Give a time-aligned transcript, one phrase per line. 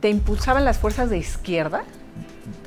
[0.00, 1.82] ¿Te impulsaban las fuerzas de izquierda?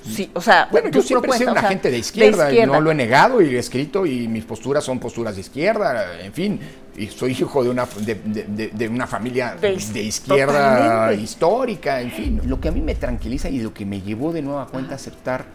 [0.04, 2.94] Sí, o sea, bueno, yo siempre he sido un agente de izquierda, no lo he
[2.94, 6.60] negado y he escrito y mis posturas son posturas de izquierda, en fin,
[6.98, 9.72] y soy hijo de una, de, una familia de,
[10.04, 12.42] izquierda histórica, en fin.
[12.44, 14.96] Lo que a mí me tranquiliza y lo que me llevó de nueva cuenta a
[14.96, 15.46] aceptar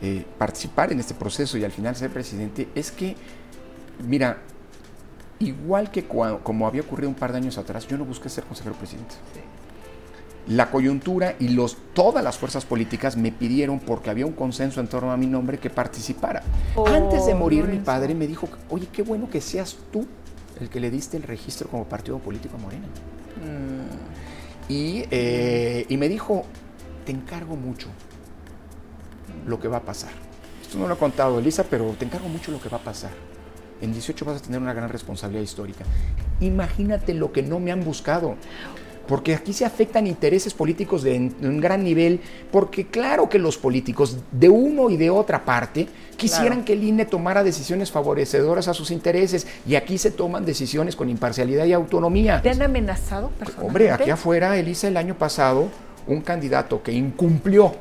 [0.00, 3.14] eh, participar en este proceso y al final ser presidente es que,
[4.08, 4.38] mira,
[5.38, 8.74] igual que como había ocurrido un par de años atrás, yo no busqué ser consejero
[8.76, 9.16] presidente
[10.48, 14.88] la coyuntura y los, todas las fuerzas políticas me pidieron, porque había un consenso en
[14.88, 16.42] torno a mi nombre, que participara.
[16.74, 20.06] Oh, Antes de morir, mi padre me dijo, oye, qué bueno que seas tú
[20.60, 22.86] el que le diste el registro como partido político a Morena.
[22.86, 24.72] Mm.
[24.72, 26.44] Y, eh, y me dijo,
[27.04, 27.88] te encargo mucho
[29.46, 30.10] lo que va a pasar.
[30.62, 33.10] Esto no lo ha contado Elisa, pero te encargo mucho lo que va a pasar.
[33.80, 35.84] En 18 vas a tener una gran responsabilidad histórica.
[36.40, 38.36] Imagínate lo que no me han buscado
[39.06, 42.20] porque aquí se afectan intereses políticos de un gran nivel,
[42.50, 47.04] porque claro que los políticos de uno y de otra parte quisieran que el INE
[47.04, 52.40] tomara decisiones favorecedoras a sus intereses y aquí se toman decisiones con imparcialidad y autonomía.
[52.42, 53.66] ¿Te han amenazado personalmente?
[53.66, 55.68] Hombre, aquí afuera, Elisa, el año pasado,
[56.06, 57.74] un candidato que incumplió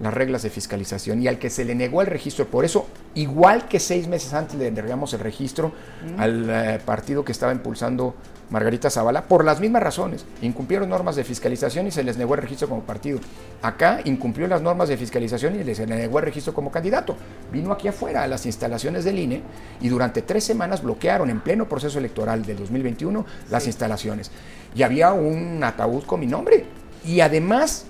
[0.00, 2.46] las reglas de fiscalización y al que se le negó el registro.
[2.46, 5.72] Por eso, igual que seis meses antes le entregamos el registro
[6.18, 8.14] al eh, partido que estaba impulsando
[8.54, 10.24] Margarita Zavala, por las mismas razones.
[10.40, 13.18] Incumplieron normas de fiscalización y se les negó el registro como partido.
[13.62, 17.16] Acá incumplió las normas de fiscalización y se le negó el registro como candidato.
[17.52, 19.42] Vino aquí afuera a las instalaciones del INE
[19.80, 24.30] y durante tres semanas bloquearon en pleno proceso electoral del 2021 las instalaciones.
[24.72, 26.64] Y había un ataúd con mi nombre.
[27.04, 27.86] Y además,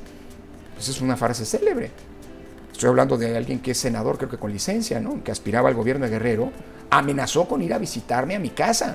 [0.81, 1.91] esa es una frase célebre.
[2.73, 5.23] Estoy hablando de alguien que es senador, creo que con licencia, ¿no?
[5.23, 6.51] Que aspiraba al gobierno de Guerrero.
[6.89, 8.95] Amenazó con ir a visitarme a mi casa.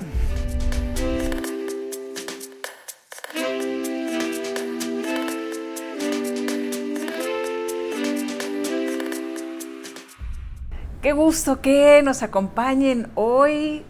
[11.02, 13.10] Qué gusto que nos acompañen.
[13.14, 13.84] Hoy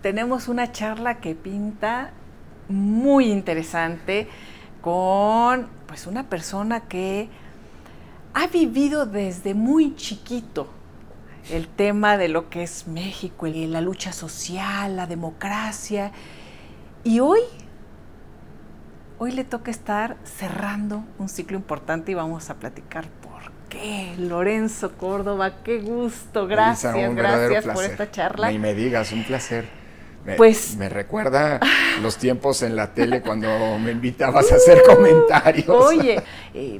[0.00, 2.12] tenemos una charla que pinta
[2.68, 4.28] muy interesante
[4.80, 7.28] con pues una persona que
[8.32, 10.68] ha vivido desde muy chiquito
[11.50, 16.12] el tema de lo que es México, la lucha social, la democracia.
[17.02, 17.40] Y hoy,
[19.18, 24.14] hoy le toca estar cerrando un ciclo importante y vamos a platicar por qué.
[24.18, 26.46] Lorenzo Córdoba, qué gusto.
[26.46, 28.50] Gracias, gracias por esta charla.
[28.50, 29.80] Ni me digas, un placer.
[30.24, 31.58] Me, pues me recuerda
[32.02, 33.48] los tiempos en la tele cuando
[33.78, 35.70] me invitabas a hacer comentarios.
[35.70, 36.22] Oye,
[36.54, 36.78] eh,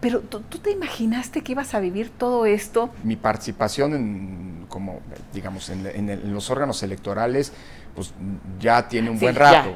[0.00, 2.88] pero ¿tú, te imaginaste que ibas a vivir todo esto?
[3.04, 5.00] Mi participación en, como,
[5.34, 7.52] digamos, en, los órganos electorales,
[7.94, 8.14] pues
[8.58, 9.74] ya tiene un buen rato.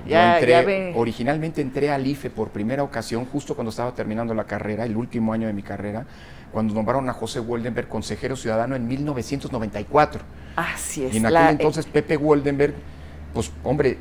[0.94, 5.34] originalmente entré al IFE por primera ocasión, justo cuando estaba terminando la carrera, el último
[5.34, 6.06] año de mi carrera,
[6.52, 10.22] cuando nombraron a José Woldenberg consejero ciudadano en 1994.
[10.56, 11.14] Así es.
[11.14, 12.74] Y en aquel entonces Pepe Woldenberg
[13.32, 13.98] pues hombre,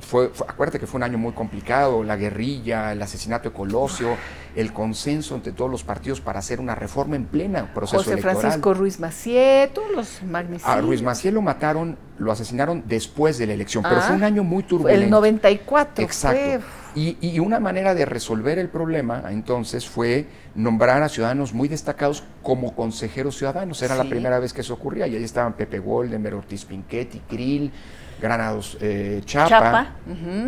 [0.00, 4.16] fue, acuérdate que fue un año muy complicado, la guerrilla, el asesinato de Colosio,
[4.56, 8.74] el consenso entre todos los partidos para hacer una reforma en plena proceso José Francisco
[8.74, 10.76] Ruiz Macié, todos los magnicidios.
[10.76, 14.26] A Ruiz Macié lo mataron, lo asesinaron después de la elección, pero fue un ah,
[14.26, 15.04] año muy turbulento.
[15.04, 16.04] El 94.
[16.04, 16.64] Exacto.
[16.98, 22.74] Y, una manera de resolver el problema entonces fue nombrar a ciudadanos muy destacados como
[22.74, 23.80] consejeros ciudadanos.
[23.82, 27.70] Era la primera vez que eso ocurría y ahí estaban Pepe Goldenberg, Ortiz Pinchetti, Krill,
[28.20, 29.94] Granados eh, Chapa,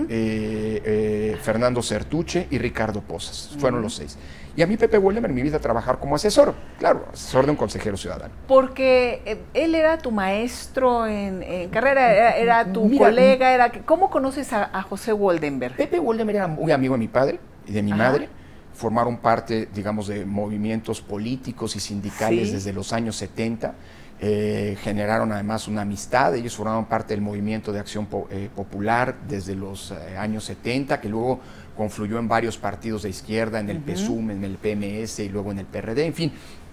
[0.08, 3.54] eh, eh, Fernando Certuche y Ricardo Posas.
[3.58, 4.18] Fueron los seis.
[4.56, 7.56] Y a mí Pepe Wollemer me invita a trabajar como asesor, claro, asesor de un
[7.56, 8.34] consejero ciudadano.
[8.46, 15.12] Porque él era tu maestro en, carrera, era, tu colega, era ¿cómo conoces a, José
[15.12, 15.76] Woldenberg?
[15.76, 18.28] Pepe Woldenberg era muy amigo de mi padre y de mi madre.
[18.74, 23.74] Formaron parte, digamos, de movimientos políticos y sindicales desde los años 70
[24.22, 29.54] eh, generaron además una amistad, ellos formaron parte del movimiento de acción eh, popular desde
[29.54, 31.40] los eh, años 70, que luego
[31.80, 35.60] confluyó en varios partidos de izquierda, en el PSUM, en el PMS y luego en
[35.60, 36.30] el PRD, en fin,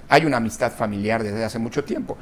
[0.10, 2.18] hay una amistad familiar desde hace mucho tiempo.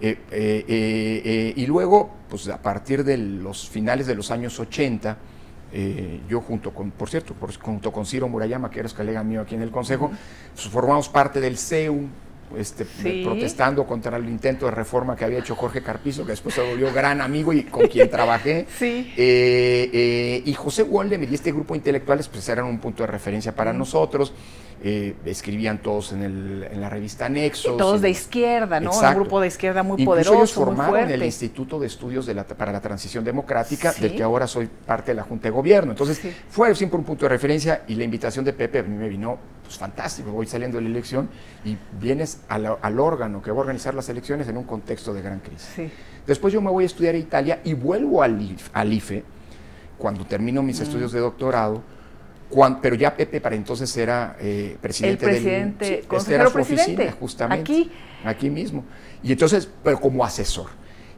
[0.00, 5.16] y luego, pues a partir de los finales de los años 80,
[6.28, 9.62] yo junto con, por cierto, junto con Ciro Murayama, que era colega mío aquí en
[9.62, 10.12] el Consejo,
[10.54, 12.06] pues, formamos parte del CEU,
[12.56, 12.86] este,
[13.24, 16.92] protestando contra el intento de reforma que había hecho Jorge Carpizo, que después se volvió
[16.92, 18.66] gran amigo y con quien trabajé.
[18.78, 19.12] Sí.
[19.16, 23.08] Eh, eh, y José Waldemar y este grupo de intelectuales pues eran un punto de
[23.08, 24.32] referencia para nosotros.
[24.80, 27.76] Eh, escribían todos en, el, en, la revista Nexos.
[27.76, 28.92] todos de izquierda, ¿no?
[28.92, 30.36] Un grupo de izquierda muy poderoso.
[30.36, 34.46] Ellos formaron el Instituto de Estudios de la, para la Transición Democrática, del que ahora
[34.46, 35.90] soy parte de la Junta de Gobierno.
[35.90, 39.08] Entonces, fue siempre un punto de referencia y la invitación de Pepe a mí me
[39.08, 40.30] vino pues, fantástico.
[40.30, 41.28] Voy saliendo de la elección
[41.64, 45.22] y vienes al, al, órgano que va a organizar las elecciones en un contexto de
[45.22, 45.92] gran crisis.
[46.26, 49.24] Después yo me voy a estudiar a Italia y vuelvo al, al IFE
[49.96, 50.82] cuando termino mis mm.
[50.82, 51.82] estudios de doctorado
[52.80, 57.12] pero ya Pepe para entonces era eh, presidente, el presidente del este era su oficina,
[57.12, 57.72] justamente.
[57.72, 57.90] Aquí.
[58.24, 58.84] Aquí mismo.
[59.22, 60.70] Y entonces, pero como asesor.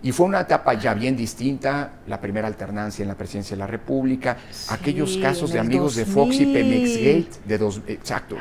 [0.03, 3.67] Y fue una etapa ya bien distinta, la primera alternancia en la presidencia de la
[3.67, 4.37] República,
[4.71, 8.37] aquellos casos de amigos de Fox y Pemexgate, de dos, exacto.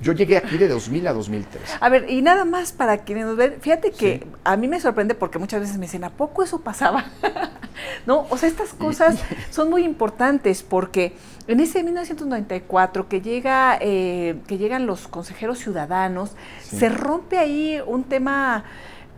[0.00, 1.62] Yo llegué aquí de 2000 a 2003.
[1.80, 5.16] A ver, y nada más para quienes nos ven, fíjate que a mí me sorprende
[5.16, 7.06] porque muchas veces me dicen, ¿a poco eso pasaba?
[8.06, 9.18] no, o sea, estas cosas
[9.50, 11.14] son muy importantes porque
[11.48, 18.04] en ese 1994 que, llega, eh, que llegan los consejeros ciudadanos, se rompe ahí un
[18.04, 18.64] tema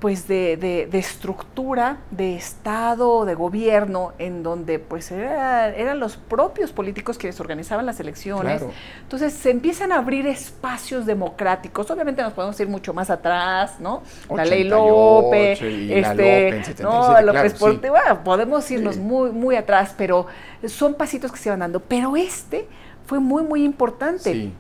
[0.01, 7.19] pues de, de, estructura, de Estado, de gobierno, en donde pues eran los propios políticos
[7.19, 8.63] quienes organizaban las elecciones.
[9.03, 11.91] Entonces se empiezan a abrir espacios democráticos.
[11.91, 14.03] Obviamente nos podemos ir mucho más atrás, ¿no?
[14.35, 17.55] la ley López, este, no, López
[18.25, 20.27] podemos irnos muy, muy atrás, pero
[20.67, 21.81] son pasitos que se van dando.
[21.81, 22.67] Pero este
[23.05, 24.33] fue muy, muy importante.
[24.33, 24.55] Sí.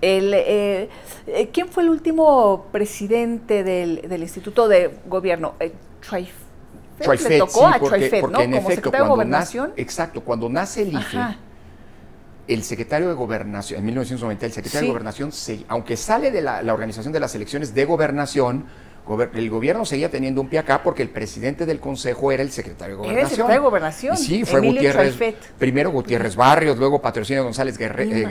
[0.00, 0.88] El, eh,
[1.26, 5.54] eh, ¿Quién fue el último presidente del, del Instituto de Gobierno?
[5.60, 5.72] Eh,
[7.28, 8.40] le tocó a porque, ¿no?
[8.40, 9.72] En Como efecto, secretario de Gobernación.
[9.76, 11.18] exacto, cuando nace el IFE,
[12.48, 15.30] el secretario de Gobernación, en 1990, el secretario de Gobernación,
[15.68, 18.66] aunque sale de la, la organización de las elecciones de Gobernación,
[19.34, 22.96] el gobierno seguía teniendo un pie acá porque el presidente del consejo era el secretario
[22.96, 23.18] de gobernación.
[23.18, 24.16] Era el secretario de gobernación.
[24.16, 25.16] sí, fue Gutiérrez.
[25.58, 27.84] Primero Gutiérrez Barrios, luego Patrocinio González eh,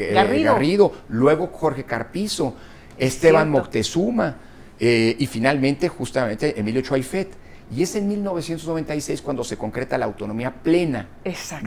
[0.09, 0.91] eh, Garrido.
[1.09, 2.55] luego Jorge Carpizo,
[2.97, 4.37] Esteban Moctezuma
[4.79, 7.29] eh, y finalmente justamente Emilio Chuaifet.
[7.75, 11.07] Y es en 1996 cuando se concreta la autonomía plena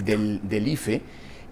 [0.04, 1.02] del, del IFE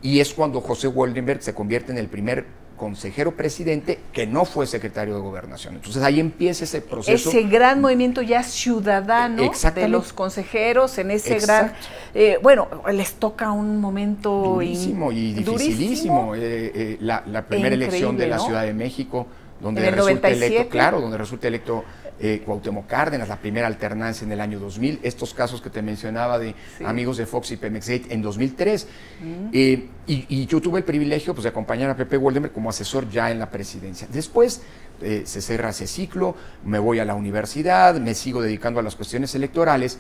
[0.02, 4.66] y es cuando José Woldenberg se convierte en el primer consejero presidente que no fue
[4.66, 5.74] secretario de gobernación.
[5.74, 7.30] Entonces ahí empieza ese proceso.
[7.30, 11.72] Ese gran movimiento ya ciudadano de los consejeros en ese gran...
[12.14, 14.30] Eh, bueno, les toca un momento...
[14.54, 16.34] Durísimo y dificilísimo.
[16.34, 19.26] Eh, eh, la, primera elección de la Ciudad de México,
[19.60, 21.84] donde resulta electo, claro, donde resulta electo
[22.18, 26.38] eh, Cuauhtémoc Cárdenas, la primera alternancia en el año 2000, estos casos que te mencionaba
[26.38, 26.54] de
[26.84, 28.86] amigos de Fox y Pemex en 2003.
[29.20, 29.48] Mm.
[29.52, 33.30] Eh, y, yo tuve el privilegio pues, de acompañar a Pepe Waldemar como asesor ya
[33.30, 34.06] en la presidencia.
[34.10, 34.62] Después
[35.02, 38.96] eh, se cerra ese ciclo, me voy a la universidad, me sigo dedicando a las
[38.96, 39.98] cuestiones electorales.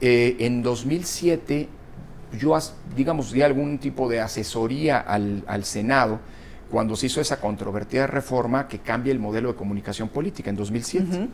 [0.00, 1.68] Eh, en 2007
[2.38, 2.58] yo,
[2.96, 6.20] digamos, di algún tipo de asesoría al, al Senado
[6.72, 11.28] cuando se hizo esa controvertida reforma que cambia el modelo de comunicación política en 2007.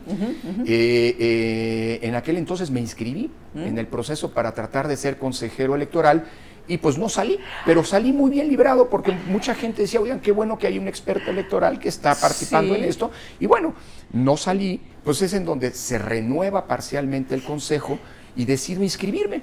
[0.65, 5.75] Eh, eh, en aquel entonces me inscribí en el proceso para tratar de ser consejero
[5.75, 6.25] electoral
[6.67, 10.33] y pues no salí, pero salí muy bien librado porque mucha gente decía, oigan, qué
[10.33, 13.09] bueno que hay un experto electoral que está participando en esto.
[13.39, 13.73] Y bueno,
[14.11, 17.97] no salí, pues es en donde se renueva parcialmente el consejo
[18.35, 19.41] y decido inscribirme.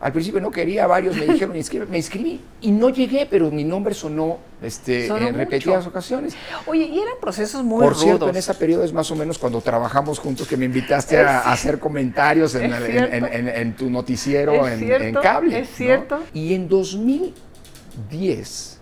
[0.00, 3.64] Al principio no quería, varios me dijeron inscribirme, me inscribí y no llegué, pero mi
[3.64, 6.36] nombre sonó este, en repetidas ocasiones.
[6.66, 9.60] Oye, y eran procesos muy Por cierto, en ese periodo es más o menos cuando
[9.60, 15.60] trabajamos juntos que me invitaste a, hacer comentarios en, tu noticiero en, cable.
[15.60, 16.20] Es cierto.
[16.32, 18.78] Y en 2010,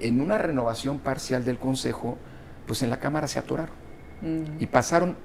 [0.00, 2.18] en una renovación parcial del Consejo,
[2.66, 3.74] pues en la Cámara se atoraron.
[4.20, 4.60] Mm.
[4.60, 5.16] Y pasaron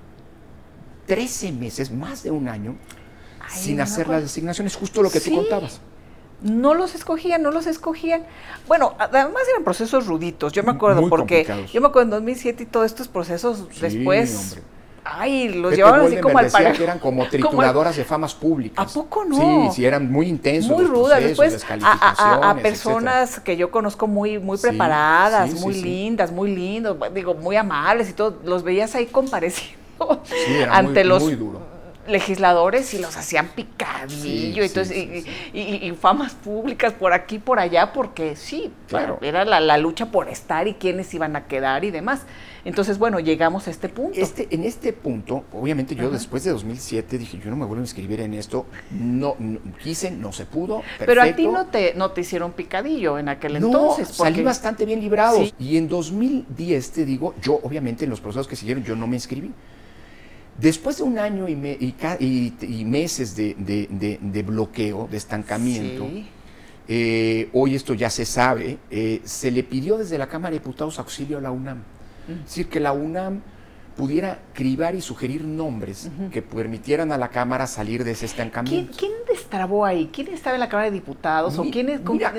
[1.08, 2.78] 13 meses, más de un año,
[3.54, 5.82] sin hacer las designaciones, justo lo que tú contabas.
[6.42, 8.24] No los escogían, no los escogían.
[8.68, 12.66] Bueno, además eran procesos ruditos, yo me acuerdo, porque yo me acuerdo en 2007 y
[12.66, 14.58] todos estos procesos después...
[15.04, 18.88] Ay, los llevaban así como al decía que eran como trituradoras de famas públicas.
[18.88, 19.70] ¿A poco no?
[19.72, 20.78] Sí, sí, eran muy intensos.
[20.78, 21.24] Muy rudas.
[21.24, 27.56] Después, a, personas que yo conozco muy, muy preparadas, muy lindas, muy lindos, digo, muy
[27.56, 29.82] amables y todo, los veías ahí compareciendo
[30.70, 31.71] ante los muy duro
[32.12, 39.20] legisladores y los hacían picadillo y, famas públicas por aquí por allá porque sí, claro.
[39.22, 42.22] era la, lucha por estar y quiénes iban a quedar y demás.
[42.64, 44.20] Entonces, bueno, llegamos a este punto.
[44.20, 47.86] Este, en este punto, obviamente yo después de 2007 dije, yo no me vuelvo a
[47.86, 49.36] inscribir en esto, no,
[49.84, 50.84] quise, no se pudo.
[51.00, 54.10] Pero a ti no te, no te hicieron picadillo en aquel entonces.
[54.10, 55.42] salí bastante bien librado.
[55.60, 59.16] Y en 2010, te digo, yo obviamente en los procesos que siguieron, yo no me
[59.16, 59.52] inscribí.
[60.60, 61.56] Después de un año y,
[62.86, 66.08] meses de, bloqueo, de estancamiento,
[66.88, 71.00] eh, hoy esto ya se sabe, eh, se le pidió desde la Cámara de Diputados
[71.00, 71.84] auxilio a la UNAM.
[72.28, 73.42] Es decir, que la UNAM
[73.96, 78.94] pudiera cribar y sugerir nombres que permitieran a la Cámara salir de ese estancamiento.
[78.98, 80.10] ¿Quién, destrabó ahí?
[80.12, 81.58] ¿Quién estaba en la Cámara de Diputados?
[81.58, 81.88] ¿O quién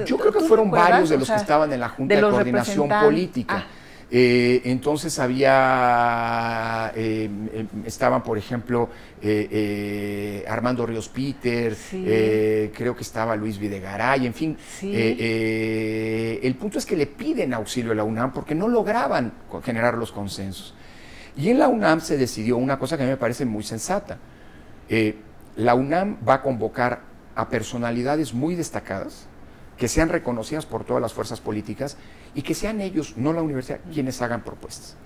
[0.07, 3.67] yo creo que fueron varios de los que estaban en la Junta de, Coordinación Política.
[3.67, 3.82] Ah.
[4.15, 8.91] Eh, entonces había, eh, em, estaban por ejemplo
[9.23, 11.75] eh, Armando Ríos Peter,
[12.75, 14.59] creo que estaba Luis Videgaray, en fin.
[14.83, 19.33] el punto es que le piden auxilio a la UNAM porque no lograban
[19.65, 20.75] generar los consensos.
[21.35, 24.19] Y en la UNAM se decidió una cosa que a mí me parece muy sensata.
[25.57, 27.01] la UNAM va a convocar
[27.35, 29.27] a personalidades muy destacadas,
[29.79, 31.97] que sean reconocidas por todas las fuerzas políticas
[32.35, 34.97] y que sean ellos, no la universidad, quienes hagan propuestas.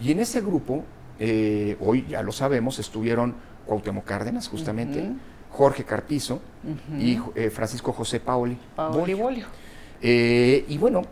[0.00, 0.84] Y en ese grupo,
[1.18, 3.34] eh, hoy ya lo sabemos, estuvieron
[3.66, 5.10] Cuauhtémoc Cárdenas, justamente,
[5.50, 6.40] Jorge Carpizo
[6.98, 8.58] y eh, Francisco José Paoli.
[8.74, 9.46] Paoli Bolio.
[10.00, 11.02] Eh, y bueno,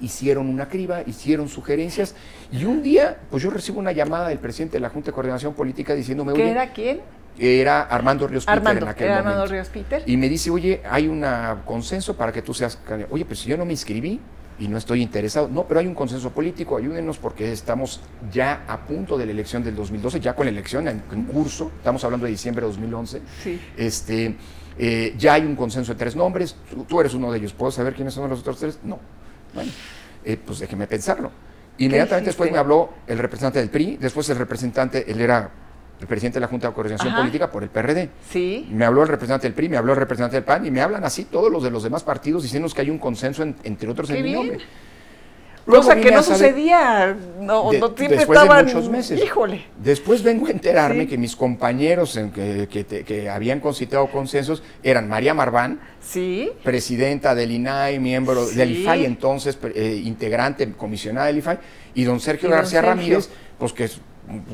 [0.00, 2.14] hicieron una criba, hicieron sugerencias,
[2.52, 5.54] y un día, pues yo recibo una llamada del presidente de la Junta de Coordinación
[5.54, 6.32] Política diciéndome...
[6.32, 7.00] ¿Qué era quién?
[7.36, 9.28] Era Armando Ríos Peter en aquel era momento.
[9.28, 10.02] Armando Ríos Peter.
[10.06, 11.24] Y me dice, oye, hay un
[11.64, 12.78] consenso para que tú seas...
[13.10, 14.20] Oye, pues si yo no me inscribí,
[14.58, 15.48] y no estoy interesado.
[15.48, 18.00] No, pero hay un consenso político, ayúdenos porque estamos
[18.32, 22.02] ya a punto de la elección del 2012, ya con la elección en, curso, estamos
[22.04, 23.22] hablando de diciembre de 2011.
[23.42, 23.60] Sí.
[23.76, 24.36] Este,
[24.78, 26.56] eh, ya hay un consenso de tres nombres,
[26.88, 28.78] tú, eres uno de ellos, ¿puedo saber quiénes son los otros tres?
[28.82, 28.98] No.
[29.54, 29.70] Bueno,
[30.24, 31.30] eh, pues déjeme pensarlo.
[31.78, 35.50] Inmediatamente después me habló el representante del PRI, después el representante, él era
[36.00, 38.08] el presidente de la Junta de Coordinación Política por el PRD.
[38.30, 38.68] Sí.
[38.70, 41.04] Me habló el representante del PRI, me habló el representante del PAN y me hablan
[41.04, 44.22] así todos los de los demás partidos diciendo que hay un consenso entre otros en
[44.22, 44.58] mi nombre.
[45.68, 49.22] Cosa que no sucedía, no, no siempre después estaban, de muchos meses.
[49.22, 49.66] Híjole.
[49.76, 55.78] Después vengo a enterarme que mis compañeros en que, habían concitado consensos eran María Marván,
[56.00, 56.50] sí.
[56.64, 61.58] presidenta del INAI, miembro del IFAI, entonces eh, integrante, comisionada del IFAI,
[61.94, 63.28] y don Sergio García Ramírez,
[63.58, 64.00] pues que es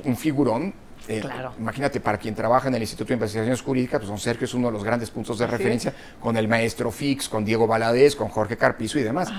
[0.05, 0.75] un figurón
[1.09, 1.53] eh, claro.
[1.59, 4.69] Imagínate, para quien trabaja en el Instituto de Investigaciones Jurídicas, pues don Sergio es uno
[4.69, 8.57] de los grandes puntos de referencia, con el maestro Fix, con Diego Valadez, con Jorge
[8.57, 9.31] Carpizo y demás.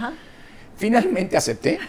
[0.77, 1.79] Finalmente acepté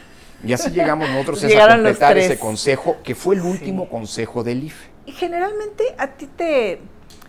[0.44, 4.86] y así llegamos nosotros a completar ese consejo, que fue el último consejo del IFE.
[5.06, 6.80] ¿Y generalmente a ti te,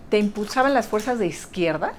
[0.09, 1.93] te impulsaban las fuerzas de izquierda?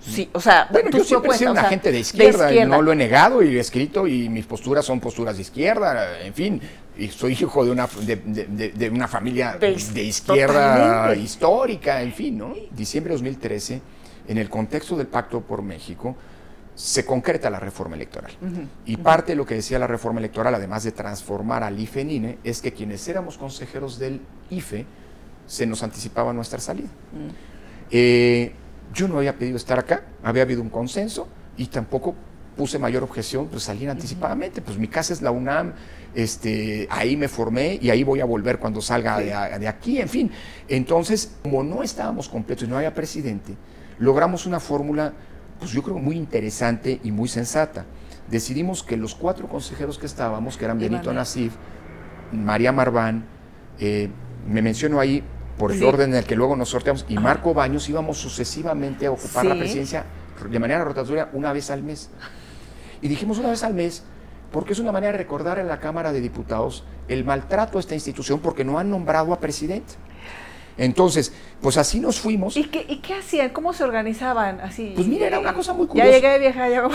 [0.00, 2.96] Sí, o sea, bueno, yo siempre he sido una gente de izquierda, no lo he
[2.96, 6.60] negado y he escrito y mis posturas son posturas de izquierda, en fin,
[7.00, 12.54] y soy hijo de una, de, una familia de, izquierda histórica, en fin, ¿no?
[12.70, 13.80] Diciembre de 2013,
[14.28, 16.14] en el contexto del Pacto por México,
[16.74, 18.32] se concreta la reforma electoral.
[18.84, 22.10] y parte de lo que decía la reforma electoral, además de transformar al IFE en
[22.10, 24.84] INE, es que quienes éramos consejeros del IFE,
[25.46, 26.88] se nos anticipaba nuestra salida.
[27.90, 28.52] eh,
[28.92, 32.14] yo no había pedido estar acá, había habido un consenso y tampoco
[32.60, 34.60] puse mayor objeción, pues salir anticipadamente.
[34.60, 35.72] Pues mi casa es la UNAM,
[36.14, 40.30] este, ahí me formé y ahí voy a volver cuando salga de, aquí, en fin.
[40.68, 43.54] Entonces, como no estábamos completos y no había presidente,
[43.98, 45.14] logramos una fórmula,
[45.58, 47.86] pues yo creo muy interesante y muy sensata.
[48.28, 51.54] Decidimos que los cuatro consejeros que estábamos, que eran Benito Nasif,
[52.30, 53.24] María Marván,
[53.78, 54.10] eh,
[54.46, 55.24] me menciono ahí
[55.56, 59.12] por el orden en el que luego nos sorteamos, y Marco Baños íbamos sucesivamente a
[59.12, 60.04] ocupar la presidencia
[60.46, 62.10] de manera rotatoria una vez al mes.
[63.02, 64.02] Y dijimos una vez al mes,
[64.52, 67.94] porque es una manera de recordar en la Cámara de Diputados el maltrato a esta
[67.94, 69.94] institución porque no han nombrado a presidente.
[70.80, 72.56] Entonces, pues así nos fuimos.
[72.56, 73.50] ¿Y qué, ¿Y qué, hacían?
[73.50, 74.60] ¿Cómo se organizaban?
[74.60, 76.08] Así, pues mira, era una cosa muy curiosa.
[76.08, 76.88] Ya llegué de vieja, ya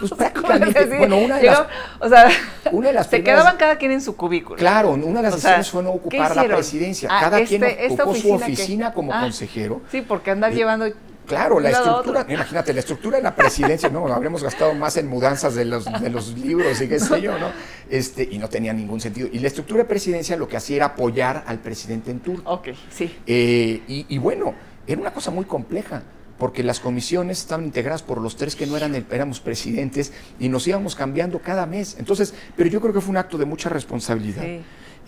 [0.00, 1.66] Pues prácticamente, bueno, una de las...
[2.00, 2.28] O sea,
[2.72, 4.56] una de las se quedaban cada quien en su cubículo.
[4.56, 7.08] Claro, una de las decisiones fue no ocupar la presidencia.
[7.12, 9.82] Ah, cada quien este, ocupó su oficina como ah, consejero.
[9.92, 10.86] Sí, porque andar llevando
[11.28, 14.06] Claro, la estructura, imagínate, la estructura de la presidencia, ¿no?
[14.08, 17.52] Habremos gastado más en mudanzas de los, de los libros y qué sé yo, ¿no?
[17.90, 19.28] Este, y no tenía ningún sentido.
[19.30, 22.50] Y la estructura de presidencia lo que hacía era apoyar al presidente en turno.
[22.50, 23.14] Ok, sí.
[23.26, 24.54] Eh, y, bueno,
[24.86, 26.02] era una cosa muy compleja
[26.38, 30.66] porque las comisiones estaban integradas por los tres que no eran éramos presidentes y nos
[30.66, 31.96] íbamos cambiando cada mes.
[31.98, 34.44] Entonces, pero yo creo que fue un acto de mucha responsabilidad,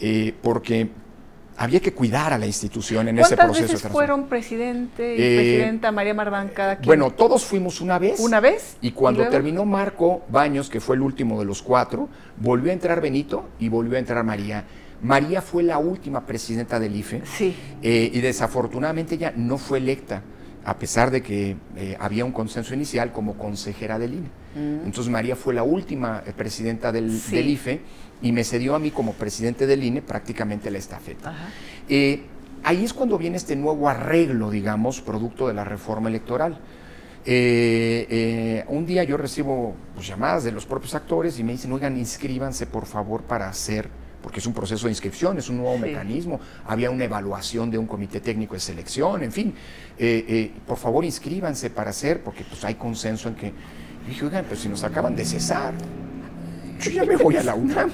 [0.01, 0.91] eh, porque
[1.61, 3.53] había que cuidar a la institución en ese proceso.
[3.53, 6.87] ¿Cuántas veces fueron presidente y eh, presidenta María Marván cada quien?
[6.87, 8.19] Bueno, todos fuimos una vez.
[8.19, 8.79] ¿Una vez?
[8.81, 13.03] Y cuando terminó Marco Baños, que fue el último de los cuatro, volvió a entrar
[13.03, 14.65] Benito y volvió a entrar María.
[15.03, 17.55] María fue la última presidenta del IFE sí.
[17.83, 20.23] Eh, y desafortunadamente ella no fue electa
[20.65, 24.29] a pesar de que eh, había un consenso inicial como consejera del INE.
[24.55, 24.87] Mm.
[24.87, 27.81] Entonces María fue la última presidenta del, IFE
[28.23, 31.35] y me cedió a mí como presidente del INE prácticamente la estafeta.
[31.89, 32.25] Eh,
[32.63, 36.59] ahí es cuando viene este nuevo arreglo, digamos, producto de la reforma electoral.
[37.27, 42.67] un día yo recibo pues, llamadas de los propios actores y me dicen, oigan, inscríbanse
[42.67, 43.89] por favor para hacer
[44.23, 47.87] porque es un proceso de inscripción, es un nuevo mecanismo, había una evaluación de un
[47.87, 49.55] comité técnico de selección, en fin,
[49.99, 54.25] eh, eh, por favor inscríbanse para hacer, porque pues hay consenso en que, y dije,
[54.25, 55.75] oigan, pues si nos acaban de cesar,
[56.81, 57.91] yo ya me voy a la UNAM.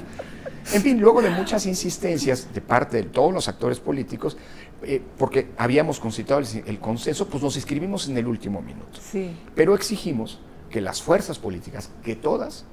[0.73, 4.37] En fin, luego de muchas insistencias de parte de todos los actores políticos,
[4.83, 8.99] eh, porque habíamos concitado el, consenso, pues nos inscribimos en el último minuto.
[9.01, 9.31] Sí.
[9.55, 12.65] Pero exigimos que las fuerzas políticas, que todas,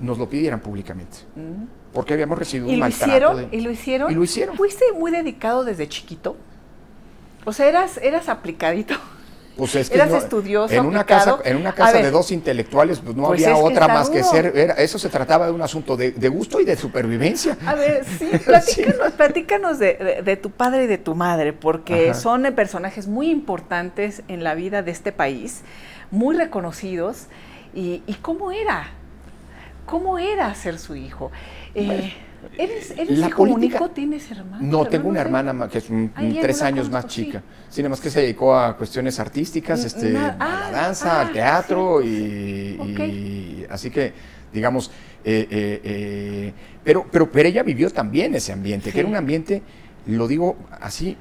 [0.00, 1.18] nos lo pidieran públicamente.
[1.36, 1.64] Mm
[1.96, 3.10] porque habíamos recibido un maltrato.
[3.10, 4.12] Hicieron, ¿Y lo hicieron?
[4.12, 4.54] Y lo hicieron.
[4.54, 6.36] ¿Fuiste muy dedicado desde chiquito?
[7.46, 8.94] O sea, eras, eras aplicadito.
[9.56, 13.16] Pues es que Eras estudioso, en una casa, en una casa de dos intelectuales, pues
[13.16, 14.52] no pues había otra más que ser.
[14.76, 17.56] eso se trataba de un asunto de, gusto y de supervivencia.
[17.64, 23.06] A ver, sí, platícanos, platícanos de, tu padre y de tu madre, porque son personajes
[23.06, 25.62] muy importantes en la vida de este país,
[26.10, 27.26] muy reconocidos.
[27.74, 28.88] ¿Y, y cómo era?
[29.84, 31.30] ¿Cómo era ser su hijo?
[31.74, 32.12] Eh,
[32.58, 33.90] ¿Eres, eres hijo único?
[33.90, 34.58] ¿Tienes hermano?
[34.60, 35.86] No, tengo una hermana que es
[36.40, 37.42] tres años más chica.
[37.68, 41.28] Sí, nada más que se dedicó a cuestiones artísticas, este, a la ah, danza, al
[41.28, 44.12] ah, teatro y, así que,
[44.52, 44.90] digamos,
[45.24, 46.52] eh, eh,
[46.84, 49.62] pero, pero, pero ella vivió también ese ambiente, que era un ambiente,
[50.06, 51.16] lo digo así,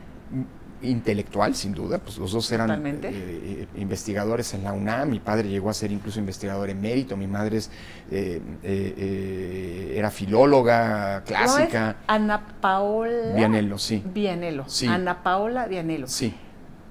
[0.82, 5.50] intelectual, sin duda, pues los dos eran eh, eh, investigadores en la UNAM, mi padre
[5.50, 7.72] llegó a ser incluso investigador en mérito, mi madre es,
[8.12, 11.98] eh, era filóloga clásica.
[12.08, 14.04] Ana Paola Vianello, sí.
[14.06, 16.08] Vianello, Ana Paola Vianello.
[16.08, 16.34] Sí.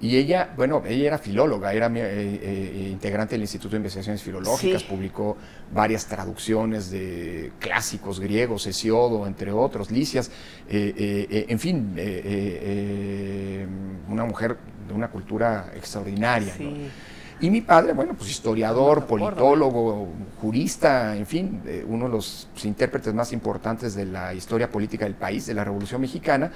[0.01, 5.37] Y ella, bueno, ella era filóloga, era integrante del Instituto de Investigaciones Filológicas, publicó
[5.73, 10.29] varias traducciones de clásicos griegos, Hesiodo, entre otros, Licias,
[10.67, 11.95] en fin,
[14.09, 16.53] una mujer de una cultura extraordinaria.
[17.39, 20.09] Y mi padre, bueno, pues historiador, politólogo,
[20.39, 25.45] jurista, en fin, uno de los intérpretes más importantes de la historia política del país,
[25.45, 26.51] de la Revolución Mexicana,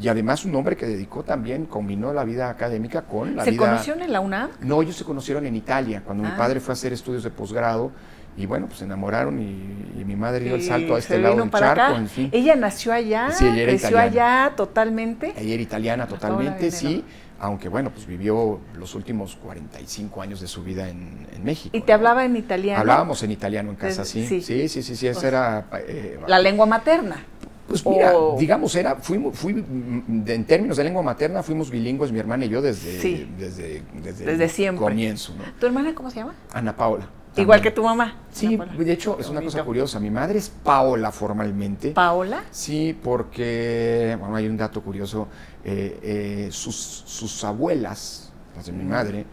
[0.00, 3.52] y además un hombre que dedicó también, combinó la vida académica con la vida...
[3.52, 4.50] ¿Se conocieron en la UNAM?
[4.60, 6.36] No, ellos se conocieron en Italia, cuando mi ah.
[6.36, 7.92] padre fue a hacer estudios de posgrado,
[8.36, 11.50] y bueno, pues se enamoraron y, mi madre dio el salto a este lado del
[11.50, 12.28] charco, en fin.
[12.32, 15.32] Ella nació allá, sí, ella creció allá totalmente.
[15.36, 17.04] Ella era italiana totalmente, sí,
[17.38, 21.76] aunque bueno, pues vivió los últimos 45 años de su vida en, México.
[21.76, 22.80] ¿Y te hablaba en italiano?
[22.80, 24.26] Hablábamos en italiano en casa, sí.
[24.26, 25.66] Sí, sí, sí, sí, esa era...
[25.88, 27.24] Eh, la lengua materna.
[27.72, 32.44] Pues mira, digamos, era, fuimos, fui, en términos de lengua materna, fuimos bilingües, mi hermana
[32.44, 34.84] y yo, desde, desde, desde, siempre.
[34.84, 35.32] comienzo.
[35.58, 36.34] ¿Tu hermana cómo se llama?
[36.52, 37.08] Ana Paola.
[37.34, 38.16] Igual que tu mamá.
[38.30, 39.98] Sí, de hecho, es una cosa curiosa.
[39.98, 41.92] Mi madre es Paola formalmente.
[41.92, 42.44] ¿Paola?
[42.50, 45.28] Sí, porque, bueno, hay un dato curioso.
[45.64, 49.24] Eh, eh, sus, sus abuelas, las de mi madre,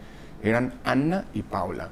[0.42, 1.90] eran Ana y Paola.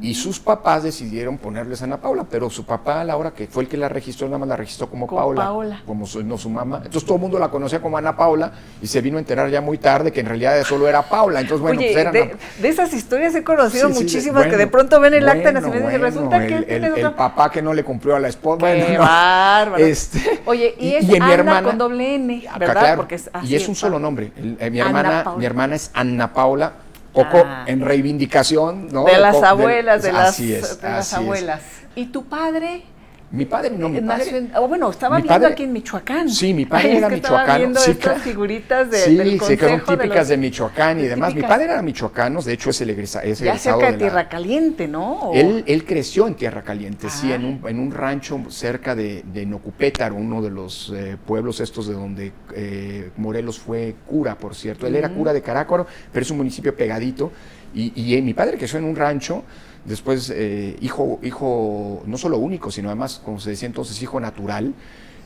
[0.00, 3.62] Y sus papás decidieron ponerles Ana Paula, pero su papá a la hora que fue
[3.62, 6.78] el que la registró, nada más la registró como, Paula, como su, no su mamá.
[6.78, 9.60] Entonces todo el mundo la conocía como Ana Paula y se vino a enterar ya
[9.60, 11.40] muy tarde que en realidad solo era Paula.
[11.40, 15.48] Entonces, bueno, pues de, esas historias he conocido muchísimas que de pronto ven el acta
[15.48, 18.28] de nacimiento y resulta el, que el, el, papá que no le cumplió a la
[18.28, 18.66] esposa.
[18.66, 19.82] Qué bárbaro.
[19.82, 22.96] Este, Oye, y, es Ana mi hermana, con doble N, ah, ¿verdad?
[22.96, 24.30] Porque es y es un solo nombre.
[24.36, 26.85] Eh, mi hermana, mi hermana es Ana Paula
[27.16, 27.64] poco ah.
[27.66, 29.04] en reivindicación, ¿no?
[29.04, 31.62] De las abuelas, de, las, de las abuelas.
[31.94, 32.82] ¿Y tu padre?
[33.30, 34.48] Mi padre no, mi padre.
[34.54, 36.30] oh, bueno, estaba viendo aquí en Michoacán.
[36.30, 37.40] Sí, mi padre era michoacano.
[37.40, 41.06] Estaba viendo sí, estas figuritas de, sí, del sí, que son típicas de, Michoacán y
[41.06, 41.34] demás.
[41.34, 44.86] Mi padre era michoacano, de hecho es el, egresa, es ya cerca de, Tierra Caliente,
[44.86, 45.32] ¿no?
[45.34, 49.44] Él, él, creció en Tierra Caliente, sí, en un, en un rancho cerca de, de
[49.44, 54.86] Nocupétaro, uno de los eh, pueblos estos de donde eh, Morelos fue cura, por cierto.
[54.86, 57.32] Él era cura de Carácoro, pero es un municipio pegadito.
[57.74, 59.42] Y, y eh, mi padre creció en un rancho
[59.86, 64.74] Después, eh, hijo, hijo no solo único, sino además, como se decía entonces, hijo natural.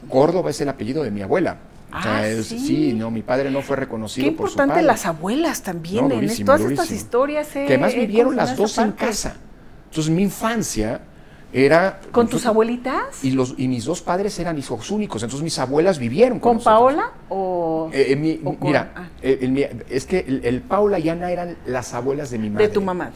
[0.08, 1.58] Córdoba es el apellido de mi abuela.
[1.92, 2.92] Ah, ¿sí?
[2.94, 4.82] no, mi padre no fue reconocido Qué por su padre.
[4.82, 7.48] las abuelas también, en todas estas historias.
[7.48, 9.36] que además vivieron las dos en casa.
[9.88, 11.00] Entonces mi infancia
[11.52, 12.00] era...
[12.12, 13.24] ¿Con tus abuelitas?
[13.24, 16.64] Y, los, y mis dos padres eran hijos únicos, entonces mis abuelas vivieron con ¿Con
[16.64, 17.90] Paola o...?
[17.92, 19.08] Eh, eh, mira, ah.
[19.20, 22.68] eh, es que el, Paula y Ana eran las abuelas de mi madre.
[22.68, 23.10] De tu mamá.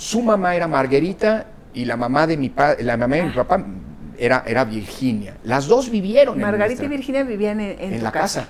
[0.00, 3.62] Su mamá era Margarita y la mamá de mi, padre, la mamá de mi papá
[4.16, 5.36] era, era Virginia.
[5.44, 8.48] Las dos vivieron Margarita y Virginia vivían en, en, la casa.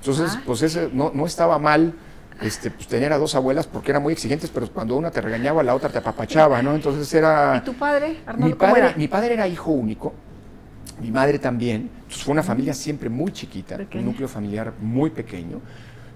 [0.00, 0.42] Entonces, ah.
[0.46, 1.92] pues ese no, no estaba mal
[2.40, 5.62] este, pues, tener a dos abuelas porque eran muy exigentes, pero cuando una te regañaba,
[5.62, 6.74] la otra te apapachaba, ¿no?
[6.74, 7.58] Entonces era...
[7.58, 8.94] ¿Y tu padre, Arnoldo, mi padre, era?
[8.96, 10.14] Mi padre era hijo único,
[11.02, 15.60] mi madre también, entonces fue una familia siempre muy chiquita, un núcleo familiar muy pequeño.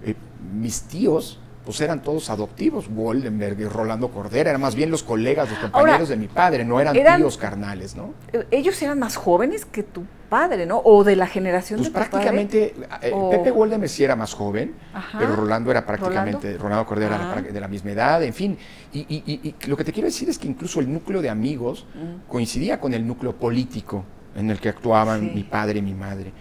[0.07, 0.15] Eh,
[0.55, 5.51] mis tíos, pues eran todos adoptivos, Goldenberg y Rolando Cordera, eran más bien los colegas,
[5.51, 8.15] los compañeros de mi padre, no eran, tíos carnales, ¿no?
[8.33, 10.81] Eh, ellos eran más jóvenes que tu padre, ¿no?
[10.85, 14.75] O de la generación pues de prácticamente, eh, Pepe Goldenberg sí era más joven,
[15.19, 18.57] pero Rolando era prácticamente, Rolando, Cordera era de la misma edad, en fin.
[18.93, 22.29] Y, lo que te quiero decir es que incluso el núcleo de amigos mm.
[22.29, 26.33] coincidía con el núcleo político en el que actuaban mi padre y mi madre.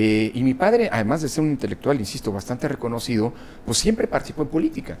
[0.00, 3.32] Eh, y mi padre, además de ser un intelectual, insisto, bastante reconocido,
[3.66, 4.96] pues siempre participó en política.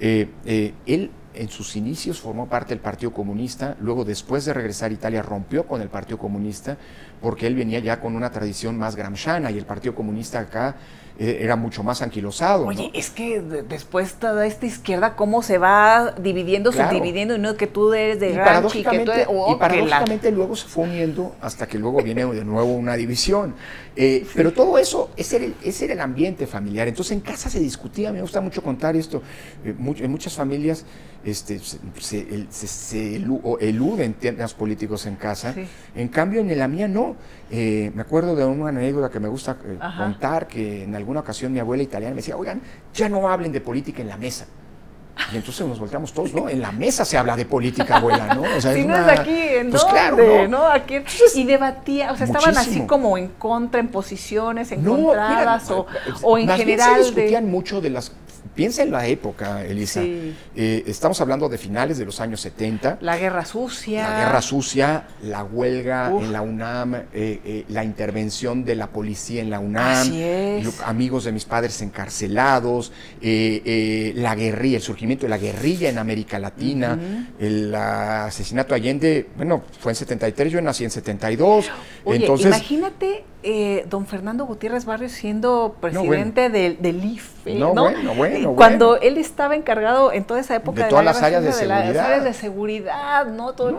[0.00, 4.90] Eh, eh, él en sus inicios formó parte del Partido Comunista, luego después de regresar
[4.90, 6.78] a Italia rompió con el Partido Comunista
[7.20, 10.76] porque él venía ya con una tradición más gramsciana y el Partido Comunista acá
[11.20, 12.66] eh, era mucho más anquilosado.
[12.66, 17.66] Oye, es que después toda esta izquierda, cómo se va dividiendo, subdividiendo, y no que
[17.66, 19.10] tú eres de Gramsci, que tú
[19.50, 23.54] y paradójicamente luego se fue uniendo hasta que luego viene de nuevo una división.
[23.96, 26.86] Eh, pero todo eso, ese era, el, ese era, el, ambiente familiar.
[26.86, 29.20] Entonces en casa se discutía, me gusta mucho contar esto,
[29.64, 30.84] eh, en muchas familias
[31.30, 35.54] este, se, se, eluden temas políticos en casa,
[35.94, 37.16] en cambio en la mía no.
[37.50, 39.56] me acuerdo de una anécdota que me gusta
[39.96, 42.60] contar, que en alguna ocasión mi abuela italiana me decía, oigan,
[42.94, 44.46] ya no hablen de política en la mesa.
[45.32, 46.48] Y entonces nos volteamos todos, ¿no?
[46.48, 48.42] En la mesa se habla de política, abuela, ¿no?
[48.42, 50.66] O sea, si no es aquí, ¿en pues Claro, ¿no?
[50.66, 50.96] Aquí,
[51.34, 55.86] y debatía, o sea, estaban así como en contra, en posiciones encontradas, o,
[56.22, 57.04] o, en general.
[57.04, 58.12] se discutían mucho de las
[58.54, 60.02] Piensa en la época, Elisa.
[60.02, 62.98] Eh, estamos hablando de finales de los años 70.
[63.00, 64.08] La guerra sucia.
[64.08, 69.42] La guerra sucia, la huelga en la UNAM, eh, eh, la intervención de la policía
[69.42, 70.12] en la UNAM,
[70.84, 76.98] amigos de mis padres encarcelados, la guerrilla, el surgimiento de la guerrilla en América Latina,
[77.38, 81.70] el asesinato de Allende, bueno, fue en 73, yo nací en 72.
[82.04, 87.54] Oye, entonces, imagínate eh, don Fernando Gutiérrez Barrios siendo presidente del, IFE.
[87.54, 91.44] No, bueno, bueno, Cuando él estaba encargado en toda esa época de, todas las áreas
[91.44, 91.94] de, seguridad.
[91.94, 93.52] las áreas de seguridad, ¿no?
[93.52, 93.78] Todo,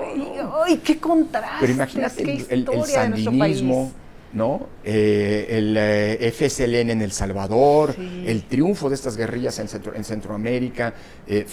[0.65, 1.57] ¡Ay, qué contraste!
[1.59, 3.91] Pero imagínate el, el, sandinismo.
[4.33, 4.67] ¿No?
[4.83, 10.93] Eh, el eh, FSLN en El Salvador, el triunfo de estas guerrillas en, en Centroamérica,
[11.27, 11.45] eh,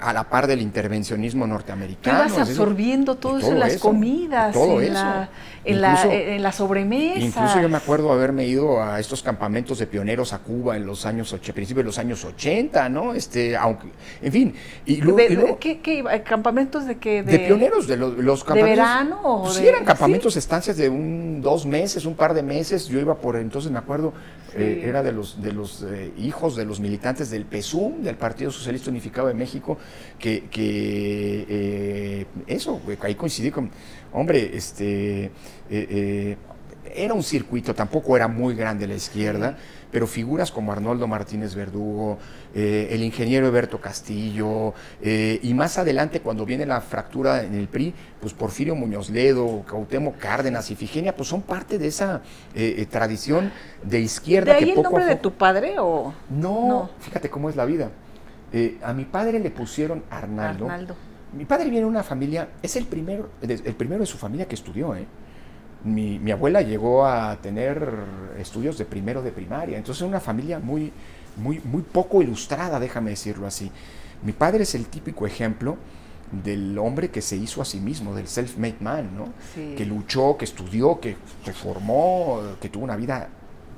[0.00, 2.32] a la par del intervencionismo norteamericano.
[2.32, 5.30] Tú absorbiendo todo, eso en las comidas, en, La,
[5.64, 7.20] en, la, en, la, sobremesa.
[7.20, 11.06] Incluso yo me acuerdo haberme ido a estos campamentos de pioneros a Cuba en los
[11.06, 13.14] años, principios de los años 80, ¿no?
[13.14, 13.88] Este, aunque,
[14.22, 14.54] en fin.
[14.86, 17.22] Y luego, ¿qué, qué, ¿Campamentos de qué?
[17.22, 18.54] De, pioneros, de los, campamentos.
[18.54, 19.44] ¿De verano?
[19.50, 23.36] sí, eran campamentos, estancias de un, dos meses, un par de meses, yo iba por
[23.36, 24.14] entonces, me acuerdo,
[24.54, 28.50] eh, era de los, de los eh, hijos de los militantes del PSUM, del Partido
[28.50, 29.76] Socialista Unificado de México,
[30.18, 33.70] que, eh, eso, ahí coincidí con,
[34.12, 35.32] hombre, este,
[35.68, 39.56] era un circuito, tampoco era muy grande la izquierda
[39.94, 42.18] pero figuras como Arnoldo Martínez Verdugo,
[42.54, 47.68] eh, el ingeniero Eberto Castillo, eh, y más adelante cuando viene la fractura en el
[47.68, 52.22] PRI, pues Porfirio Muñoz Ledo, Cautemo Cárdenas y Figenia, pues son parte de esa
[52.54, 53.50] eh, tradición
[53.82, 54.52] de izquierda.
[54.52, 56.14] ¿De ahí el nombre de tu padre o...?
[56.30, 57.90] No, fíjate cómo es la vida.
[58.82, 60.66] a mi padre le pusieron Arnaldo.
[60.66, 60.96] Arnaldo.
[61.32, 64.54] Mi padre viene de una familia, es el primero, el primero de su familia que
[64.54, 65.04] estudió, ¿eh?
[65.84, 67.94] mi, abuela llegó a tener
[68.38, 70.92] estudios de primero de primaria, entonces una familia muy,
[71.36, 73.70] muy, muy poco ilustrada, déjame decirlo así.
[74.22, 75.76] Mi padre es el típico ejemplo
[76.30, 79.32] del hombre que se hizo a sí mismo, del self-made man, ¿no?
[79.76, 83.28] Que luchó, que estudió, que se formó, que tuvo una vida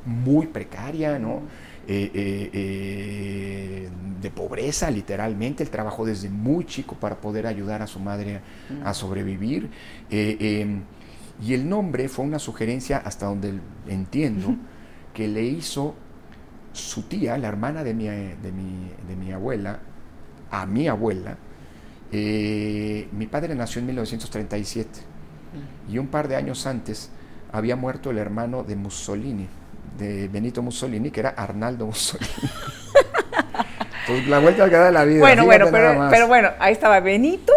[0.04, 1.42] muy precaria, ¿no?
[1.88, 3.88] Eh, eh, eh,
[4.20, 5.62] de pobreza, literalmente.
[5.62, 8.40] Él trabajó desde muy chico para poder ayudar a su madre
[8.84, 9.70] a, sobrevivir.
[10.10, 10.82] Em,
[11.44, 14.56] y el nombre fue una sugerencia, hasta donde entiendo,
[15.12, 15.94] que le hizo
[16.76, 19.78] su tía, la hermana de mi, de mi, abuela,
[20.50, 21.36] a mi abuela.
[22.12, 25.00] Eh, mi padre nació en 1937
[25.90, 27.10] y un par de años antes
[27.52, 29.48] había muerto el hermano de Mussolini,
[29.98, 32.30] de Benito Mussolini, que era Arnaldo Mussolini.
[34.28, 35.20] la vuelta que da la vida.
[35.20, 37.52] Bueno, bueno, pero, pero bueno, ahí estaba Benito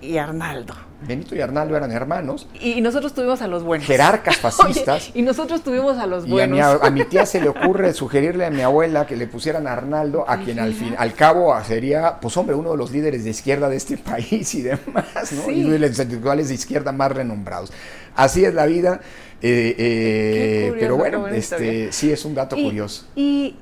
[0.00, 0.89] y Arnaldo.
[1.06, 2.46] Benito y Arnaldo eran hermanos.
[2.60, 3.86] Y nosotros tuvimos a los buenos.
[3.86, 5.10] Jerarcas fascistas.
[5.14, 6.58] y nosotros tuvimos a los buenos.
[6.58, 9.72] Y a mi, tía se le ocurre sugerirle a mi abuela que le pusieran a
[9.72, 13.30] Arnaldo, a quien al fin, al cabo sería, pues hombre, uno de los líderes de
[13.30, 15.50] izquierda de este país y demás, ¿no?
[15.50, 17.72] Y uno de los intelectuales de izquierda más renombrados.
[18.14, 19.00] Así es la vida.
[19.42, 23.06] Eh, eh, pero bueno, este, sí es un dato curioso.
[23.16, 23.56] Y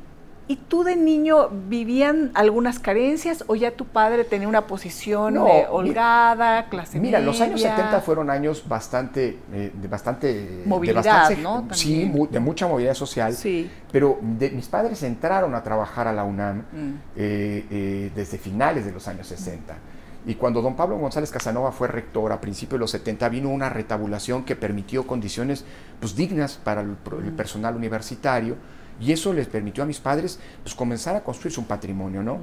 [0.51, 5.67] ¿Y tú de niño vivían algunas carencias o ya tu padre tenía una posición eh,
[5.69, 7.19] holgada, clase media?
[7.19, 10.63] Mira, los años 70 fueron años bastante, eh, de bastante...
[10.65, 11.69] Movilidad, ¿no?
[11.73, 13.35] Sí, de mucha movilidad social.
[13.35, 13.71] Sí.
[13.93, 16.95] Pero mis padres entraron a trabajar a la UNAM mm.
[17.17, 19.77] eh, desde finales de los años 60.
[20.25, 23.69] Y cuando don Pablo González Casanova fue rector a principios de los 70, vino una
[23.69, 25.67] retabulación que permitió condiciones
[26.01, 27.37] pues, dignas para el, el mm.
[27.37, 28.57] personal universitario
[29.01, 32.39] y eso les permitió a mis padres pues, comenzar a construirse un patrimonio, ¿no?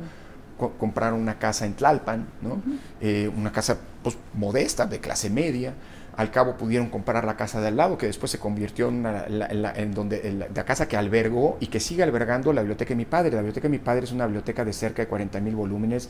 [0.58, 2.62] compraron una casa en Tlalpan, ¿no?
[3.02, 5.74] Eh, una casa pues, modesta, de clase media.
[6.16, 9.74] Al cabo pudieron comprar la casa de al lado, que después se convirtió en, la,
[9.76, 13.32] en, donde, la, casa que albergó y que sigue albergando la biblioteca de mi padre.
[13.32, 16.08] La biblioteca de mi padre es una biblioteca de cerca de 40 mil volúmenes,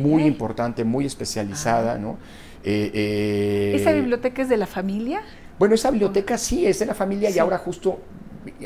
[0.00, 1.98] muy importante, muy especializada.
[1.98, 2.18] ¿no?
[2.64, 5.22] Eh, eh, ¿Esa biblioteca es de la familia?
[5.56, 8.00] Bueno, esa biblioteca sí es de la familia y ahora justo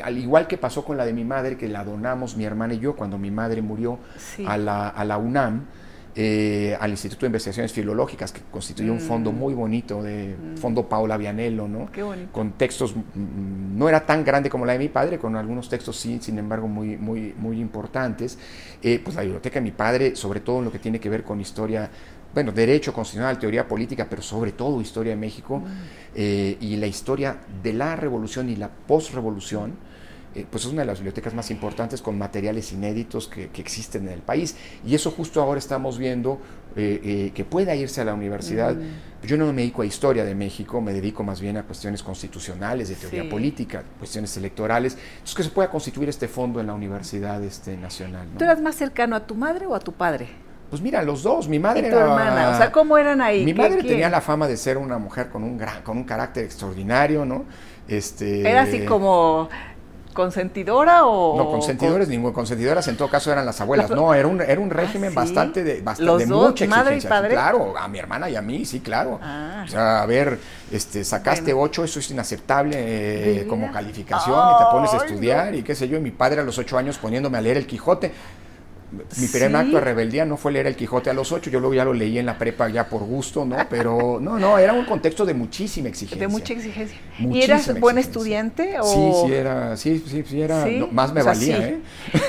[0.03, 2.79] al igual que pasó con la de mi madre, que la donamos mi hermana y
[2.79, 3.99] yo cuando mi madre murió
[4.45, 5.65] a, la, a, la, UNAM,
[6.15, 9.35] eh, al Instituto de Investigaciones Filológicas, que constituye un fondo mm.
[9.35, 10.57] muy bonito, de mm.
[10.57, 11.89] fondo Paula Vianello, ¿no?
[12.31, 15.97] Con textos, mm, no era tan grande como la de mi padre, con algunos textos
[15.97, 18.37] sí, sin embargo, muy, muy, muy importantes.
[18.81, 21.23] Eh, pues la biblioteca de mi padre, sobre todo en lo que tiene que ver
[21.23, 21.89] con historia
[22.33, 25.61] bueno, derecho constitucional, teoría política, pero sobre todo historia de México
[26.15, 29.73] eh, y la historia de la revolución y la postrevolución,
[30.33, 34.13] eh, pues es una de las bibliotecas más importantes con materiales inéditos que, existen en
[34.13, 34.55] el país.
[34.83, 36.39] Y eso justo ahora estamos viendo
[36.75, 38.75] eh, que pueda irse a la universidad.
[39.21, 42.89] Yo no me dedico a historia de México, me dedico más bien a cuestiones constitucionales,
[42.89, 44.97] de teoría política, cuestiones electorales.
[45.13, 48.27] Entonces, que se pueda constituir este fondo en la Universidad este, Nacional.
[48.35, 50.42] ¿Tú eras más cercano a tu madre o a tu padre?
[50.73, 53.45] Pues mira, los dos, mi madre ¿Y tu hermana, o sea, ¿cómo eran ahí?
[53.45, 56.45] Mi madre tenía la fama de ser una mujer con un gran, con un carácter
[56.45, 57.45] extraordinario, ¿no?
[57.87, 59.49] Este, era así como
[60.13, 63.91] consentidora o no consentidores ni consentidoras en todo caso eran las abuelas.
[63.91, 67.07] No era un era un régimen ¿Ah, bastante de bastante de mucha madre exigencia.
[67.07, 67.29] y padre?
[67.33, 69.19] claro a mi hermana y a mí sí claro.
[69.21, 69.63] Ah.
[69.65, 70.39] o sea a ver
[70.71, 75.61] este sacaste ocho eso es inaceptable eh, como calificación y te pones a estudiar y
[75.61, 78.11] qué sé yo y mi padre a los ocho años poniéndome a leer el Quijote
[78.93, 81.73] mi primer acto de rebeldía no fue leer el Quijote a los ocho, yo luego
[81.73, 83.57] ya lo leí en la prepa ya por gusto, ¿no?
[83.69, 86.27] Pero no, no, era un contexto de muchísima exigencia.
[86.27, 86.97] De mucha exigencia.
[87.19, 88.75] ¿Y eras buen estudiante?
[88.79, 88.83] O...
[88.83, 91.79] Sí, sí era, sí, sí, sí era, más me valía, ¿eh?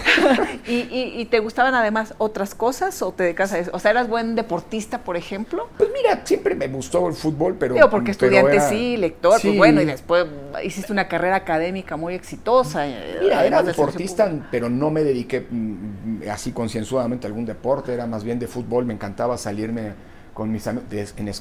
[0.66, 3.70] ¿Y, y, te gustaban además otras cosas o te dedicas a eso?
[3.74, 5.68] O sea, ¿eras buen deportista, por ejemplo?
[5.76, 7.74] Pues mira, siempre me gustó el fútbol, pero...
[7.74, 10.26] Digo, porque estudiante sí, lector, pues bueno, y después
[10.62, 12.86] hiciste una carrera académica muy exitosa.
[13.20, 18.38] Mira, era deportista, pero no me dediqué mm, así concienzudamente algún deporte, era más bien
[18.38, 19.92] de fútbol, me encantaba salirme
[20.34, 20.86] con mis amigos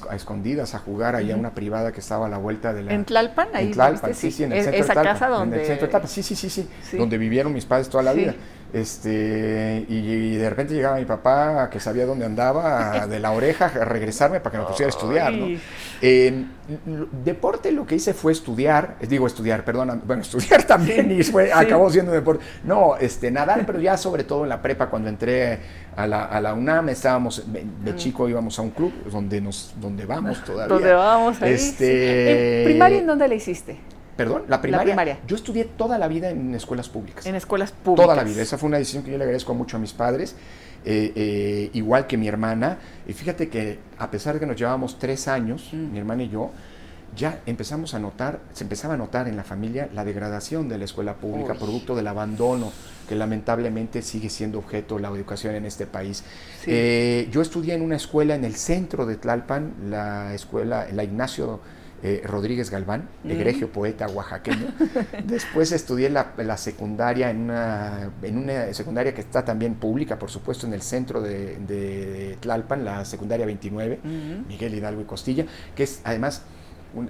[0.08, 2.94] a escondidas a jugar allá a una privada que estaba a la vuelta de la...
[2.94, 3.48] ¿En Tlalpan?
[3.52, 5.56] Ahí en Tlalpan, sí, sí, en el centro Esa casa donde...
[5.56, 8.12] En el centro de Tlalpan, sí, sí, sí, sí, donde vivieron mis padres toda la
[8.12, 8.34] vida.
[8.74, 13.84] Este, y, de repente llegaba mi papá, que sabía dónde andaba, de la oreja, a
[13.84, 15.46] regresarme para que me pusiera a estudiar, ¿no?
[17.24, 21.88] deporte lo que hice fue estudiar, digo estudiar, perdón, bueno, estudiar también y fue, acabó
[21.88, 22.44] siendo deporte.
[22.64, 25.60] No, este, nadar, pero ya sobre todo en la prepa, cuando entré
[25.94, 27.96] a la, a la UNAM, estábamos, de mm.
[27.96, 30.74] chico íbamos a un club donde nos, donde vamos todavía.
[30.74, 31.52] ¿Dónde vamos ahí?
[31.52, 33.93] Este, ¿En primaria en dónde le hiciste?
[34.16, 37.26] Perdón, la primaria, Yo estudié toda la vida en escuelas públicas.
[37.26, 38.06] En escuelas públicas.
[38.06, 38.42] Toda la vida.
[38.42, 40.36] Esa fue una decisión que yo le agradezco mucho a mis padres,
[40.84, 42.78] eh, eh, igual que mi hermana.
[43.08, 45.92] Y fíjate que a pesar de que nos llevábamos tres años, mm.
[45.92, 46.50] mi hermana y yo,
[47.16, 50.84] ya empezamos a notar, se empezaba a notar en la familia la degradación de la
[50.84, 52.72] escuela pública, producto del abandono
[53.08, 56.24] que lamentablemente sigue siendo objeto la educación en este país.
[56.66, 61.60] Eh, yo estudié en una escuela en el centro de Tlalpan, la escuela, la Ignacio
[62.06, 64.66] eh, Rodríguez Galván, egregio poeta oaxaqueño.
[65.24, 70.66] Después estudié la, secundaria en una, en una, secundaria que está también pública, por supuesto,
[70.66, 74.00] en el centro de, Tlalpan, la secundaria 29,
[74.46, 76.42] Miguel Hidalgo y Costilla, que es además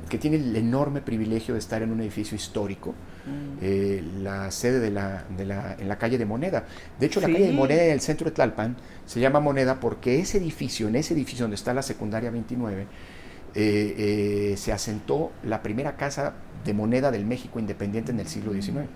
[0.08, 2.94] que tiene el enorme privilegio de estar en un edificio histórico,
[3.60, 6.66] eh, la sede de la, de la, en la calle de Moneda.
[7.00, 8.76] De hecho, la calle de Moneda en el centro de Tlalpan
[9.06, 12.86] se llama Moneda porque ese edificio, en ese edificio donde está la secundaria 29,
[13.54, 18.88] se asentó la primera casa de moneda del México independiente en el siglo XIX.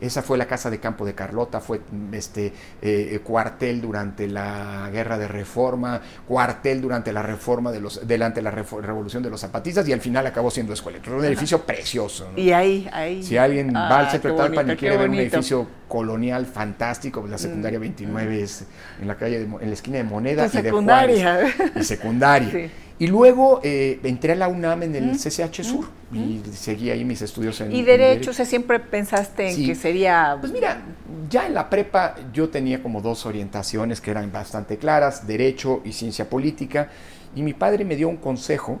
[0.00, 1.80] Esa fue la casa de campo de Carlota, fue
[2.12, 8.06] este eh, eh, cuartel durante la guerra de reforma, cuartel durante la reforma de los,
[8.06, 10.98] delante de la revolución de los zapatistas y al final acabó siendo escuela.
[11.08, 12.30] un edificio precioso.
[12.36, 13.24] Y ahí, ahí.
[13.24, 17.38] Si alguien va al centro de y quiere ver un edificio colonial fantástico, pues la
[17.38, 18.42] secundaria 29 mm.
[18.44, 18.66] es
[19.00, 21.34] en la calle, en la esquina de Moneda y secundaria.
[21.34, 21.76] de Juárez.
[21.76, 22.70] Y secundaria.
[22.98, 27.22] Y luego eh, entré a la UNAM en el CCH Sur y seguí ahí mis
[27.22, 28.30] estudios en ¿Y derecho?
[28.30, 30.36] O sea, siempre pensaste en que sería...
[30.40, 30.82] Pues mira,
[31.30, 35.92] ya en la prepa yo tenía como dos orientaciones que eran bastante claras, derecho y
[35.92, 36.90] ciencia política,
[37.36, 38.80] y mi padre me dio un consejo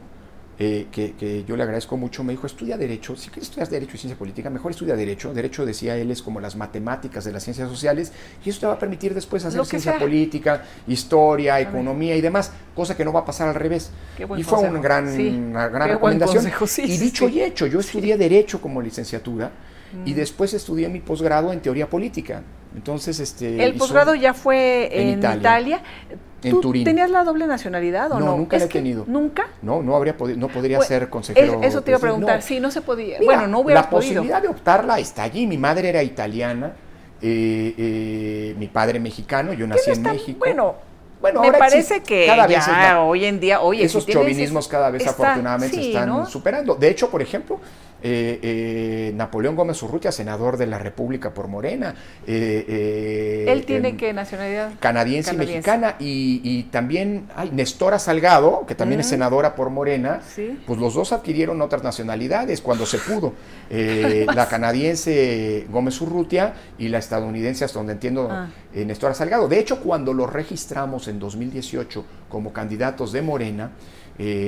[0.60, 3.98] eh, que, yo le agradezco mucho, me dijo, estudia Derecho, si quieres estudiar Derecho y
[3.98, 5.32] Ciencia Política, mejor estudia Derecho.
[5.32, 8.12] Derecho, decía él, es como las matemáticas de las ciencias sociales,
[8.44, 12.96] y eso te va a permitir después hacer ciencia política, historia, economía y demás, cosa
[12.96, 13.92] que no va a pasar al revés.
[14.36, 16.44] y fue una gran, gran recomendación.
[16.78, 19.52] y dicho y hecho, yo estudié Derecho como licenciatura,
[20.04, 20.16] y mm.
[20.16, 22.42] después estudié mi posgrado en Teoría Política.
[22.74, 23.64] Entonces, este...
[23.64, 25.82] El posgrado ya fue en, Italia
[26.40, 28.26] ¿Tú ¿Tenías la doble nacionalidad o no?
[28.26, 29.04] No, nunca la he tenido.
[29.08, 29.48] ¿Nunca?
[29.60, 31.60] No, no habría podido, no podría pues, ser consejero.
[31.62, 33.18] eso te iba a preguntar, sí, no se podía.
[33.24, 35.46] bueno, no hubiera La posibilidad de optarla está allí.
[35.46, 36.72] Mi madre era italiana,
[37.20, 40.38] eh, eh, mi padre mexicano, yo nací en México.
[40.38, 40.76] Bueno,
[41.20, 42.64] bueno, me parece que cada vez
[42.98, 46.74] hoy en día, oye, esos chauvinismos cada vez afortunadamente se están superando.
[46.74, 47.60] De hecho, por ejemplo,
[48.00, 51.94] eh, eh, Napoleón Gómez Urrutia, senador de la República por Morena.
[52.26, 55.96] Eh, Él tiene que nacionalidad canadiense, y mexicana.
[55.98, 59.10] Y, también hay Nestora Salgado, que también es mm.
[59.10, 60.20] senadora por Morena.
[60.66, 63.32] Pues los dos adquirieron otras nacionalidades cuando se pudo.
[63.70, 68.48] la canadiense Gómez Urrutia y la estadounidense, hasta donde entiendo, ah.
[68.74, 69.48] Nestora Salgado.
[69.48, 73.72] De hecho, cuando los registramos en 2018 como candidatos de Morena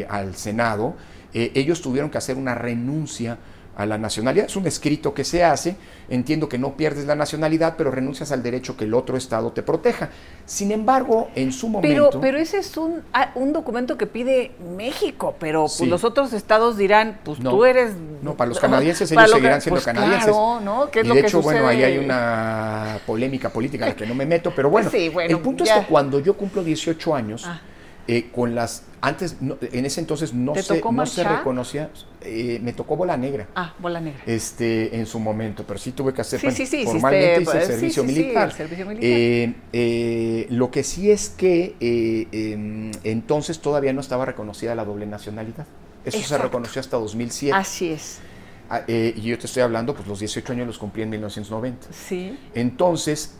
[0.08, 0.96] al Senado,
[1.32, 3.38] eh, ellos tuvieron que hacer una renuncia
[3.80, 4.46] a la nacionalidad.
[4.46, 5.76] Es un escrito que se hace,
[6.08, 9.62] entiendo que no pierdes la nacionalidad, pero renuncias al derecho que el otro Estado te
[9.62, 10.10] proteja.
[10.44, 12.10] Sin embargo, en su momento...
[12.10, 16.32] Pero, pero ese es un, ah, un documento que pide México, pero pues, los otros
[16.32, 17.92] estados dirán, pues tú eres...
[18.22, 20.24] No, para los canadienses ellos seguirán siendo pues, canadienses.
[20.30, 20.88] Claro, ¿no?
[20.92, 24.52] y de hecho, bueno, ahí hay una polémica política en la que no me meto,
[24.54, 27.44] pero bueno, el punto es que cuando yo cumplo 18 años...
[27.46, 27.60] Ah.
[28.08, 32.96] Eh, con las antes en ese entonces no se no se reconocía eh, me tocó
[32.96, 33.48] bola negra.
[33.54, 34.20] Ah bola negra.
[34.26, 38.52] Este en su momento pero sí tuve que hacer formalmente hice servicio militar,
[39.00, 45.66] eh, lo que sí es que em, entonces todavía no estaba reconocida la doble nacionalidad.
[46.04, 48.20] Eso se reconoció hasta 2007 así es.
[48.68, 51.88] Ah, y yo te estoy hablando, pues los 18 años los cumplí en 1990.
[51.90, 52.38] Sí.
[52.54, 53.34] Entonces,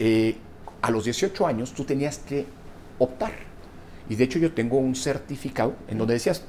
[0.83, 2.47] a los 18 años tú tenías que
[2.99, 3.50] optar
[4.11, 6.43] y de hecho yo tengo un certificado en donde decías,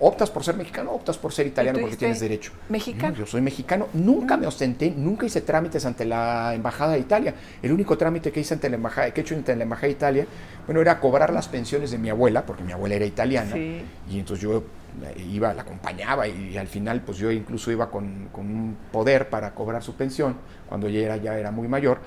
[0.00, 2.52] optas por ser mexicano, optas por ser italiano porque tienes derecho.
[2.70, 3.14] Mexicano.
[3.14, 7.34] yo soy mexicano, nunca me ostenté, nunca hice trámites ante la embajada de Italia.
[7.62, 9.92] El único trámite que hice ante la embajada, que he hecho ante la embajada de
[9.92, 10.26] Italia,
[10.66, 14.42] bueno, era cobrar las pensiones de mi abuela, porque mi abuela era italiana, y entonces
[14.42, 14.62] yo
[15.16, 19.82] iba, la acompañaba y, al final pues yo incluso iba con, un poder para cobrar
[19.82, 20.36] su pensión
[20.68, 21.98] cuando ella era, ya era muy mayor.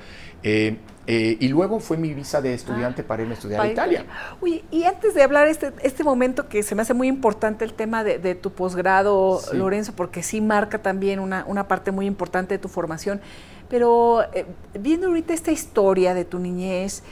[0.43, 3.67] Eh, eh, y luego fue mi visa de estudiante ah, para irme a estudiar a
[3.67, 4.05] Italia.
[4.41, 7.73] Uy, y antes de hablar este, este momento que se me hace muy importante el
[7.73, 12.59] tema de, tu posgrado, Lorenzo, porque sí marca también una, una, parte muy importante de
[12.59, 13.21] tu formación,
[13.69, 14.45] pero eh,
[14.79, 17.03] viendo ahorita esta historia de tu niñez,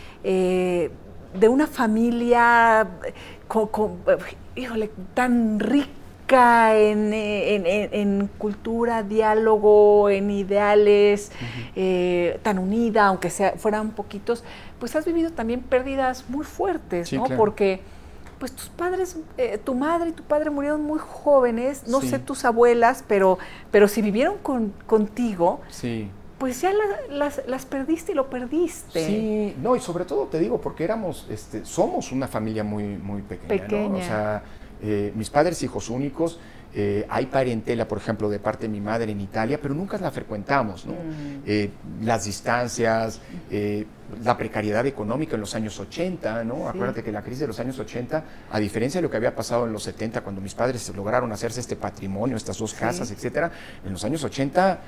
[1.33, 2.87] de una familia
[3.47, 3.97] con,
[4.55, 11.31] híjole, tan rica en, cultura, diálogo, en ideales,
[11.75, 14.43] eh, tan unida, aunque sea, fueran poquitos,
[14.79, 17.25] pues has vivido también pérdidas muy fuertes, ¿no?
[17.25, 17.81] Porque
[18.39, 22.43] pues tus padres, eh, tu madre y tu padre murieron muy jóvenes, no sé tus
[22.43, 23.37] abuelas, pero,
[23.71, 26.09] pero si vivieron con, contigo, sí
[26.43, 26.73] pues ya
[27.09, 29.07] las, perdiste y lo perdiste.
[29.07, 33.21] Sí, no, y sobre todo te digo, porque éramos, este, somos una familia muy, muy
[33.21, 33.95] pequeña, ¿no?
[33.95, 34.43] O sea,
[34.81, 36.41] eh, mis padres hijos únicos,
[36.75, 40.11] eh, hay parentela, por ejemplo, de parte de mi madre en Italia, pero nunca la
[40.11, 40.95] frecuentamos, ¿no?
[41.47, 41.69] Eh,
[42.01, 43.21] las distancias,
[44.21, 46.67] la precariedad económica en los años 80, ¿no?
[46.67, 49.65] Acuérdate que la crisis de los años 80, a diferencia de lo que había pasado
[49.65, 53.49] en los 70, cuando mis padres lograron hacerse este patrimonio, estas dos casas, etcétera,
[53.85, 54.79] en los años 80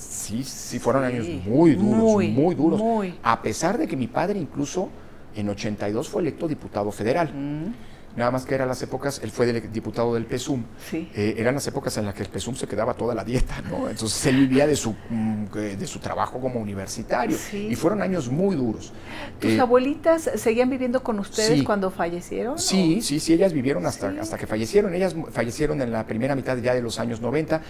[0.00, 2.80] sí, sí fueron años muy duros, muy, duros.
[3.22, 4.88] A pesar de que mi padre incluso
[5.34, 7.32] en 82 fue electo diputado federal.
[7.32, 7.89] Mm.
[8.16, 11.96] Nada más que eran las épocas, él fue diputado del PESUM, eh, eran las épocas
[11.96, 13.88] en las que el PESUM se quedaba toda la dieta, ¿no?
[13.88, 17.36] Entonces él vivía de su, mm, de su trabajo como universitario.
[17.52, 18.92] Y fueron años muy duros.
[19.38, 22.58] ¿Tus eh, abuelitas seguían viviendo con ustedes cuando fallecieron?
[22.58, 26.56] Sí, sí, sí, ellas vivieron hasta, hasta que fallecieron, ellas fallecieron en la primera mitad
[26.58, 27.62] ya de los años 90,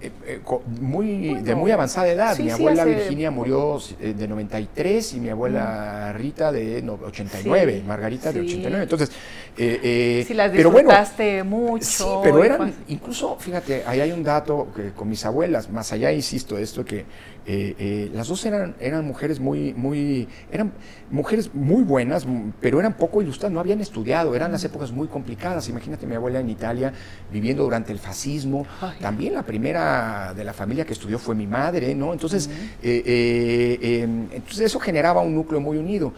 [0.00, 0.40] eh,
[0.80, 2.38] muy, de muy avanzada edad.
[2.38, 8.82] mi abuela Virginia murió de 93 y mi abuela Rita de 89, Margarita de 89.
[8.82, 9.10] Entonces,
[9.56, 11.84] eh, sí, las disfrutaste mucho.
[11.84, 16.10] Sí, pero eran, incluso, fíjate, ahí hay un dato que con mis abuelas, más allá,
[16.10, 17.04] insisto, esto que
[17.44, 20.72] eh, eh, las dos eran, eran mujeres muy, muy, eran
[21.10, 22.26] mujeres muy buenas,
[22.60, 25.68] pero eran poco ilustradas, no habían estudiado, eran las épocas muy complicadas.
[25.68, 26.92] Imagínate mi abuela en Italia
[27.30, 28.66] viviendo durante el fascismo.
[29.00, 32.12] También la primera de la familia que estudió fue mi madre, ¿no?
[32.12, 32.48] Entonces,
[32.82, 36.12] em, entonces eso generaba un núcleo muy unido.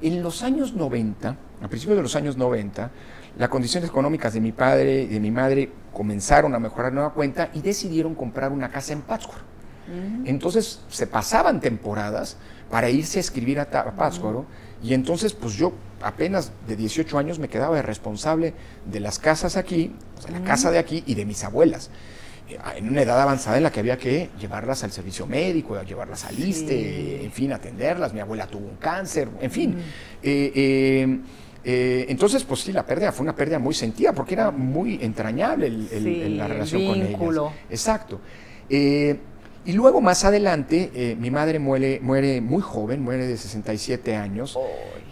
[0.00, 2.90] En los años 90, a principios de los años 90,
[3.38, 7.50] las condiciones económicas de mi padre y de mi madre comenzaron a mejorar nueva cuenta
[7.54, 9.42] y decidieron comprar una casa en Pátzcuaro.
[10.26, 12.36] Entonces se pasaban temporadas
[12.70, 14.44] para irse a escribir a, Pátzcuaro
[14.82, 15.72] y entonces pues yo
[16.02, 18.52] apenas de 18 años me quedaba responsable
[18.84, 21.90] de las casas aquí, o sea, la casa de aquí y de mis abuelas
[22.76, 26.38] en una edad avanzada en la que había que llevarlas al servicio médico, llevarlas al
[26.38, 28.12] ISTE, en fin, atenderlas.
[28.12, 29.76] Mi abuela tuvo un cáncer, en fin.
[30.22, 31.18] Eh, eh,
[31.64, 35.68] eh, entonces, pues sí, la pérdida fue una pérdida muy sentida porque era muy entrañable
[35.70, 37.52] la relación con ellas.
[37.70, 38.20] Exacto.
[38.68, 44.58] y luego más adelante, mi madre muere, muere muy joven, muere de 67 años,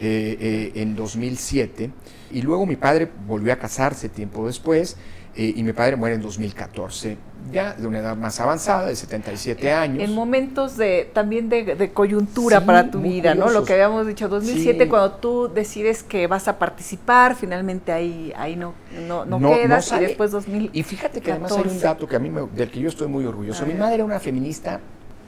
[0.00, 1.90] en 2007.
[2.32, 4.96] Y luego mi padre volvió a casarse tiempo después
[5.36, 7.18] eh, y mi padre muere en 2014,
[7.52, 10.02] ya de una edad más avanzada, de 77 años.
[10.02, 13.50] En momentos de también de, coyuntura para tu vida, ¿no?
[13.50, 18.56] Lo que habíamos dicho, 2007, cuando tú decides que vas a participar, finalmente ahí, ahí
[18.56, 18.74] no,
[19.06, 20.70] no, no, quedas, y después 2000.
[20.72, 23.26] Y fíjate que además hay un dato que a mí del que yo estoy muy
[23.26, 23.66] orgulloso.
[23.66, 24.80] Mi madre era una feminista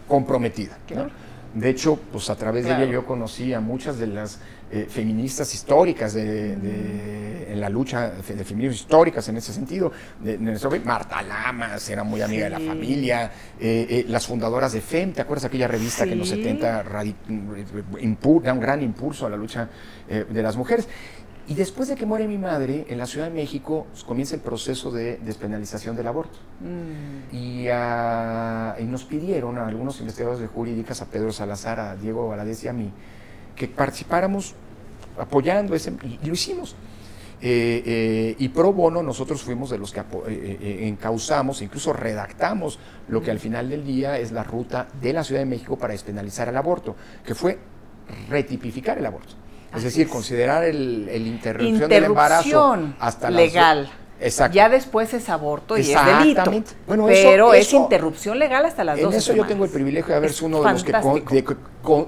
[0.09, 0.79] comprometida.
[1.55, 4.39] De hecho, pues a través de ella yo conocí a muchas de las
[4.71, 9.91] eh, feministas históricas de, en la lucha de feminismo históricas en ese sentido.
[10.23, 10.37] De,
[10.85, 15.23] Marta Lamas era muy amiga de la familia, eh, eh, las fundadoras de FEM, ¿te
[15.23, 19.71] acuerdas aquella revista que en los 70 da un gran impulso a la lucha
[20.07, 20.87] de las mujeres?
[21.49, 24.43] Y después de que muere mi madre, en la Ciudad de México pues, comienza el
[24.43, 26.39] proceso de despenalización del aborto.
[26.61, 27.35] Mm.
[27.35, 32.65] Y, y, nos pidieron a algunos investigadores de jurídicas, a Pedro Salazar, a Diego Valadez
[32.65, 32.93] y a mí,
[33.57, 34.55] que participáramos
[35.19, 36.77] apoyando ese, y, lo hicimos.
[37.41, 43.23] Eh, eh, y pro bono nosotros fuimos de los que eh, encauzamos, incluso redactamos lo
[43.23, 46.49] que al final del día es la ruta de la Ciudad de México para despenalizar
[46.49, 46.95] el aborto,
[47.25, 47.59] que fue
[48.29, 49.48] retipificar el aborto.
[49.75, 53.91] Es decir, considerar el, interrupción, del embarazo hasta legal.
[54.21, 54.57] Exacto.
[54.57, 56.43] Ya después es aborto y es delito.
[56.87, 59.13] Bueno, pero es interrupción legal hasta las dos.
[59.13, 61.57] En eso yo tengo el privilegio de haber sido uno de los que,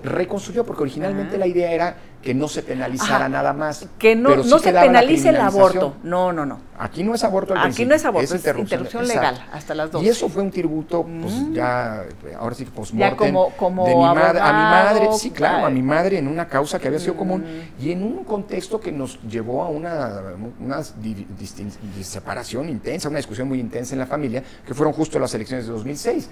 [0.03, 3.87] reconstruyó, porque originalmente la idea era que no se penalizara nada más.
[3.99, 5.97] Que no, no se penalice el aborto.
[6.03, 6.59] No, no, no.
[6.79, 10.03] Aquí no es aborto al Aquí no es aborto, es interrupción, legal, hasta las dos.
[10.03, 11.53] Y eso fue un tributo, pues mm.
[11.53, 12.05] ya,
[12.39, 15.83] ahora sí, postmortem, como, como de mi madre, a mi madre, sí, claro, a mi
[15.83, 17.85] madre en una causa que había sido común mm.
[17.85, 20.23] y en un contexto que nos llevó a una,
[20.59, 20.83] una
[22.03, 25.73] separación intensa, una discusión muy intensa en la familia, que fueron justo las elecciones de
[25.73, 26.31] 2006.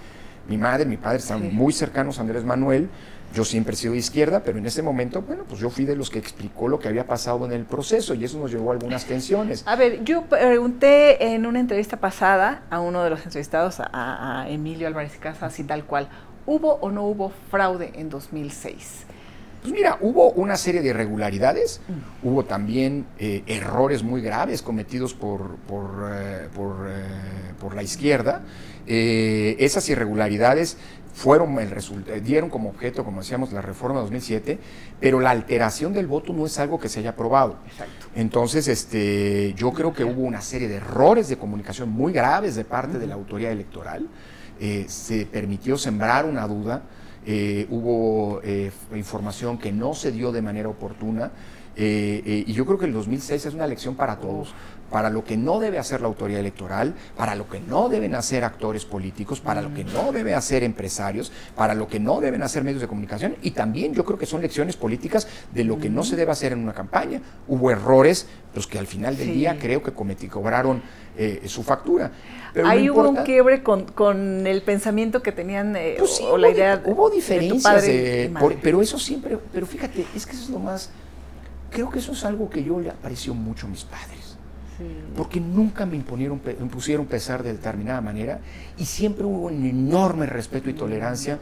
[0.49, 2.88] Mi madre, mi padre están muy cercanos a Andrés Manuel,
[3.34, 5.94] yo siempre he sido de izquierda, pero en ese momento, bueno, pues yo fui de
[5.94, 8.74] los que explicó lo que había pasado en el proceso y eso nos llevó a
[8.74, 9.62] algunas tensiones.
[9.66, 14.86] A ver, yo pregunté en una entrevista pasada a uno de los entrevistados, a, Emilio
[14.86, 16.09] Álvarez Casas, así tal cual,
[16.46, 19.05] ¿hubo o no hubo fraude en 2006?
[19.61, 22.28] Pues mira, hubo una serie de irregularidades, mm.
[22.28, 27.05] hubo también eh, errores muy graves cometidos por, por, eh, eh,
[27.61, 28.42] por la izquierda.
[28.89, 30.78] Esas irregularidades
[31.18, 34.59] fueron el eh, dieron como objeto, como decíamos, la reforma de 2007,
[35.01, 37.57] pero la alteración del voto no es algo que se haya aprobado.
[37.66, 38.07] Exacto.
[38.14, 42.64] Entonces, este, yo creo que hubo una serie de errores de comunicación muy graves de
[42.64, 44.07] parte de la autoridad electoral.
[44.61, 46.82] Eh, se permitió sembrar una duda,
[47.26, 48.41] eh, hubo
[48.95, 51.32] información que no se dio de manera oportuna.
[51.76, 54.53] y yo creo que el 2006 es una lección para todos,
[54.91, 58.45] para lo que no debe hacer la autoridad electoral, para lo que no deben hacer
[58.45, 62.64] actores políticos, para lo que no debe hacer empresarios, para lo que no deben hacer
[62.64, 66.05] medios de comunicación y también yo creo que son lecciones políticas de lo que no
[66.05, 67.20] se debe hacer en una campaña.
[67.47, 70.82] Hubo errores, los que al final del día creo que cometí, cobraron
[71.16, 72.11] eh, su factura.
[72.64, 76.82] Ahí hubo un quiebre con, el pensamiento que tenían eh, pues o, la idea.
[76.84, 77.84] Hubo diferencias,
[78.62, 80.91] pero eso siempre, pero fíjate, es que eso es lo más
[81.70, 84.28] creo que eso es algo que yo le aprecio mucho a mis padres.
[85.16, 88.41] Porque nunca me imponieron, impusieron pesar de determinada manera
[88.76, 91.39] y siempre hubo un enorme respeto y tolerancia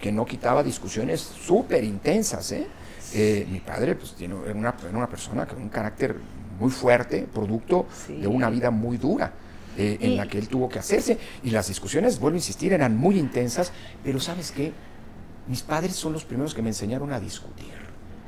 [0.00, 2.52] que no quitaba discusiones súper intensas.
[2.52, 2.66] ¿eh?
[3.14, 6.16] Eh, mi padre pues, tiene, era, una, una persona con un carácter
[6.58, 9.32] muy fuerte, producto de una vida muy dura.
[9.78, 11.18] Eh, en la que él tuvo que hacerse.
[11.42, 13.72] Y las discusiones, vuelvo a insistir, eran muy intensas,
[14.04, 14.70] pero ¿sabes qué?
[15.48, 17.72] Mis padres son los primeros que me enseñaron a discutir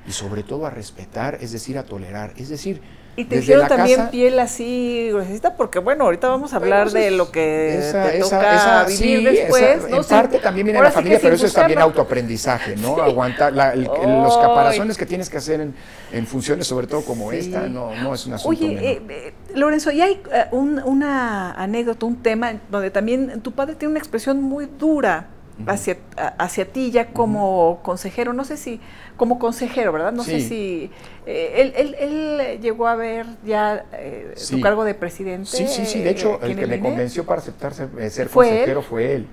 [0.07, 2.33] y sobre todo a respetar, es decir, a tolerar.
[2.39, 2.81] Es decir,
[3.17, 7.31] y te hicieron también piel así gruesita, porque bueno, ahorita vamos a hablar de lo
[7.31, 9.85] que te toca vivir después.
[9.89, 13.01] en parte también viene la familia, pero eso es también autoaprendizaje, ¿no?
[13.01, 18.15] Aguantar los caparazones que tienes que hacer en, funciones, sobre todo como esta, no, no
[18.15, 22.91] es un asunto Oye, eh, eh, Lorenzo, y hay eh, una anécdota, un tema donde
[22.91, 25.29] también tu padre tiene una expresión muy dura
[25.67, 25.97] hacia,
[26.39, 28.81] hacia ti ya como consejero, no sé si,
[29.17, 30.13] como consejero, ¿verdad?
[30.13, 30.91] No sé si
[31.27, 35.49] eh, él, él, llegó a ver ya eh, su cargo de presidente.
[35.49, 39.15] Sí, sí, sí, de hecho el que me convenció para aceptar ser, eh, consejero fue
[39.15, 39.27] él.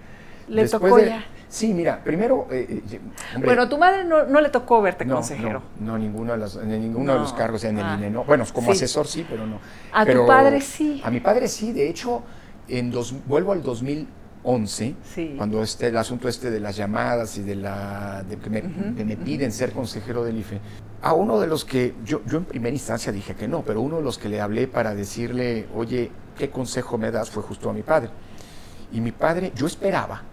[0.47, 1.25] Le tocó ya.
[1.47, 2.47] Sí, mira, primero...
[3.43, 5.61] bueno, tu madre no, no, le tocó verte consejero.
[5.81, 7.95] No, ninguno, de los, ninguno de los cargos en el ah.
[7.97, 8.23] INE, no.
[8.23, 9.59] Bueno, como asesor sí, pero no.
[9.91, 11.01] A tu padre sí.
[11.03, 12.23] A mi padre sí, de hecho,
[12.69, 14.07] en dos, vuelvo al 2000
[14.43, 14.95] 11,
[15.37, 19.71] cuando este, el asunto este de las llamadas y de la que, me, piden ser
[19.71, 20.59] consejero del IFE,
[21.01, 23.97] a uno de los que yo, yo en primera instancia dije que no, pero uno
[23.97, 27.29] de los que le hablé para decirle, oye, ¿qué consejo me das?
[27.29, 28.09] fue justo a mi padre.
[28.91, 30.23] Y mi padre, yo esperaba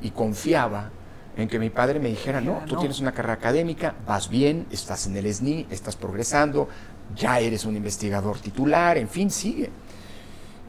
[0.00, 0.90] y confiaba
[1.36, 5.06] en que mi padre me dijera, no, tú tienes una carrera académica, vas bien, estás
[5.06, 6.68] en el SNI, estás progresando,
[7.16, 9.70] ya eres un investigador titular, en fin, sigue.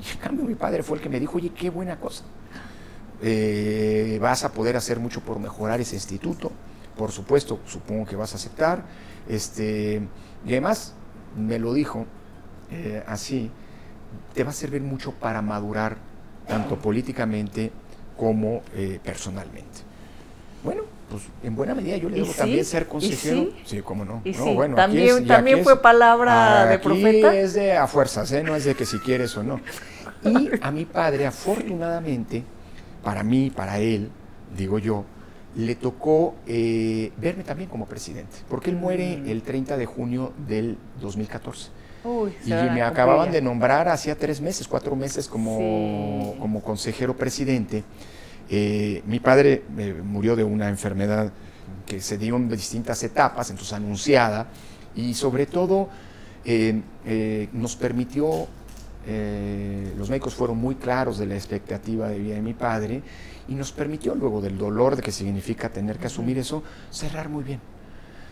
[0.04, 2.24] Y en cambio mi padre fue el que me dijo, oye, qué buena cosa.
[3.22, 6.52] Eh, vas a poder hacer mucho por mejorar ese instituto,
[6.98, 8.84] por supuesto, supongo que vas a aceptar.
[9.28, 10.02] Este,
[10.46, 10.94] y además
[11.38, 12.06] me lo dijo
[12.72, 13.52] eh, así,
[14.34, 15.98] te va a servir mucho para madurar
[16.48, 17.72] tanto políticamente
[18.18, 19.80] como eh, personalmente.
[20.64, 23.50] Bueno, pues en buena medida yo le debo también ser consejero.
[23.66, 23.82] Sí?
[23.82, 24.22] cómo no.
[24.54, 27.36] bueno, también, también fue palabra de profeta.
[27.36, 29.60] Es de a fuerzas, no es de que si quieres o no.
[30.24, 32.44] Y a mi padre, afortunadamente,
[33.06, 34.10] para mí, para él,
[34.58, 35.06] digo yo,
[35.56, 39.30] le tocó eh, verme también como presidente, porque él muere mm.
[39.30, 41.70] el 30 de junio del 2014.
[42.46, 47.84] y me acababan de nombrar hacía tres meses, cuatro meses como, como consejero presidente.
[48.50, 51.32] Eh, mi padre eh, murió de una enfermedad
[51.86, 54.48] que se dio en distintas etapas, entonces anunciada,
[54.96, 55.90] y sobre todo
[57.54, 58.48] nos permitió
[59.08, 63.04] eh, los médicos fueron muy claros de la expectativa de vida de mi padre
[63.48, 67.44] y nos permitió, luego del dolor de que significa tener que asumir eso, cerrar muy
[67.44, 67.60] bien.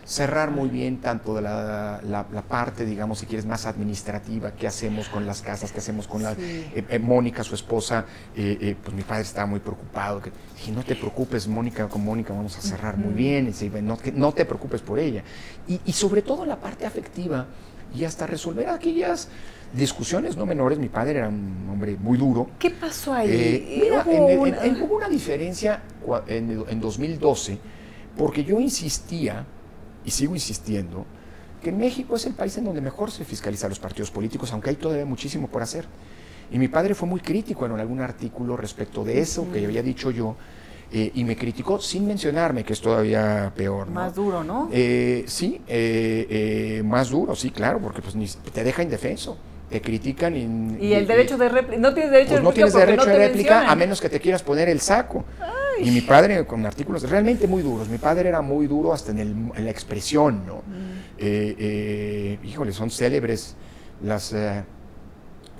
[0.04, 5.08] Cerrar muy bien tanto de la, la, parte, digamos, si quieres, más administrativa, qué hacemos
[5.08, 6.32] con las casas, qué hacemos con la...
[6.32, 8.04] Eh, eh, Mónica, su esposa,
[8.34, 10.20] pues mi padre estaba muy preocupado.
[10.20, 13.50] Que, dije, no te preocupes, Mónica, con Mónica vamos a cerrar muy bien,
[13.82, 15.22] no, no te preocupes por ella.
[15.66, 17.46] Y, y sobre todo la parte afectiva
[17.94, 19.28] y hasta resolver aquellas
[19.74, 20.78] discusiones no menores.
[20.78, 22.48] Mi padre era un hombre muy duro.
[22.58, 23.28] ¿Qué pasó ahí?
[23.30, 23.90] Eh,
[24.80, 25.08] hubo, una...
[25.08, 25.82] diferencia
[26.26, 27.58] en, 2012
[28.16, 29.44] porque yo insistía,
[30.04, 31.04] y sigo insistiendo,
[31.62, 34.76] que México es el país en donde mejor se fiscaliza los partidos políticos, aunque hay
[34.76, 35.86] todavía muchísimo por hacer.
[36.52, 40.10] Y mi padre fue muy crítico en algún artículo respecto de eso que había dicho
[40.10, 40.36] yo.
[40.92, 43.90] Eh, y me criticó sin mencionarme, que es todavía peor.
[43.90, 44.68] Más duro, ¿no?
[44.70, 45.60] Eh, sí,
[46.84, 49.36] más duro, sí, claro, porque pues, te deja indefenso
[49.74, 52.52] te critican y, y el derecho de réplica no tienes derecho pues de réplica no
[52.52, 55.24] tienes derecho de réplica a menos que te quieras poner el saco.
[55.80, 57.88] Y mi padre con artículos realmente muy duros.
[57.88, 60.92] Mi padre era muy duro hasta en, el, en la expresión no mm.
[61.18, 63.56] eh, eh, híjole son célebres
[64.00, 64.62] las eh,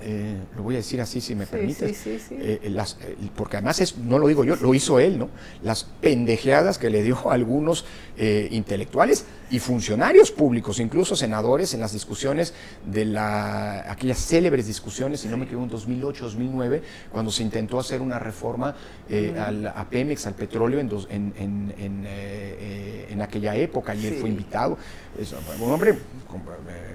[0.01, 2.97] eh, lo voy a decir así si me permites, eh, eh, las,
[3.35, 5.29] porque además es, no lo digo yo, lo hizo él, ¿no?
[5.63, 7.85] Las pendejeadas que le dio a algunos
[8.17, 12.53] intelectuales y funcionarios públicos, incluso senadores, en las discusiones
[12.85, 17.79] de la, aquellas célebres discusiones, si no me equivoco, en 2008, 2009, cuando se intentó
[17.79, 18.75] hacer una reforma
[19.09, 24.77] al, a Pemex, al petróleo, en, en, en, aquella época, y él fue invitado.
[25.19, 25.97] Es, un hombre,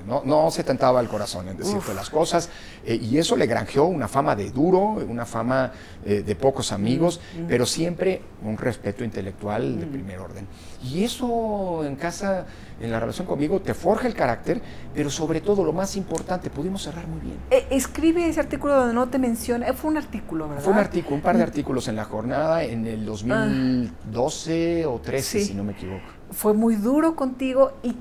[0.06, 2.50] no, no se tentaba el corazón en decirte las cosas.
[2.84, 5.72] Eh, y eso le granjeó una fama de duro, una fama
[6.04, 10.46] eh, de pocos amigos, pero siempre un respeto intelectual de primer orden.
[10.82, 12.39] Y eso en casa,
[12.80, 14.60] en la relación conmigo, te forja el carácter,
[14.94, 17.36] pero sobre todo lo más importante, pudimos cerrar muy bien.
[17.50, 20.62] Eh, escribe ese artículo donde no te menciona, fue un artículo, ¿verdad?
[20.62, 25.44] Fue un artículo, un par de artículos en la jornada en el 2012 o 13,
[25.44, 26.04] si no me equivoco.
[26.30, 27.96] Fue muy duro contigo y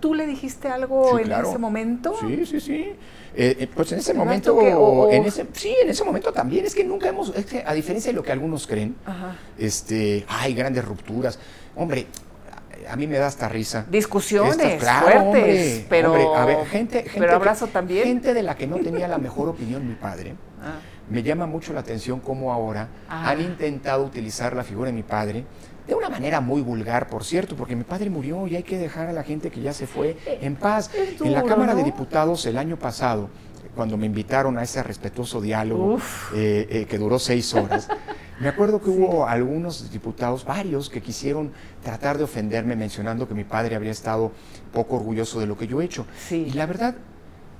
[0.00, 2.14] ¿Tú le dijiste algo en ese momento?
[2.20, 2.92] Sí, sí, sí.
[3.34, 6.84] Eh, eh, pues en ese momento, en ese, sí, en ese momento también, es que
[6.84, 7.32] nunca hemos,
[7.64, 8.94] a diferencia de lo que algunos creen,
[9.58, 11.38] este, hay grandes rupturas.
[11.74, 12.06] Hombre,
[12.90, 13.86] a mí me da hasta risa.
[13.88, 18.04] Discusiones fuertes, pero, a ver, gente, gente, pero abrazo también.
[18.04, 20.34] Gente de la que no tenía la mejor opinión mi padre.
[20.62, 20.78] Ah.
[21.10, 23.30] Me llama mucho la atención cómo ahora ah.
[23.30, 25.44] han intentado utilizar la figura de mi padre
[25.88, 29.08] de una manera muy vulgar, por cierto, porque mi padre murió y hay que dejar
[29.08, 30.90] a la gente que ya se fue en paz.
[30.94, 33.30] en la Cámara de Diputados el año pasado,
[33.74, 35.98] cuando me invitaron a ese respetuoso diálogo
[36.34, 37.88] eh, eh, que duró seis horas,
[38.40, 41.52] me acuerdo que hubo algunos diputados, varios, que quisieron
[41.82, 44.32] tratar de ofenderme mencionando que mi padre habría estado
[44.72, 46.06] poco orgulloso de lo que yo he hecho.
[46.30, 46.94] Y la verdad,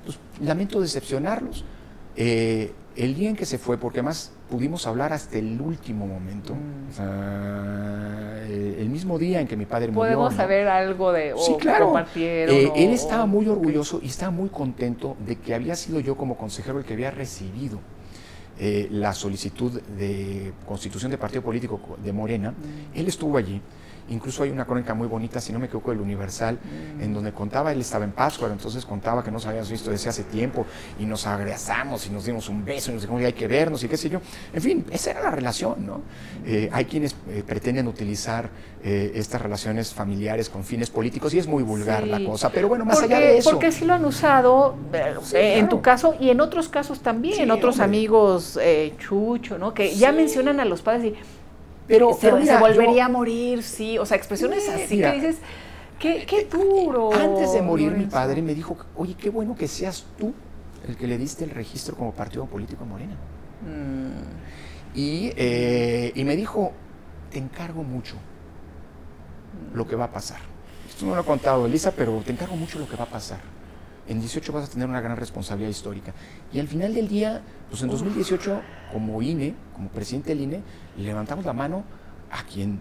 [0.05, 1.65] pues, lamento decepcionarlos.
[2.17, 6.55] Eh, el día en que se fue, porque además pudimos hablar hasta el último momento,
[6.55, 6.91] mm.
[6.91, 10.01] o sea, el mismo día en que mi padre murió.
[10.01, 11.95] ¿Podemos saber algo de sí, claro.
[12.17, 16.37] Eh, él estaba muy orgulloso y estaba muy contento de que había sido yo como
[16.37, 17.79] consejero el que había recibido
[18.59, 22.51] eh, la solicitud de constitución de partido político de Morena.
[22.51, 22.99] Mm.
[22.99, 23.61] Él estuvo allí
[24.11, 27.03] Incluso hay una crónica muy bonita, si no me equivoco, del Universal, mm.
[27.03, 30.25] en donde contaba, él estaba en Pascua, entonces contaba que nos habíamos visto desde hace
[30.25, 30.67] tiempo
[30.99, 33.83] y nos agresamos y nos dimos un beso y nos dijimos que hay que vernos
[33.85, 34.21] y qué sé yo.
[34.53, 36.03] En fin, esa era la relación, ¿no?
[36.47, 38.51] Eh, hay quienes eh, pretenden utilizar
[38.83, 42.85] eh, estas relaciones familiares con fines políticos y es muy vulgar la cosa, pero bueno,
[42.85, 43.51] más allá de eso.
[43.51, 44.77] Porque sí lo han usado,
[45.33, 48.59] en tu caso y en otros casos también, otros amigos,
[48.99, 49.75] Chucho, ¿no?
[49.75, 51.38] Que ya mencionan a los padres y
[51.89, 53.99] pero, se, volvería a morir, sí.
[53.99, 55.39] O sea, expresiones así que dices,
[55.99, 57.13] qué, qué duro.
[57.13, 60.33] Antes de morir, mi padre me dijo, oye, qué bueno que seas tú
[60.87, 63.15] el que le diste el registro como partido político a Morena.
[63.63, 64.97] Mm.
[64.97, 66.73] Y, eh, y me dijo,
[67.31, 68.17] te encargo mucho
[69.75, 70.41] lo que va a pasar.
[70.89, 73.58] Esto no lo ha contado Elisa, pero te encargo mucho lo que va a pasar
[74.09, 76.15] en 18 vas a tener una gran responsabilidad histórica.
[76.53, 78.61] Y al final del día, pues en 2018,
[78.93, 80.63] como INE, como presidente del INE,
[80.97, 81.85] levantamos la mano
[82.31, 82.81] a quien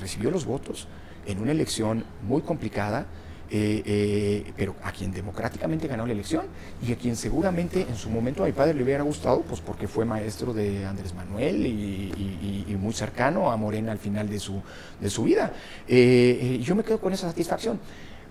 [0.00, 0.86] recibió los votos
[1.26, 3.06] en una elección muy complicada,
[3.52, 6.46] eh, eh, pero a quien democráticamente ganó la elección
[6.86, 9.88] y a quien seguramente en su momento a mi padre le hubiera gustado, pues porque
[9.88, 14.62] fue maestro de Andrés Manuel y, muy cercano a Morena al final de su,
[15.00, 15.52] de su vida.
[15.86, 17.78] Eh, yo me quedo con esa satisfacción.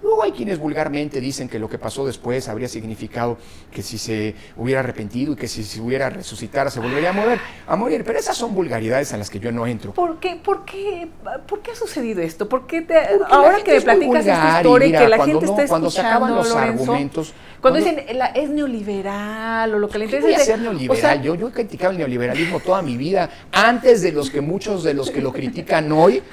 [0.02, 3.38] Luego hay quienes vulgarmente dicen que lo que pasó después habría significado
[3.72, 7.40] que si se hubiera arrepentido y que si se hubiera resucitado se volvería a morir,
[7.68, 8.04] a morir.
[8.06, 9.92] Pero esas son vulgaridades a las que yo no entro.
[9.94, 11.10] ¿Por qué, por qué,
[11.48, 12.48] por qué ha sucedido esto?
[12.48, 12.96] ¿Por qué te,
[13.30, 16.56] ahora que me platicas esta historia y, que la gente está cuando se acaban los
[16.56, 17.34] argumentos...
[17.62, 21.22] Cuando, dicen es neoliberal o lo que le interesa es ser neoliberal.
[21.22, 24.94] yo, yo he criticado el neoliberalismo toda mi vida, antes de los que muchos de
[24.94, 26.24] los que lo critican hoy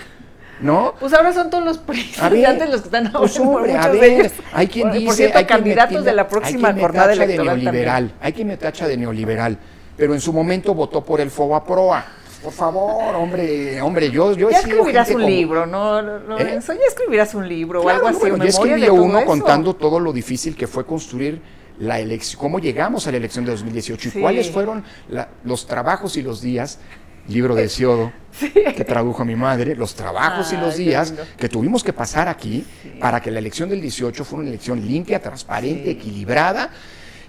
[0.60, 0.94] ¿no?
[0.98, 3.18] Pues ahora son todos los presidentes los que están ahora.
[3.18, 7.64] Pues hombre, a ver, hay quien dice, hay candidatos de la próxima jornada electoral de
[7.64, 9.58] neoliberal, hay quien me tacha de neoliberal,
[9.96, 12.04] pero en su momento votó por el Proa.
[12.42, 15.98] Por favor, hombre, hombre, yo, yo ya escribirás un libro, ¿no?
[16.38, 16.60] ¿Eh?
[16.64, 18.20] Ya escribirás un libro o algo así.
[18.24, 21.40] Yo escribí uno contando todo lo difícil que fue construir
[21.78, 24.84] la elección, cómo llegamos a la elección de 2018 y cuáles fueron
[25.44, 26.78] los trabajos y los días
[27.28, 28.12] libro de Siodo,
[28.76, 32.64] que tradujo a mi madre, los trabajos y los días que tuvimos que pasar aquí
[33.00, 36.70] para que la elección del 18 fuera una elección limpia, transparente, equilibrada.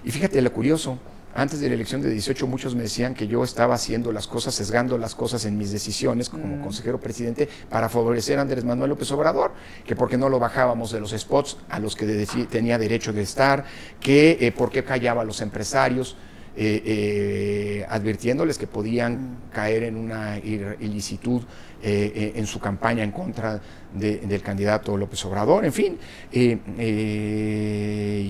[0.04, 0.98] Y fíjate lo curioso,
[1.34, 4.54] antes de la elección de 18 muchos me decían que yo estaba haciendo las cosas,
[4.54, 6.62] sesgando las cosas en mis decisiones como mm.
[6.62, 9.52] consejero presidente para favorecer a Andrés Manuel López Obrador,
[9.86, 13.64] que porque no lo bajábamos de los spots a los que tenía derecho de estar,
[14.00, 16.16] que eh, por qué callaba a los empresarios.
[16.60, 21.40] Eh, eh, advirtiéndoles que podían caer en una ilicitud
[21.80, 23.60] eh, en su campaña en contra
[23.94, 25.96] del candidato López Obrador, en fin.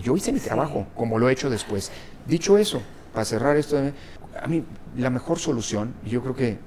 [0.03, 1.91] yo hice mi trabajo, como lo he hecho después.
[2.27, 2.83] Dicho eso,
[3.15, 3.79] para cerrar esto,
[4.39, 4.63] a mí
[4.99, 6.59] la mejor solución, y yo creo que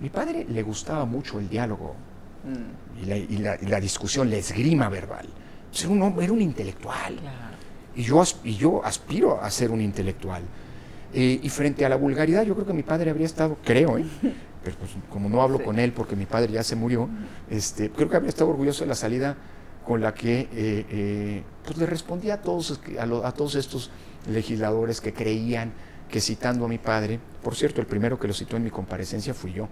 [0.00, 1.96] mi padre le gustaba mucho el diálogo
[2.44, 3.02] mm.
[3.04, 5.26] y, la, discusión, la esgrima verbal.
[5.78, 7.18] Era un, era un intelectual.
[7.94, 10.44] Y, yo, y yo aspiro a ser un intelectual.
[11.12, 14.04] Eh, y frente a la vulgaridad, yo creo que mi padre habría estado, creo, ¿eh?
[14.62, 17.08] pero pues, como no hablo con él porque mi padre ya se murió,
[17.50, 19.36] este, creo que habría estado orgulloso de la salida
[19.84, 23.90] con la que eh, pues le respondía a todos, a, todos estos
[24.30, 25.72] legisladores que creían
[26.08, 29.34] que citando a mi padre, por cierto, el primero que lo citó en mi comparecencia
[29.34, 29.68] fui yo.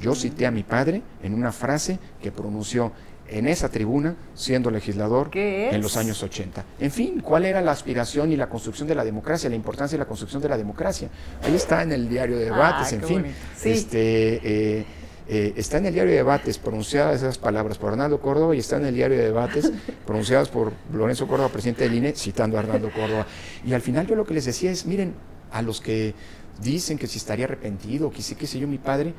[0.00, 2.92] Yo cité a mi padre en una frase que pronunció
[3.30, 6.64] en esa tribuna siendo legislador en los años 80.
[6.80, 10.04] En fin, ¿cuál era la aspiración y la construcción de la democracia, la importancia de
[10.04, 11.08] la construcción de la democracia?
[11.42, 13.26] Ahí está en el diario de debates, en fin.
[13.64, 14.84] Este, eh,
[15.32, 18.78] Eh, está en el diario de debates pronunciadas esas palabras por Arnaldo Córdoba y está
[18.78, 19.70] en el diario de debates
[20.04, 23.28] pronunciadas por Lorenzo Córdoba, presidente del INE, citando a Arnaldo Córdoba.
[23.64, 25.14] Y al final yo lo que les decía es, miren,
[25.52, 26.14] a los que
[26.60, 29.14] dicen que si estaría arrepentido, que sí, qué sé yo, mi padre,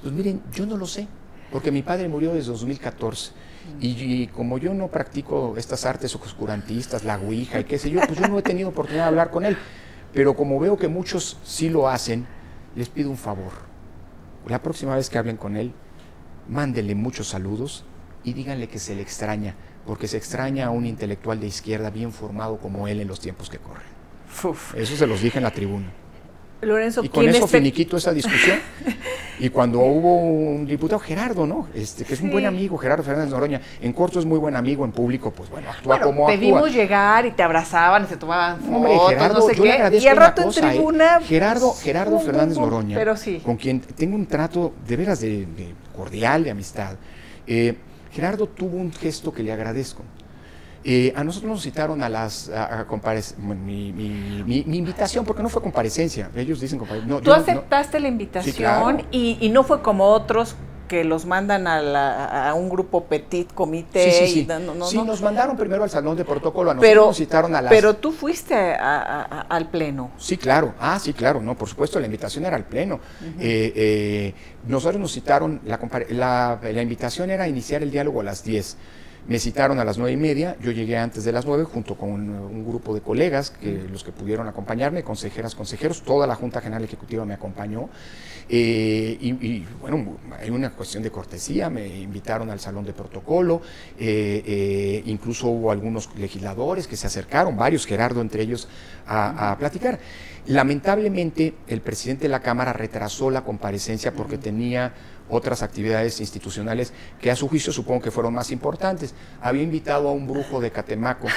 [0.00, 1.06] pues miren, yo no lo sé,
[1.52, 3.32] porque mi padre murió desde 2014.
[3.80, 8.18] Y, como yo no practico estas artes oscurantistas, la ouija y qué sé yo, pues
[8.18, 9.56] yo no he tenido oportunidad de hablar con él.
[10.12, 12.26] Pero como veo que muchos sí lo hacen,
[12.74, 13.70] les pido un favor
[14.48, 15.72] la próxima vez que hablen con él,
[16.48, 17.84] mándenle muchos saludos
[18.24, 19.54] y díganle que se le extraña,
[19.86, 23.50] porque se extraña a un intelectual de izquierda bien formado como él en los tiempos
[23.50, 23.88] que corren.
[24.74, 25.92] Eso se los dije en la tribuna.
[26.62, 28.58] Lorenzo, y con eso finiquito esa discusión.
[29.40, 31.66] y cuando hubo un diputado, Gerardo, ¿no?
[31.74, 34.84] Este, que es un buen amigo, Gerardo Fernández Noroña, en corto es muy buen amigo,
[34.84, 38.60] en público, pues bueno, actúa como te vimos llegar y te abrazaban y se tomaban
[38.60, 39.98] fotos, Gerardo, no sé qué.
[39.98, 41.06] y al rato en ¿eh?
[41.24, 42.98] Gerardo, Gerardo Fernández Noroña,
[43.42, 45.46] con quien tengo un trato de veras de,
[45.96, 46.96] cordial, de amistad.
[47.46, 47.76] Eh,
[48.12, 50.02] Gerardo tuvo un gesto que le agradezco.
[50.82, 52.86] Eh, a nosotros nos citaron a las a,
[53.38, 57.20] mi, mi, invitación, porque no fue comparecencia, ellos dicen comparecencia.
[57.20, 60.56] Tú aceptaste la invitación y, no fue como otros
[60.88, 64.10] que los mandan a, un grupo petit comité.
[64.10, 64.48] Sí, sí,
[64.90, 65.02] sí.
[65.04, 67.70] nos mandaron primero al salón de protocolo, a nosotros pero, nos citaron a las...
[67.70, 70.10] Pero tú fuiste al pleno.
[70.16, 70.74] Sí, claro.
[70.80, 71.42] Ah, sí, claro.
[71.42, 73.00] No, por supuesto, la invitación era al pleno.
[73.38, 74.34] Eh, eh,
[74.66, 75.78] nosotros nos citaron, la,
[76.08, 78.76] la, la invitación era iniciar el diálogo a las 10.
[79.28, 82.10] Me citaron a las nueve y media, yo llegué antes de las nueve junto con
[82.10, 86.82] un, grupo de colegas, que, los que pudieron acompañarme, consejeras, consejeros, toda la Junta General
[86.82, 87.88] Ejecutiva me acompañó.
[88.52, 93.62] Eh, y, bueno, hay una cuestión de cortesía, me invitaron al salón de protocolo,
[93.96, 98.66] eh, eh, incluso hubo algunos legisladores que se acercaron, varios, Gerardo entre ellos,
[99.06, 100.00] a, a platicar.
[100.46, 104.94] Lamentablemente, el presidente de la Cámara retrasó la comparecencia porque tenía
[105.30, 109.14] otras actividades institucionales que a su juicio supongo que fueron más importantes.
[109.40, 111.28] Había invitado a un brujo de Catemaco,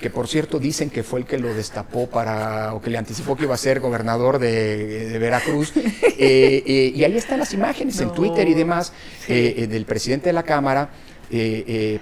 [0.00, 3.36] que por cierto dicen que fue el que lo destapó para, o que le anticipó
[3.36, 5.72] que iba a ser gobernador de, Veracruz.
[6.24, 8.92] Eh, eh, y ahí están las imágenes en Twitter y demás
[9.26, 10.90] eh, del presidente de la Cámara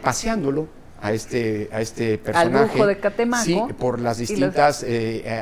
[0.02, 0.68] paseándolo
[1.02, 2.80] a este, a este personaje.
[2.80, 3.44] Al de Catemaco.
[3.44, 4.84] Sí, por las distintas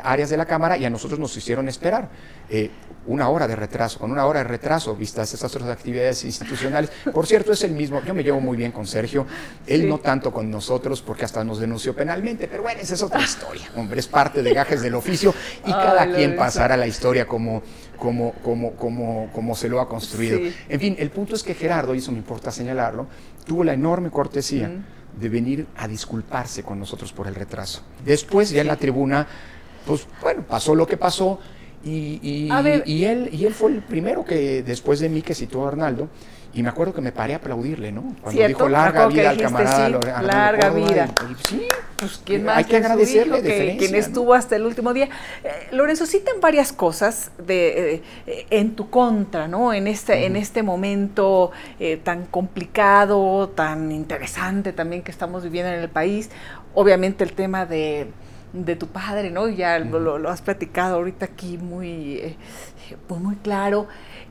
[0.03, 2.09] áreas de la Cámara y a nosotros nos hicieron esperar
[3.09, 6.91] una hora de retraso, con una hora de retraso, vistas esas otras actividades institucionales.
[7.13, 9.27] Por cierto, es el mismo, yo me llevo muy bien con Sergio,
[9.67, 13.23] él no tanto con nosotros porque hasta nos denunció penalmente, pero bueno, esa es otra
[13.23, 15.35] historia, hombre, es parte de gajes del oficio
[15.67, 17.63] y cada quien pasará la historia como,
[17.97, 20.39] como, como, como, como se lo ha construido.
[20.69, 23.07] En fin, el punto es que Gerardo, y eso me importa señalarlo,
[23.47, 24.71] tuvo la enorme cortesía
[25.21, 27.83] de venir a disculparse con nosotros por el retraso.
[28.05, 29.27] Después, ya en la tribuna,
[29.87, 31.39] pues bueno, pasó lo que pasó
[31.85, 35.69] y, y, él, y él fue el primero que, después de mí, que citó a
[35.69, 36.09] Arnaldo,
[36.53, 38.15] y me acuerdo que me paré a aplaudirle, ¿no?
[38.23, 40.23] Cuando dijo larga vida al camarada.
[40.23, 41.09] larga vida.
[41.47, 42.59] sí, pues quién más.
[42.59, 45.09] Hay que agradecerle que, quien estuvo hasta el último día.
[45.45, 49.73] Eh, Lorenzo, citan varias cosas de, eh, en tu contra, ¿no?
[49.73, 55.81] En este, en este momento eh, tan complicado, tan interesante también que estamos viviendo en
[55.81, 56.31] el país.
[56.75, 58.09] Obviamente el tema de
[58.53, 59.49] de tu padre, ¿no?
[59.49, 62.37] Ya lo, has platicado ahorita aquí muy, eh,
[63.07, 63.89] pues muy claro.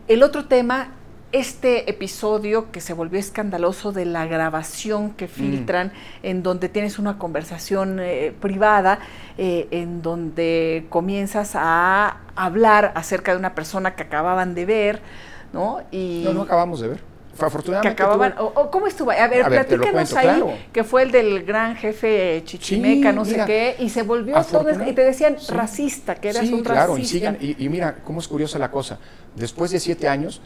[0.07, 0.91] El otro tema,
[1.31, 5.91] este episodio que se volvió escandaloso de la grabación que filtran,
[6.23, 8.99] en donde tienes una conversación eh, privada,
[9.37, 15.01] eh, en donde comienzas a hablar acerca de una persona que acababan de ver,
[15.51, 15.81] ¿no?
[15.91, 17.95] Y no, no acabamos de ver afortunadamente.
[17.95, 19.11] Que acababan, o, ¿Cómo estuvo?
[19.11, 23.89] A ver, platícanos ahí, que fue el del gran jefe Chichimeca, no sé qué, y
[23.89, 27.35] se volvió todo, y te decían racista, que eras un claro, racista.
[27.39, 28.97] Y, y, mira, cómo es curiosa la cosa.
[29.35, 30.41] Después de siete años,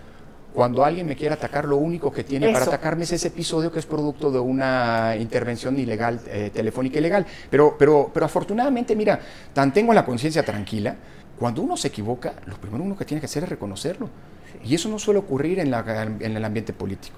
[0.54, 3.80] cuando alguien me quiere atacar, lo único que tiene para atacarme es ese episodio que
[3.80, 7.26] es producto de una intervención ilegal, eh, telefónica ilegal.
[7.50, 9.20] Pero, pero, pero afortunadamente, mira,
[9.54, 10.96] tan tengo la conciencia tranquila,
[11.40, 14.10] cuando uno se equivoca, lo primero uno que tiene que hacer es reconocerlo.
[14.64, 17.18] Y eso no suele ocurrir en, el ambiente político.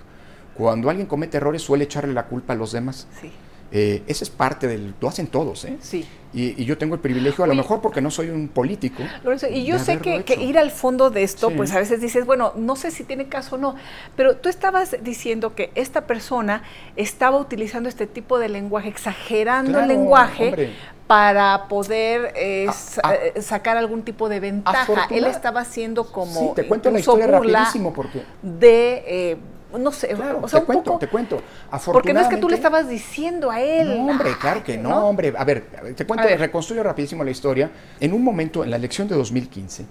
[0.56, 3.08] Cuando alguien comete errores suele echarle la culpa a los demás.
[3.20, 3.32] Sí.
[3.72, 4.94] Eh, ese es parte del...
[5.02, 5.78] Lo hacen todos, ¿eh?
[5.82, 6.06] Sí.
[6.34, 9.04] Y, yo tengo el privilegio, a lo mejor porque no soy un político.
[9.52, 12.76] y yo sé que, ir al fondo de esto, pues a veces dices, bueno, no
[12.76, 13.76] sé si tiene caso o no,
[14.16, 16.64] pero tú estabas diciendo que esta persona
[16.96, 20.74] estaba utilizando este tipo de lenguaje, exagerando el lenguaje
[21.06, 25.08] para poder eh, eh, sacar algún tipo de ventaja.
[25.12, 26.40] Él estaba haciendo como...
[26.40, 28.24] Sí, te cuento la historia rapidísimo porque...
[28.42, 29.38] De...
[29.74, 31.42] Eh, no sé, o sea, te cuento, te cuento.
[31.86, 33.98] Porque no es que tú le estabas diciendo a él.
[33.98, 35.34] No, hombre, claro que no, hombre.
[35.38, 35.66] A ver,
[35.96, 37.72] te cuento, reconstruyo rapidísimo la historia.
[38.00, 39.86] En un momento, en la elección de 2015,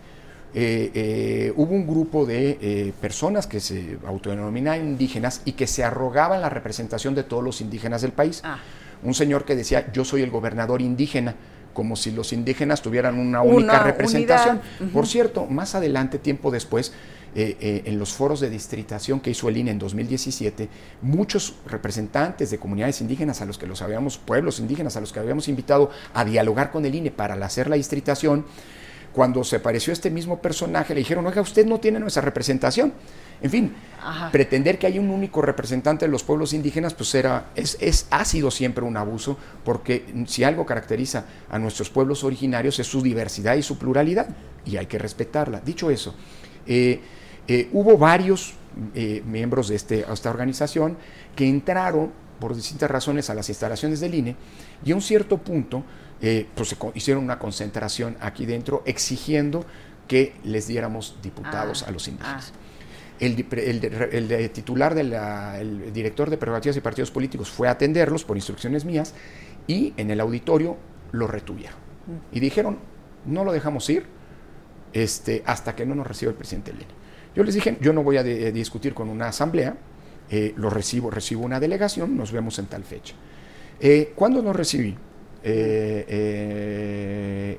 [1.56, 7.14] hubo un grupo de personas que se autodenominaban indígenas y que se arrogaban la representación
[7.14, 8.40] de todos los indígenas del país.
[8.44, 8.58] Ah.
[9.02, 11.34] Un señor que decía, yo soy el gobernador indígena
[11.72, 14.60] como si los indígenas tuvieran una, única representación.
[14.92, 16.92] Por cierto, más adelante, tiempo después,
[17.34, 20.68] eh, eh, en los foros de distritación que hizo el INE en 2017,
[21.00, 25.20] muchos representantes de comunidades indígenas a los que los habíamos, pueblos indígenas a los que
[25.20, 28.44] habíamos invitado a dialogar con el INE para hacer la distritación,
[29.12, 32.92] cuando se apareció este mismo personaje, le dijeron, oiga, usted no tiene nuestra representación.
[33.42, 33.74] En fin,
[34.30, 38.24] pretender que hay un único representante de los pueblos indígenas, pues era, es, es, ha
[38.24, 43.56] sido siempre un abuso, porque si algo caracteriza a nuestros pueblos originarios es su diversidad
[43.56, 44.28] y su pluralidad,
[44.64, 45.60] y hay que respetarla.
[45.60, 46.14] Dicho eso,
[46.66, 47.00] eh,
[47.48, 48.54] eh, hubo varios
[48.94, 50.96] eh, miembros de este, esta organización
[51.36, 54.36] que entraron por distintas razones a las instalaciones del INE
[54.84, 55.84] y a un cierto punto
[56.54, 59.64] pues se hicieron una concentración aquí dentro exigiendo
[60.06, 62.52] que les diéramos diputados ah, a los indígenas.
[62.54, 62.62] Ah
[63.22, 69.14] el, titular del director de prerrogativas y partidos políticos fue a atenderlos por instrucciones mías
[69.68, 70.76] y en el auditorio
[71.12, 71.78] lo retuvieron.
[72.32, 72.78] Y dijeron,
[73.24, 74.06] no lo dejamos ir
[74.92, 77.01] este, hasta que no nos reciba el presidente Lenin.
[77.34, 79.76] Yo les dije, yo no voy a discutir con una asamblea,
[80.30, 83.14] eh, lo recibo, recibo una delegación, nos vemos en tal fecha.
[83.80, 84.96] Eh, cuando nos recibí,
[85.42, 85.98] eh,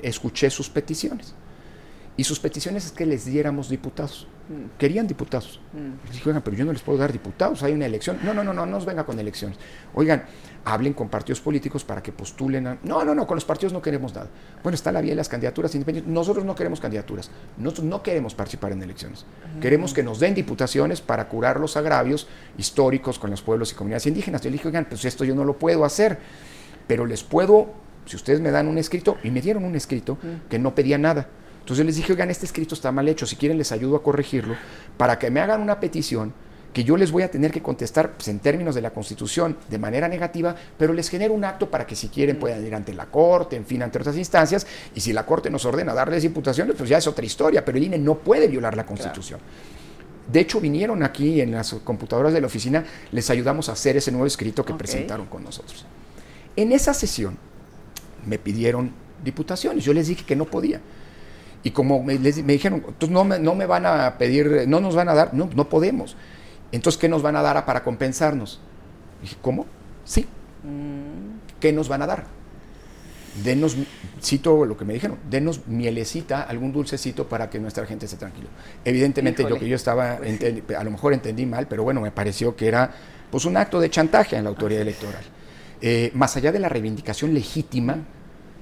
[0.01, 1.35] escuché sus peticiones.
[2.15, 4.27] Y sus peticiones es que les diéramos diputados.
[4.77, 5.61] Querían diputados.
[5.71, 6.11] Mm.
[6.11, 8.19] Dije, oigan, pero yo no les puedo dar diputados, hay una elección.
[8.23, 9.57] No, no, no, no, no nos venga con elecciones.
[9.93, 10.25] Oigan,
[10.65, 12.77] hablen con partidos políticos para que postulen a...
[12.83, 14.27] No, no, no, con los partidos no queremos nada.
[14.61, 16.13] Bueno, está la vía de las candidaturas independientes.
[16.13, 17.31] Nosotros no queremos candidaturas.
[17.57, 19.25] Nosotros no queremos participar en elecciones.
[19.61, 22.27] Queremos que nos den diputaciones para curar los agravios
[22.57, 24.41] históricos con los pueblos y comunidades indígenas.
[24.41, 26.19] Yo le dije, oigan, pues esto yo no lo puedo hacer,
[26.87, 27.73] pero les puedo,
[28.05, 30.49] si ustedes me dan un escrito, y me dieron un escrito mm.
[30.49, 31.29] que no pedía nada
[31.63, 34.57] entonces les dije, oigan, este escrito está mal hecho, si quieren les ayudo a corregirlo,
[34.97, 36.33] para que me hagan una petición
[36.73, 39.77] que yo les voy a tener que contestar pues, en términos de la Constitución de
[39.77, 43.05] manera negativa, pero les genero un acto para que si quieren puedan ir ante la
[43.05, 46.89] Corte, en fin, ante otras instancias, y si la Corte nos ordena darles imputaciones, pues
[46.89, 49.39] ya es otra historia, pero el INE no puede violar la Constitución.
[50.29, 52.83] De hecho, vinieron aquí en las computadoras de la oficina,
[53.13, 55.85] les ayudamos a hacer ese nuevo escrito que presentaron con nosotros.
[56.57, 57.37] En esa sesión
[58.25, 58.91] me pidieron
[59.23, 60.81] diputaciones, yo les dije que no podía.
[61.63, 65.07] Y como me, dijeron, entonces no me, no me, van a pedir, no nos van
[65.07, 66.17] a dar, no, no podemos.
[66.71, 68.59] Entonces, ¿qué nos van a dar para compensarnos?
[69.21, 69.65] dije, ¿cómo?
[70.03, 70.27] Sí.
[70.63, 71.39] Mm.
[71.59, 72.25] ¿Qué nos van a dar?
[73.43, 73.77] Denos,
[74.21, 78.49] cito lo que me dijeron, denos mielecita, algún dulcecito para que nuestra gente esté tranquilo.
[78.85, 82.55] Evidentemente lo que yo estaba, pues a lo mejor entendí mal, pero bueno, me pareció
[82.55, 82.91] que era
[83.31, 85.23] pues un acto de chantaje en la autoridad electoral.
[85.81, 87.97] Eh, más allá de la reivindicación legítima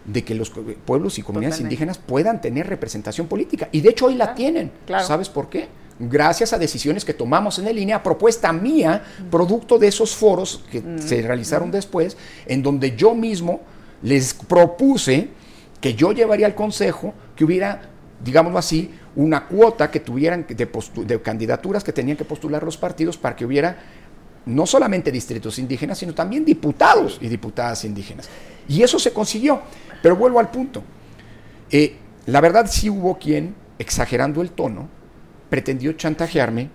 [0.06, 3.70] de que los pueblos y comunidades indígenas puedan tener representación política.
[3.72, 4.72] Y de hecho hoy la tienen.
[5.02, 5.68] ¿Sabes por qué?
[6.00, 10.82] Gracias a decisiones que tomamos en el línea, propuesta mía, producto de esos foros que
[10.98, 13.62] se realizaron después, en donde yo mismo
[14.02, 15.30] les propuse
[15.80, 17.90] que yo llevaría al Consejo que hubiera,
[18.24, 20.68] digámoslo así, una cuota que tuvieran de,
[21.06, 23.78] de candidaturas que tenían que postular los partidos para que hubiera
[24.46, 28.30] no solamente distritos indígenas, sino también diputados y diputadas indígenas.
[28.68, 29.62] Y eso se consiguió.
[30.02, 30.84] Pero vuelvo al punto.
[31.70, 34.90] Eh, la verdad sí hubo quien, exagerando el tono,
[35.50, 36.70] pretendió chantajearme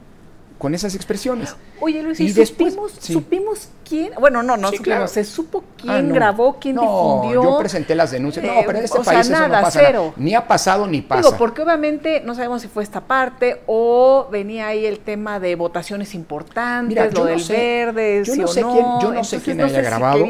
[0.59, 1.55] con esas expresiones.
[1.81, 5.07] Oye, Luis, y, supimos, supimos quién, bueno, no, no, claro.
[5.07, 7.43] se supo quién ah, grabó, quién difundió.
[7.43, 8.45] Yo presenté las denuncias.
[8.45, 10.15] no, pero en este país eso no pasa cero.
[10.17, 11.23] Ni ha pasado ni pasa.
[11.23, 15.55] Digo, porque obviamente no sabemos si fue esta parte o venía ahí el tema de
[15.57, 20.25] votaciones importantes, lo del verde, yo no sé Quién, yo no sé quién haya grabado.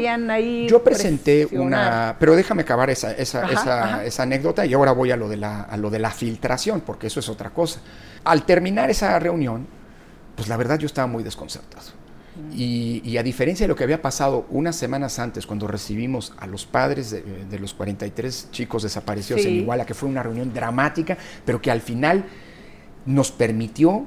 [0.67, 5.17] yo presenté una, pero déjame acabar esa, esa, esa, esa, anécdota y ahora voy a
[5.17, 7.79] lo de la, a lo de la filtración, porque eso es otra cosa.
[8.25, 9.76] Al terminar esa reunión,
[10.37, 11.91] pues la verdad yo estaba muy desconcertado.
[12.53, 16.67] Y, a diferencia de lo que había pasado unas semanas antes, cuando recibimos a los
[16.67, 21.71] padres de, los 43 chicos desaparecidos en Iguala, que fue una reunión dramática, pero que
[21.71, 22.25] al final
[23.07, 24.05] nos permitió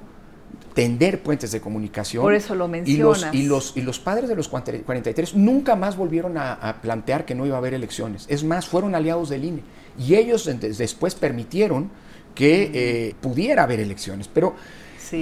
[0.74, 2.22] tender puentes de comunicación.
[2.22, 3.35] Por eso lo mencionas.
[3.35, 7.47] Y los, y los, padres de los 43 nunca más volvieron a, plantear que no
[7.47, 8.26] iba a haber elecciones.
[8.28, 9.62] Es más, fueron aliados del INE.
[9.99, 11.91] Y ellos después permitieron
[12.35, 14.28] que eh, pudiera haber elecciones.
[14.28, 14.55] Pero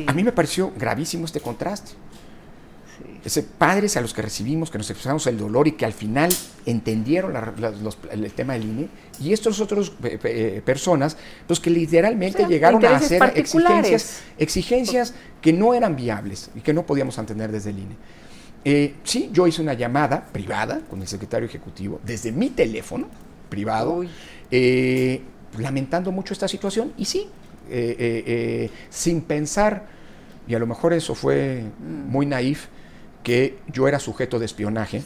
[0.06, 1.92] a mí me pareció gravísimo este contraste.
[3.24, 6.30] Ese padres a los que recibimos, que nos expresamos el dolor y que al final
[6.66, 7.34] entendieron
[8.10, 8.88] el tema del INE,
[9.20, 11.16] y estos otros eh, eh, personas,
[11.46, 16.86] pues que literalmente llegaron a hacer exigencias, exigencias que no eran viables y que no
[16.86, 17.96] podíamos entender desde el INE.
[18.64, 23.08] Eh, sí, yo hice una llamada privada con el secretario ejecutivo desde mi teléfono
[23.48, 24.04] privado,
[25.58, 27.28] lamentando mucho esta situación, y sí,
[28.90, 29.86] sin pensar,
[30.46, 32.10] y a lo mejor eso fue mm.
[32.10, 32.66] muy naif,
[33.22, 35.02] que yo era sujeto de espionaje,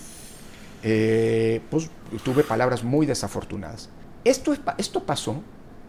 [1.70, 1.90] pues
[2.24, 3.88] tuve palabras muy desafortunadas.
[4.24, 5.42] Esto, esto pasó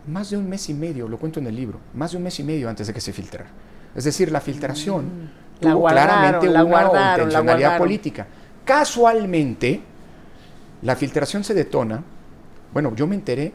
[0.07, 2.39] más de un mes y medio, lo cuento en el libro, más de un mes
[2.39, 3.49] y medio antes de que se filtrara.
[3.95, 8.27] Es decir, la filtración mm, tuvo claramente una intencionalidad política.
[8.65, 9.81] Casualmente,
[10.81, 12.03] la filtración se detona.
[12.73, 13.53] Bueno, yo me enteré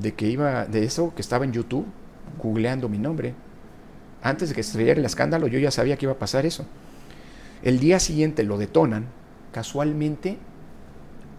[0.00, 1.86] de que iba, de eso que estaba en YouTube,
[2.42, 3.34] googleando mi nombre.
[4.22, 6.66] Antes de que se el escándalo, yo ya sabía que iba a pasar eso.
[7.62, 9.06] El día siguiente lo detonan,
[9.52, 10.38] casualmente,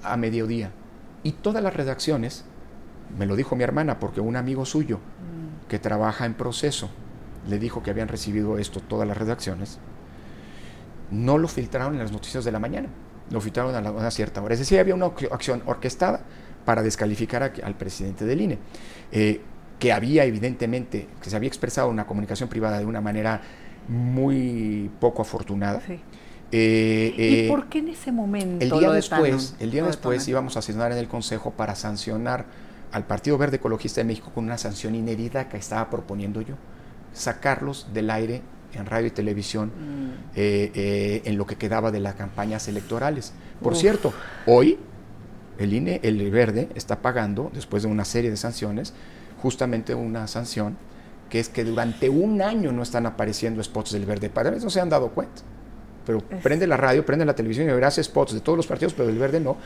[0.04, 0.72] a mediodía.
[1.24, 2.46] Y todas las redacciones
[3.18, 5.68] me lo dijo mi hermana porque un amigo suyo mm.
[5.68, 6.90] que trabaja en proceso
[7.48, 9.80] le dijo que habían recibido esto todas las redacciones.
[11.12, 12.90] No lo filtraron en las noticias de la mañana,
[13.32, 14.54] lo filtraron a, una cierta hora.
[14.54, 16.22] Es decir, había una acción orquestada
[16.66, 18.60] para descalificar al presidente del INE,
[19.12, 19.42] eh,
[19.80, 23.42] que había evidentemente, que se había expresado una comunicación privada de una manera
[23.88, 25.82] muy poco afortunada.
[26.52, 28.64] Eh, ¿Y eh, por qué en ese momento?
[28.64, 32.46] El día después, el día después íbamos a asignar en el Consejo para sancionar
[32.92, 36.56] al Partido Verde Ecologista de México con una sanción inédita que estaba proponiendo yo,
[37.14, 38.42] sacarlos del aire
[38.74, 40.12] en radio y televisión mm.
[40.36, 43.34] eh, eh, en lo que quedaba de las campañas electorales.
[43.62, 44.14] Por cierto,
[44.46, 44.78] hoy
[45.58, 48.94] el INE, el Verde, está pagando, después de una serie de sanciones,
[49.42, 50.78] justamente una sanción
[51.30, 54.30] que es que durante un año no están apareciendo spots del Verde.
[54.30, 55.42] Para no se han dado cuenta.
[56.06, 59.08] Pero prende la radio, prende la televisión y verás spots de todos los partidos, pero
[59.08, 59.58] del Verde no.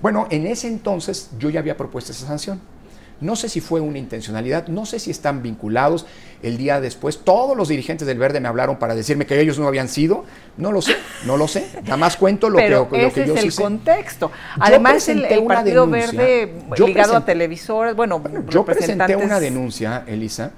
[0.00, 2.60] Bueno, en ese entonces yo ya había propuesto esa sanción.
[3.22, 6.06] No sé si fue una intencionalidad, no sé si están vinculados.
[6.42, 9.68] El día después, todos los dirigentes del Verde me hablaron para decirme que ellos no
[9.68, 10.24] habían sido.
[10.56, 11.68] No lo sé, no lo sé.
[11.84, 14.32] Nada más cuento lo que, lo ese es el contexto.
[14.58, 20.50] Además, el, Partido Verde ligado a televisores, bueno, yo presenté una denuncia, Elisa,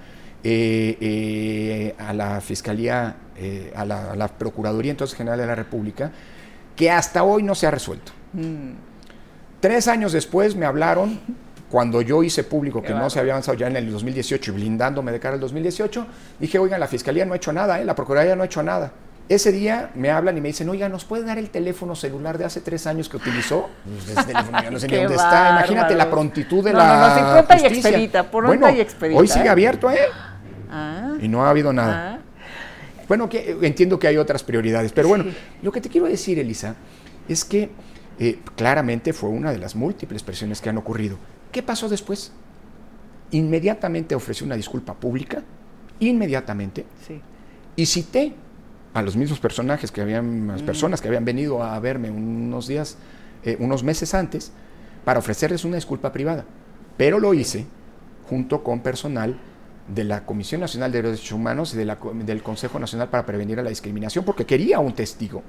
[0.43, 6.13] eh, eh, a la Fiscalía, eh, a, la, Procuraduría entonces General de la República,
[6.75, 8.13] que hasta hoy no se ha resuelto.
[8.33, 8.73] Mm.
[9.61, 11.21] Tres años después me hablaron,
[11.71, 15.13] cuando yo hice público que no se había avanzado ya en el 2018 y blindándome
[15.13, 16.07] de cara al 2018,
[16.39, 17.85] dije, oigan, la Fiscalía no ha hecho nada, ¿eh?
[17.85, 18.93] la Procuraduría no ha hecho nada.
[19.27, 22.45] Ese día me hablan y me dicen, oiga, ¿nos puede dar el teléfono celular de
[22.45, 23.71] hace tres años que utilizó?
[23.85, 25.51] Pues ese teléfono ya no sé ni dónde está.
[25.51, 29.19] Imagínate la prontitud de la no, no, y expedita, por bueno, y expedita.
[29.19, 29.49] Hoy sigue ¿eh?
[29.49, 29.99] abierto, ¿eh?
[30.71, 32.15] Ah, y no ha habido nada.
[32.15, 32.19] Ah.
[33.09, 35.25] Bueno, que, entiendo que hay otras prioridades, pero bueno,
[35.63, 36.75] lo que te quiero decir, Elisa,
[37.27, 37.71] es que
[38.19, 41.17] eh, claramente fue una de las múltiples presiones que han ocurrido.
[41.55, 42.33] ¿Qué pasó después?
[43.31, 45.41] Inmediatamente ofreció una disculpa pública,
[46.01, 46.85] inmediatamente,
[47.77, 48.35] y cité
[48.93, 50.67] a los mismos personajes que habían, las mm.
[50.67, 52.97] personas que habían venido a verme unos días,
[53.45, 54.51] eh, unos meses antes,
[55.05, 56.45] para ofrecerles una disculpa privada.
[56.97, 57.67] Pero lo hice
[58.29, 59.37] junto con personal
[59.87, 64.25] de la Comisión Nacional de Derechos Humanos y del Consejo Nacional para Prevenir la Discriminación,
[64.25, 65.45] porque quería un testigo.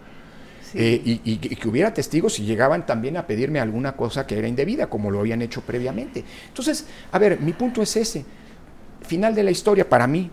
[0.74, 4.88] Eh, y, que hubiera testigos y llegaban también a pedirme alguna cosa que era indebida,
[4.88, 6.24] como lo habían hecho previamente.
[6.48, 8.26] Entonces, a ver, mi punto es ese.
[9.02, 10.30] Final de la historia, para mí,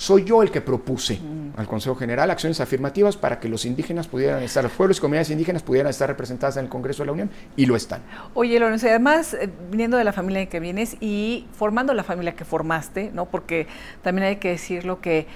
[0.00, 1.60] soy yo el que propuse mm.
[1.60, 5.28] al Consejo General acciones afirmativas para que los indígenas pudieran estar, los pueblos y comunidades
[5.28, 8.00] indígenas pudieran estar representadas en el Congreso de la Unión y lo están.
[8.32, 12.34] Oye, Lorenzo, además, eh, viniendo de la familia en que vienes y formando la familia
[12.34, 13.26] que formaste, ¿no?
[13.26, 13.66] Porque
[14.02, 15.26] también hay que decirlo que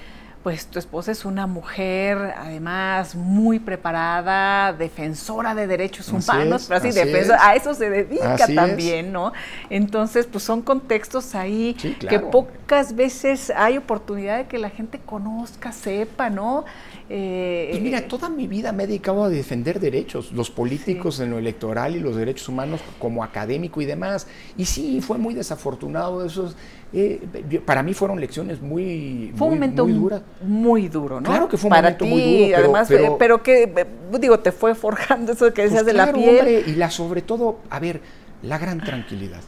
[0.45, 6.99] pues tu esposa es una mujer, además, muy preparada, defensora de derechos humanos, pero así,
[7.39, 9.33] a eso se dedica también, ¿no?
[9.71, 15.71] Entonces, pues son contextos ahí que pocas veces hay oportunidad de que la gente conozca,
[15.71, 16.63] sepa, ¿no?
[17.07, 21.29] Eh, pues mira, toda mi vida me he dedicado a defender derechos, los políticos en
[21.29, 24.27] lo electoral y los derechos humanos como académico y demás.
[24.57, 26.55] Y sí, fue muy desafortunado esos.
[26.93, 30.21] Eh, para mí fueron lecciones muy, fue un momento muy duras.
[30.41, 31.29] Muy duro, ¿no?
[31.29, 32.45] Claro que fue un momento muy duro.
[32.47, 33.87] Pero, además, eh, pero, que,
[34.19, 36.63] digo, te fue forjando eso que decías pues de la piel.
[36.65, 38.01] y la, sobre todo, a ver,
[38.41, 39.41] la gran tranquilidad.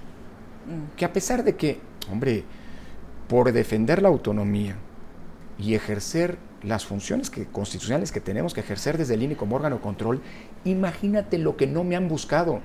[0.68, 0.95] Mm.
[0.95, 1.80] Que a pesar de que,
[2.12, 2.43] hombre,
[3.28, 4.76] por defender la autonomía
[5.58, 9.78] y ejercer las funciones que, constitucionales que tenemos que ejercer desde el INE como órgano
[9.78, 10.22] de control,
[10.66, 12.62] imagínate lo que no me han buscado.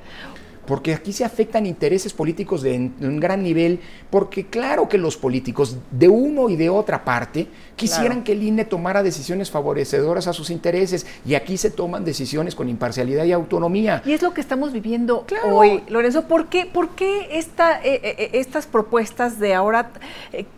[0.66, 3.80] Porque aquí se afectan intereses políticos de un gran nivel,
[4.10, 8.64] porque claro que los políticos de uno y de otra parte quisieran que el INE
[8.64, 14.02] tomara decisiones favorecedoras a sus intereses y aquí se toman decisiones con imparcialidad y autonomía.
[14.06, 16.28] Y es lo que estamos viviendo hoy, Lorenzo.
[16.28, 19.90] ¿Por qué, por qué esta, eh, eh, eh, estas propuestas de ahora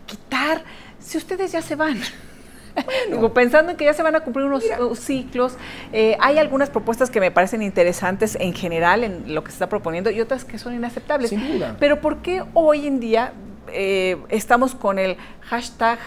[0.05, 0.63] quitar,
[0.99, 1.99] si ustedes ya se van?
[3.33, 4.63] Pensando en que ya se van a cumplir unos
[4.99, 5.57] ciclos,
[5.93, 9.69] eh, hay algunas propuestas que me parecen interesantes en general en lo que se está
[9.69, 11.29] proponiendo y otras que son inaceptables.
[11.29, 11.75] Sin duda.
[11.79, 13.33] Pero ¿por qué hoy en día
[13.71, 15.99] eh, estamos con el hashtag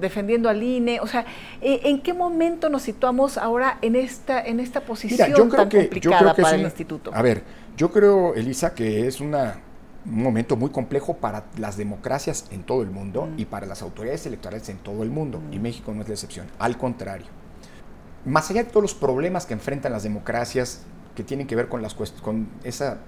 [0.00, 1.24] defendiendo al INE, o sea,
[1.60, 6.56] eh, ¿en qué momento nos situamos ahora en esta, en esta posición tan complicada para
[6.56, 7.10] el instituto?
[7.14, 7.42] A ver,
[7.76, 9.60] yo creo, Elisa, que es una,
[10.04, 13.38] un momento muy complejo para las democracias en todo el mundo mm.
[13.38, 15.62] y para las autoridades electorales en todo el mundo, y mm.
[15.62, 17.26] México no es la excepción, al contrario.
[18.24, 20.82] Más allá de todos los problemas que enfrentan las democracias
[21.14, 22.98] que tienen que ver con, las, con esa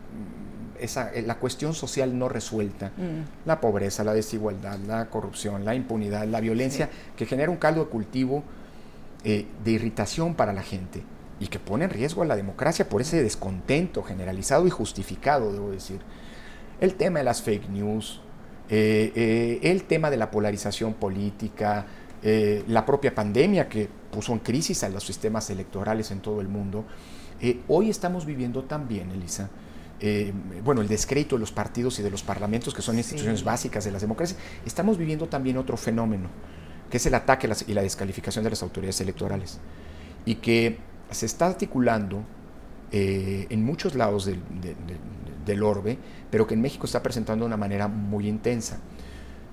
[0.79, 3.47] esa, eh, la cuestión social no resuelta, mm.
[3.47, 7.91] la pobreza, la desigualdad, la corrupción, la impunidad, la violencia, que genera un caldo de
[7.91, 8.43] cultivo
[9.25, 11.03] eh, de irritación para la gente
[11.41, 15.71] y que pone en riesgo a la democracia por ese descontento generalizado y justificado, debo
[15.71, 16.01] decir.
[16.81, 18.21] El tema de las fake news,
[18.69, 21.87] eh, el tema de la polarización política,
[22.69, 26.87] la propia pandemia que puso en crisis a los sistemas electorales en todo el mundo.
[27.69, 29.51] hoy estamos viviendo también, Elisa,
[30.01, 33.85] eh, bueno, el descrédito de los partidos y de los parlamentos, que son instituciones básicas
[33.85, 36.29] de las democracias, estamos viviendo también otro fenómeno,
[36.91, 39.61] que es el ataque y la descalificación de las autoridades electorales,
[40.27, 40.79] y que
[41.11, 42.23] se está articulando
[42.91, 44.41] eh, en muchos lados del,
[45.45, 45.99] del orbe,
[46.31, 48.79] pero que en México está presentando de una manera muy intensa.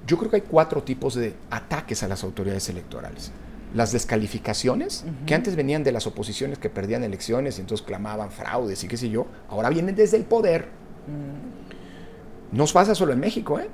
[0.07, 3.31] Yo creo que hay cuatro tipos de ataques a las autoridades electorales
[3.73, 8.83] las descalificaciones, que antes venían de las oposiciones que perdían elecciones y entonces clamaban fraudes
[8.83, 10.67] y qué sé yo, ahora vienen desde el poder.
[11.07, 12.57] Mm.
[12.57, 13.69] No pasa solo en México, ¿eh?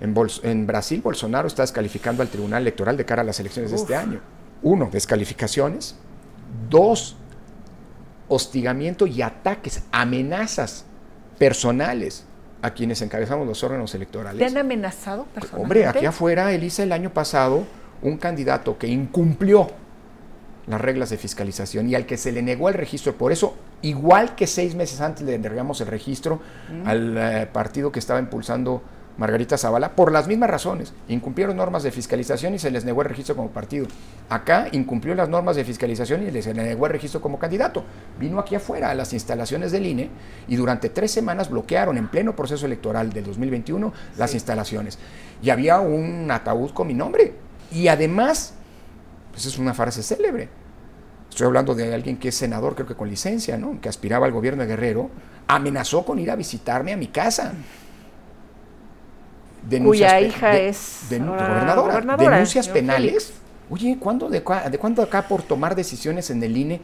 [0.00, 3.78] En, en, Brasil, Bolsonaro está descalificando al Tribunal Electoral de cara a las elecciones de
[3.78, 4.20] este año.
[4.62, 5.96] Uno, descalificaciones.
[6.68, 7.16] Dos,
[8.28, 10.84] hostigamiento y ataques, amenazas
[11.38, 12.24] personales
[12.62, 14.38] a quienes encabezamos los órganos electorales.
[14.38, 15.62] ¿Te han amenazado personalmente?
[15.62, 17.64] Hombre, aquí afuera, Elisa, el año pasado
[18.02, 19.68] un candidato que incumplió
[20.66, 23.14] las reglas de fiscalización y al que se le negó el registro.
[23.14, 26.40] Por eso, igual que seis meses antes le entregamos el registro
[26.84, 28.82] al eh, partido que estaba impulsando
[29.18, 30.92] Margarita Zavala, por las mismas razones.
[31.08, 33.86] Incumplieron normas de fiscalización y se les negó el registro como partido.
[34.30, 37.84] Acá incumplió las normas de fiscalización y se le negó el registro como candidato.
[38.18, 40.08] Vino aquí afuera a las instalaciones del INE
[40.46, 44.98] y durante tres semanas bloquearon en pleno proceso electoral del 2021 las instalaciones.
[45.42, 47.34] Y había un ataúd con mi nombre
[47.72, 48.54] y además,
[49.32, 50.48] pues es una frase célebre.
[51.28, 53.80] Estoy hablando de alguien que es senador, creo que con licencia, ¿no?
[53.80, 55.10] Que aspiraba al gobierno de Guerrero,
[55.46, 57.52] amenazó con ir a visitarme a mi casa.
[59.68, 62.16] Denuncias Cuya hija es gobernadora.
[62.16, 63.32] Denuncias penales.
[63.70, 66.80] Oye, ¿cuándo de, de cuándo acá por tomar decisiones en el INE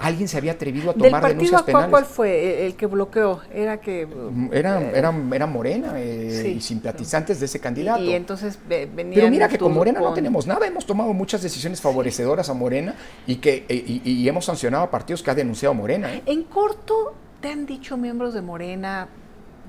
[0.00, 1.90] alguien se había atrevido a tomar denuncias penales.
[1.90, 3.40] ¿Cuál fue el que bloqueó?
[3.52, 8.02] Era que mm, era, eh, era, Morena eh, y simpatizantes de ese candidato.
[8.02, 11.80] Y entonces venían Pero mira que con Morena no tenemos nada, hemos tomado muchas decisiones
[11.80, 12.94] favorecedoras a Morena
[13.26, 16.08] y que eh, y, hemos sancionado a partidos que ha denunciado Morena.
[16.24, 19.08] En corto, te han dicho miembros de Morena,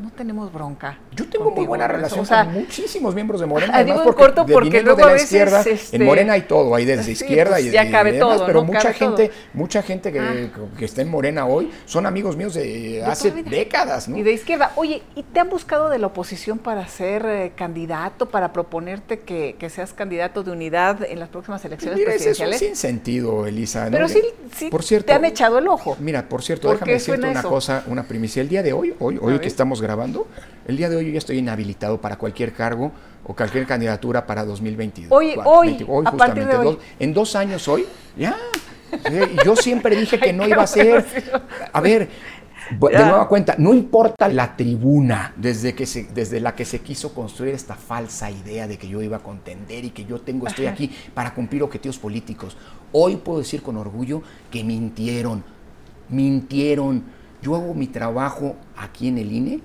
[0.02, 0.98] no tenemos bronca.
[1.16, 3.72] Yo tengo muy buena relación con muchísimos miembros de Morena.
[3.82, 6.84] Ah, digo porque, corto porque luego de la izquierda, este, en Morena hay todo, hay
[6.84, 10.68] desde izquierda pues, y, ya cabe todo, pero mucha gente, mucha gente que, ah.
[10.78, 14.18] que, está en Morena hoy son amigos míos de, hace décadas, ¿no?
[14.18, 14.74] Y de izquierda.
[14.76, 19.56] Oye, ¿y te han buscado de la oposición para ser eh, candidato, para proponerte que,
[19.70, 22.58] seas candidato de unidad en las próximas elecciones mira, presidenciales?
[22.58, 23.88] Eso sin sentido, Elisa.
[23.90, 24.22] Pero sí,
[24.56, 25.96] sí por cierto, te han echado el ojo.
[26.00, 28.42] Mira, por cierto, déjame decirte una cosa, una primicia.
[28.42, 29.91] El día de hoy, hoy, hoy que estamos grabando,
[30.68, 32.92] el día de hoy yo ya estoy inhabilitado para cualquier cargo
[33.24, 35.12] o cualquier candidatura para 2022.
[35.12, 36.78] Hoy, hoy, hoy justamente.
[37.00, 37.86] en dos años hoy,
[38.18, 38.38] ya.
[39.46, 41.06] yo siempre dije que no iba a ser.
[41.72, 42.10] A ver,
[42.70, 47.14] de nueva cuenta, no importa la tribuna desde, que se, desde la que se quiso
[47.14, 50.68] construir esta falsa idea de que yo iba a contender y que yo tengo, estoy
[50.68, 52.56] aquí para cumplir objetivos políticos.
[52.92, 55.44] Hoy puedo decir con orgullo que mintieron,
[56.10, 57.04] mintieron.
[57.42, 59.60] Yo hago mi trabajo aquí en el INE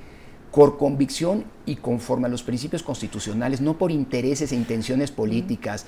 [0.57, 5.85] por convicción y conforme a los principios constitucionales, no por intereses e intenciones políticas.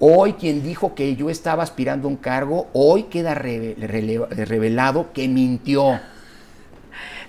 [0.00, 6.00] Hoy quien dijo que yo estaba aspirando a un cargo, hoy queda revelado que mintió.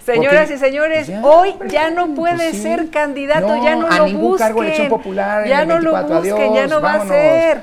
[0.03, 4.35] Señoras y señores, hoy ya no puede pues ser candidato, ya no a lo ningún
[4.39, 7.61] cargo de elección popular ya no lo busquen, ya no va a ser.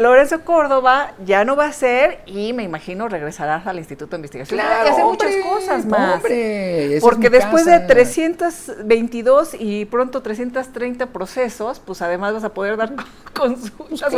[0.00, 4.58] Lorenzo Córdoba ya no va a ser y me imagino regresarás al Instituto de Investigación.
[4.58, 6.14] Claro, y hacer muchas cosas más.
[6.14, 12.94] Hombre, Porque después de 322 y pronto 330 procesos, pues además vas a poder dar
[13.34, 14.10] consultas,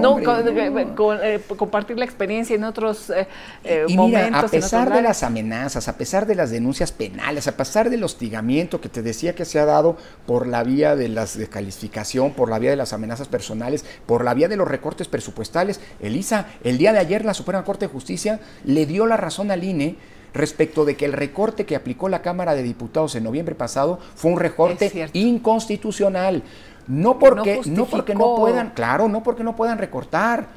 [0.00, 3.28] no, eh, compartir la experiencia en otros eh,
[3.62, 4.26] eh, y momentos.
[4.26, 8.02] Mira, a pesar de las amenazas, a pesar de las denuncias penales, a pesar del
[8.02, 9.96] hostigamiento que te decía que se ha dado
[10.26, 14.34] por la vía de la descalificación, por la vía de las amenazas personales, por la
[14.34, 15.80] vía de los recortes presupuestales.
[16.00, 19.64] Elisa, el día de ayer la Suprema Corte de Justicia le dio la razón al
[19.64, 19.96] INE
[20.34, 24.32] respecto de que el recorte que aplicó la Cámara de Diputados en noviembre pasado fue
[24.32, 26.42] un recorte inconstitucional.
[26.86, 30.48] No porque no, porque no puedan, claro, no porque no puedan recortar,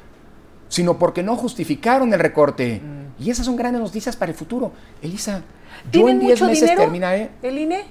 [0.68, 2.82] sino porque no justificaron el recorte.
[2.84, 3.22] Mm.
[3.22, 4.72] Y esas son grandes noticias para el futuro.
[5.00, 5.42] Elisa,
[5.90, 7.30] yo en 10 meses terminaré.
[7.42, 7.84] ¿El INE?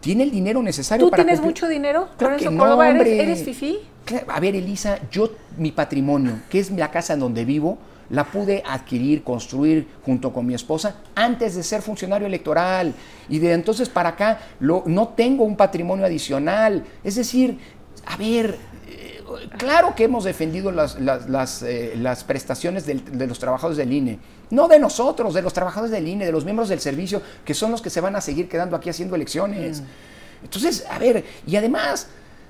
[0.00, 1.22] Tiene el dinero necesario ¿Tú para.
[1.22, 2.08] ¿Tú tienes mucho dinero?
[2.18, 3.80] Claro que no, ¿Eres, ¿Eres fifí?
[4.28, 7.78] A ver, Elisa, yo, mi patrimonio, que es la casa en donde vivo,
[8.10, 12.94] la pude adquirir, construir junto con mi esposa antes de ser funcionario electoral.
[13.28, 16.84] Y de entonces para acá lo, no tengo un patrimonio adicional.
[17.04, 17.58] Es decir,
[18.06, 18.56] a ver,
[18.88, 19.22] eh,
[19.58, 24.18] claro que hemos defendido las, las, eh, prestaciones de los trabajadores del INE.
[24.50, 27.70] No de nosotros, de los trabajadores del INE, de los miembros del servicio, que son
[27.70, 29.82] los que se van a seguir quedando aquí haciendo elecciones.
[29.82, 30.44] Mm.
[30.44, 32.08] Entonces, a ver, y además,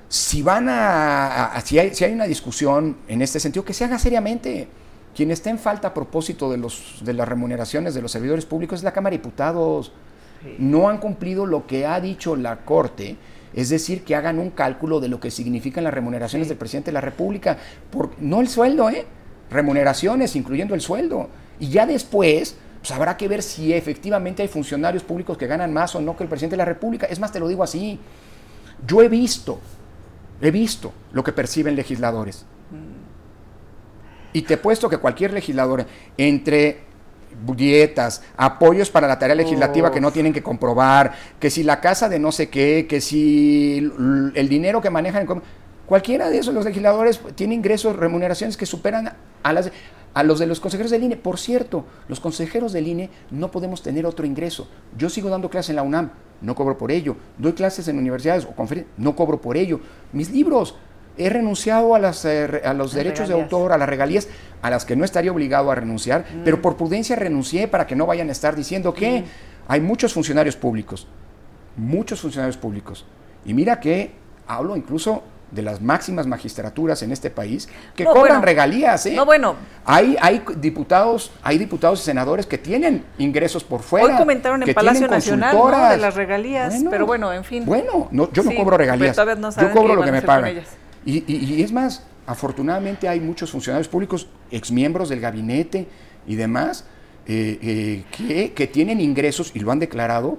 [0.09, 3.99] si van a, si, hay, si hay una discusión en este sentido, que se haga
[3.99, 4.69] seriamente.
[5.15, 8.81] Quien está en falta a propósito de, los, de las remuneraciones de los servidores públicos
[8.81, 9.93] es la Cámara de Diputados.
[10.59, 13.17] No han cumplido lo que ha dicho la Corte,
[13.53, 16.95] es decir, que hagan un cálculo de lo que significan las remuneraciones del presidente de
[16.95, 17.59] la República,
[17.91, 19.07] por, no el sueldo, ¿eh?
[19.51, 21.29] remuneraciones, incluyendo el sueldo.
[21.59, 25.95] Y ya después, pues habrá que ver si efectivamente hay funcionarios públicos que ganan más
[25.97, 27.07] o no que el presidente de la República.
[27.07, 27.99] Es más, te lo digo así.
[28.87, 29.59] Yo he visto,
[30.41, 32.45] he visto lo que perciben legisladores.
[34.33, 35.87] Y te he puesto que cualquier legislador,
[36.17, 36.83] entre
[37.57, 42.09] dietas, apoyos para la tarea legislativa que no tienen que comprobar, que si la casa
[42.09, 43.91] de no sé qué, que si
[44.35, 45.27] el dinero que manejan,
[45.89, 49.71] cualquiera de esos los legisladores tiene ingresos, remuneraciones que superan a las
[50.15, 51.17] a los de los consejeros del INE.
[51.17, 54.69] Por cierto, los consejeros del INE no podemos tener otro ingreso.
[54.97, 56.11] Yo sigo dando clases en la UNAM,
[56.41, 57.17] no cobro por ello.
[57.37, 59.81] Doy clases en universidades o conferencias, no cobro por ello.
[60.13, 60.75] Mis libros,
[61.17, 64.29] he renunciado a, las, eh, a los derechos de autor, a las regalías,
[64.63, 66.45] a las que no estaría obligado a renunciar, mm.
[66.45, 69.25] pero por prudencia renuncié para que no vayan a estar diciendo que mm.
[69.69, 71.07] hay muchos funcionarios públicos,
[71.77, 73.05] muchos funcionarios públicos.
[73.45, 74.13] Y mira que
[74.47, 79.07] hablo incluso de las máximas magistraturas en este país que cobran regalías.
[79.07, 79.15] ¿eh?
[79.15, 79.57] No, bueno.
[79.85, 84.07] Hay, hay diputados, hay diputados y senadores que tienen ingresos por fuera.
[84.07, 85.57] Hoy comentaron en Palacio Nacional
[85.91, 87.65] de las regalías, pero bueno, en fin.
[87.65, 89.17] Bueno, no, yo no cobro regalías.
[89.17, 90.63] yo cobro lo que me pagan.
[91.05, 95.89] Y, es más, afortunadamente hay muchos funcionarios públicos, exmiembros del gabinete
[96.27, 96.85] y demás,
[97.27, 100.39] eh, eh, que, que, tienen ingresos y lo han declarado,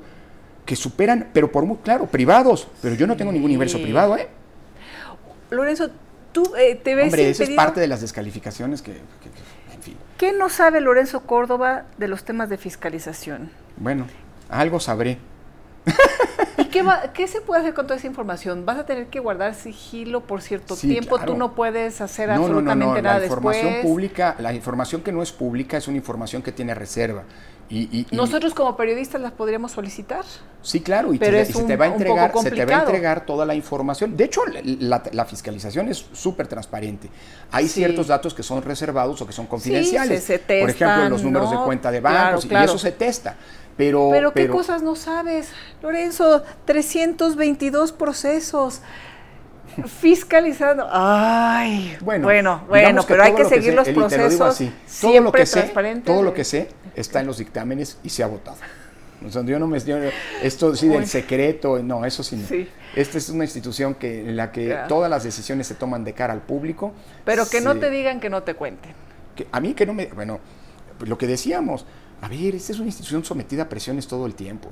[0.65, 4.27] que superan, pero por muy claro, privados, pero yo no tengo ningún ingreso privado, ¿eh?
[5.49, 5.89] Lorenzo,
[6.31, 7.05] tú eh, te ves.
[7.05, 9.95] Hombre, eso es parte de las descalificaciones que, en fin.
[10.17, 13.51] ¿Qué no sabe Lorenzo Córdoba de los temas de fiscalización?
[13.77, 14.07] Bueno,
[14.49, 15.17] algo sabré.
[16.57, 18.65] ¿Y qué, se puede hacer con toda esa información?
[18.65, 21.17] ¿Vas a tener que guardar sigilo por cierto tiempo?
[21.19, 25.77] ¿Tú no puedes hacer absolutamente nada la información Pública, la información que no es pública
[25.77, 27.23] es una información que tiene reserva.
[27.71, 30.25] Y, ¿Nosotros como periodistas las podríamos solicitar?
[30.63, 33.53] Sí, claro, y, se, te va a entregar, se te va a entregar toda la
[33.53, 34.17] información.
[34.17, 37.09] De hecho, la, fiscalización es súper transparente.
[37.51, 40.25] Hay ciertos datos que son reservados o que son confidenciales.
[40.47, 43.35] Por ejemplo, los números de cuenta de bancos, y eso se testa.
[43.77, 45.51] Pero, pero, ¿qué cosas no sabes?
[45.81, 48.81] Lorenzo, 322 procesos
[49.87, 50.87] fiscalizando.
[50.91, 54.61] Ay, bueno, bueno, bueno pero hay que seguir los procesos.
[54.99, 55.71] Todo lo que sé,
[56.03, 56.67] todo lo que sé
[56.99, 58.57] está en los dictámenes y se ha votado.
[59.45, 59.77] yo no me
[60.43, 62.47] esto sí del secreto, no, eso sí, no.
[62.95, 66.33] Esta es una institución que en la que todas las decisiones se toman de cara
[66.33, 66.93] al público.
[67.25, 68.91] Pero que no te digan que no te cuenten.
[69.35, 70.39] Que, a mí que no me, bueno,
[70.99, 71.85] lo que decíamos,
[72.21, 74.69] a ver, esta es una institución sometida a presiones todo el tiempo.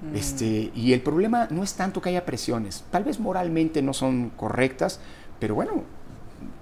[0.00, 0.16] Mm.
[0.16, 4.30] Este, y el problema no es tanto que haya presiones, tal vez moralmente no son
[4.30, 4.98] correctas,
[5.38, 5.84] pero bueno,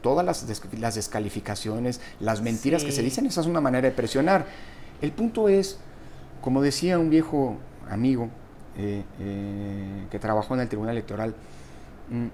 [0.03, 0.45] todas las,
[0.79, 4.47] las descalificaciones, las mentiras que se dicen, esa es una manera de presionar.
[5.01, 5.79] El punto es,
[6.41, 7.57] como decía un viejo
[7.89, 8.29] amigo
[8.77, 11.35] eh, eh, que trabajó en el Tribunal Electoral,
[12.11, 12.27] mm,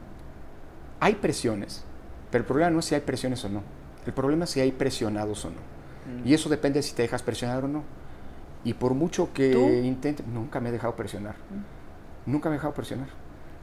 [1.00, 1.84] hay presiones,
[2.30, 3.62] pero el problema no es si hay presiones o no,
[4.06, 5.56] el problema es si hay presionados o no.
[5.56, 6.28] Mm.
[6.28, 7.82] Y eso depende si te dejas presionar o no.
[8.64, 9.52] Y por mucho que
[9.84, 11.34] intente, nunca me he dejado presionar.
[11.34, 12.30] Mm.
[12.32, 13.08] Nunca me he dejado presionar.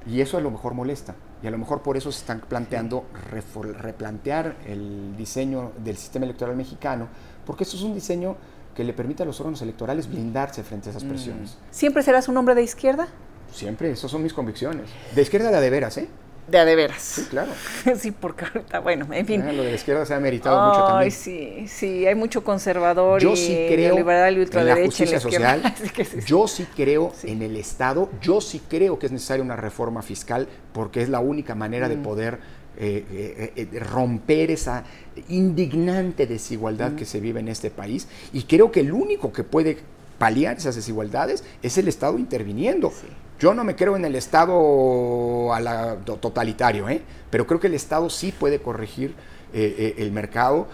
[0.05, 1.15] Y eso a lo mejor molesta.
[1.43, 6.55] Y a lo mejor por eso se están planteando replantear el diseño del sistema electoral
[6.55, 7.07] mexicano,
[7.45, 8.35] porque esto es un diseño
[8.76, 11.10] que le permite a los órganos electorales blindarse frente a esas mm.
[11.10, 11.57] presiones.
[11.72, 13.07] ¿Siempre serás un hombre de izquierda?
[13.53, 14.89] Siempre, esas son mis convicciones.
[15.14, 16.07] De izquierda de, de veras, ¿eh?
[16.48, 17.02] De a de veras.
[17.02, 17.52] Sí, claro.
[17.98, 19.45] sí, porque ahorita, bueno, en fin.
[19.56, 21.03] lo de la izquierda se ha meritado mucho también.
[21.03, 24.76] Ay, sí, sí, hay mucho conservador yo y sí creo liberal y ultraderecha.
[24.76, 25.76] En la justicia social,
[26.26, 30.48] yo sí creo en el Estado, yo sí creo que es necesaria una reforma fiscal
[30.73, 32.03] porque es la única manera de mm.
[32.03, 32.39] poder
[32.77, 34.84] eh, eh, eh, romper esa
[35.30, 36.95] indignante desigualdad mm.
[36.95, 38.07] que se vive en este país.
[38.34, 39.77] Y creo que el único que puede
[40.22, 42.93] paliar esas desigualdades es el Estado interviniendo.
[43.39, 47.02] Yo no me creo en el Estado a la, totalitario, ¿eh?
[47.31, 49.15] pero creo que el Estado sí puede corregir
[49.52, 50.68] eh, eh, el mercado,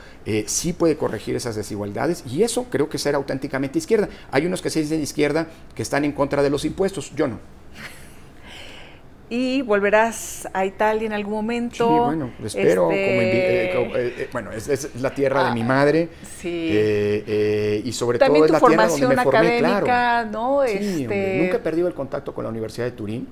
[0.47, 4.09] sí puede corregir esas desigualdades y eso creo que será auténticamente izquierda.
[4.31, 7.56] Hay unos que se dicen izquierda que están en contra de los impuestos, yo no
[9.29, 11.87] y volverás a Italia en algún momento.
[11.87, 12.91] Sí, bueno, espero.
[12.91, 16.09] Este, eh, eh, bueno, es, la tierra de mi ah, madre.
[16.39, 16.69] Sí.
[16.71, 20.29] Eh, y sobre todo es la tierra donde me formé, claro.
[20.31, 20.61] ¿no?
[20.65, 21.39] Sí, este...
[21.41, 23.27] nunca he perdido el contacto con la Universidad de Turín.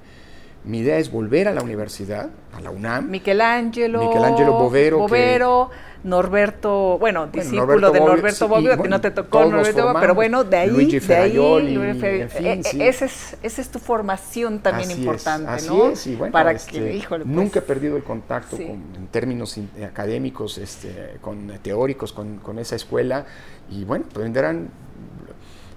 [0.66, 3.10] Mi idea es volver a la universidad, a la UNAM.
[3.10, 4.08] Michelangelo.
[4.08, 5.00] Michelangelo Bovero.
[5.00, 5.70] Bovero.
[6.06, 10.58] Norberto, bueno, discípulo de Norberto Bobbio, que no te tocó Norberto Bobbio, pero bueno, de
[10.58, 12.84] ahí, Luigi de ahí, en fin, eh, sí.
[12.84, 15.88] esa, es, esa es tu formación también importante, así ¿no?
[15.88, 19.08] Es, y bueno, Para este, que, híjole, pues, nunca he perdido el contacto con, en
[19.10, 23.26] términos académicos, este, con teóricos, con, con esa escuela,
[23.72, 24.70] y bueno, pues vendrán,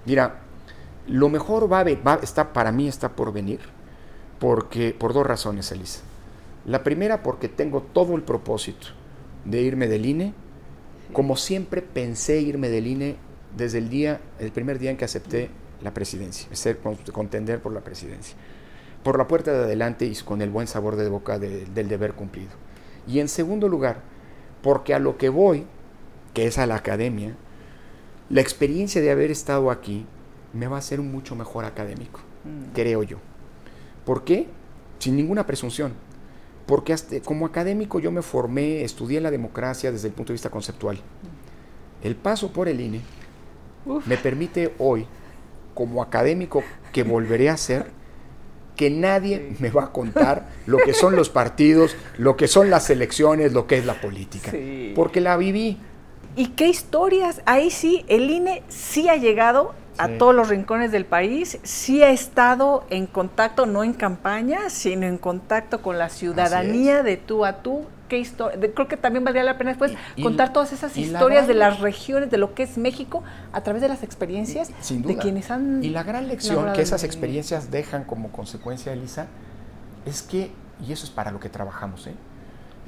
[0.05, 0.41] mira,
[1.07, 3.61] lo mejor va, va está, para mí está por venir,
[4.39, 6.01] porque, por dos razones, Elisa.
[6.65, 8.87] La primera, porque tengo todo el propósito
[9.45, 10.33] de irme del INE,
[11.13, 13.15] como siempre pensé irme del INE
[13.55, 15.49] desde el día, el primer día en que acepté
[15.81, 16.79] la presidencia, ser
[17.11, 18.35] contender por la presidencia.
[19.03, 22.51] Por la puerta de adelante y con el buen sabor de boca del deber cumplido.
[23.07, 24.01] Y en segundo lugar,
[24.61, 25.65] porque a lo que voy,
[26.33, 27.35] que es a la academia,
[28.29, 30.05] la experiencia de haber estado aquí
[30.53, 32.73] me va a hacer un mucho mejor académico, mm.
[32.73, 33.17] creo yo.
[34.09, 34.47] ¿Por qué?
[34.97, 35.93] Sin ninguna presunción
[36.65, 36.95] porque
[37.25, 40.99] como académico yo me formé, estudié la democracia desde el punto de vista conceptual.
[42.03, 43.01] El paso por el INE
[44.05, 45.07] me permite hoy,
[45.73, 47.87] como académico que volveré a ser,
[48.75, 52.91] que nadie me va a contar lo que son los partidos, lo que son las
[52.91, 54.51] elecciones, lo que es la política,
[54.93, 55.79] porque la viví.
[56.35, 57.41] ¿Y qué historias?
[57.47, 62.09] Ahí sí, el INE sí ha llegado a todos los rincones del país, sí ha
[62.09, 67.61] estado en contacto, no en campaña, sino en contacto con la ciudadanía de tú a
[67.61, 67.85] tú.
[68.07, 68.25] ¿Qué
[68.73, 69.91] Creo que también valdría la pena después
[70.23, 73.89] contar todas esas historias de las regiones, de lo que es México, a través de
[73.89, 75.83] las experiencias de quienes han...
[75.83, 79.27] Y la gran lección que esas experiencias dejan como consecuencia, Elisa,
[80.05, 80.49] es que,
[80.87, 82.15] y eso es para lo que trabajamos, ¿eh?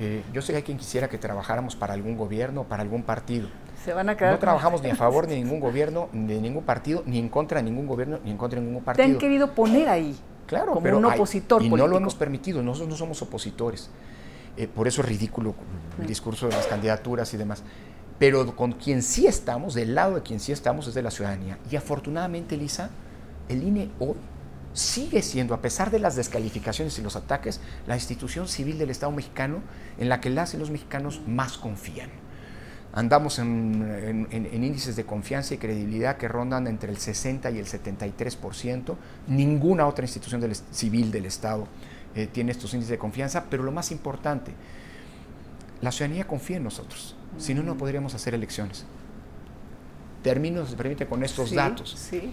[0.03, 3.49] Eh, yo sé que hay quien quisiera que trabajáramos para algún gobierno, para algún partido.
[3.85, 6.41] Se van a quedar no trabajamos ni a favor ni de ningún gobierno, ni de
[6.41, 9.05] ningún partido, ni en contra de ningún gobierno, ni en contra de ningún partido.
[9.05, 10.17] Te han querido poner ahí.
[10.47, 11.61] Claro, como un opositor.
[11.61, 13.91] y no lo hemos permitido, nosotros no somos opositores.
[14.57, 15.53] Eh, por eso es ridículo
[15.99, 17.63] el discurso de las candidaturas y demás.
[18.17, 21.59] Pero con quien sí estamos, del lado de quien sí estamos, es de la ciudadanía.
[21.69, 22.89] Y afortunadamente, Lisa,
[23.49, 24.15] el INE hoy
[24.73, 29.11] sigue siendo, a pesar de las descalificaciones y los ataques, la institución civil del Estado
[29.11, 29.61] mexicano
[29.97, 32.09] en la que las y los mexicanos más confían.
[32.93, 38.95] Andamos en, índices de confianza y credibilidad que rondan entre el 60 y el 73%.
[39.27, 41.67] Ninguna otra institución civil del Estado
[42.15, 44.51] eh, tiene estos índices de confianza, pero lo más importante,
[45.79, 47.15] la ciudadanía confía en nosotros.
[47.37, 48.85] Si no, no podríamos hacer elecciones.
[50.21, 51.95] Termino, si se permite, con estos datos.
[51.97, 52.31] Sí.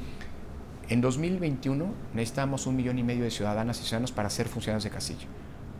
[0.88, 1.84] En 2021
[2.14, 5.26] necesitamos un millón y medio de ciudadanas y ciudadanos para ser funcionarios de casilla.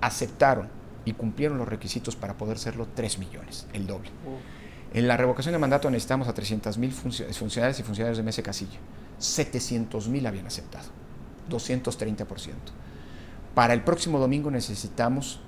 [0.03, 0.69] Aceptaron
[1.07, 4.11] y cumplieron los requisitos para poder serlo 3 millones, el doble.
[4.93, 8.79] En la revocación de mandato necesitamos a 300 mil funcionarios y funcionarios de mesa casilla.
[9.19, 10.89] 700 mil habían aceptado,
[11.49, 12.27] 230%.
[13.55, 15.41] Para el próximo domingo necesitamos,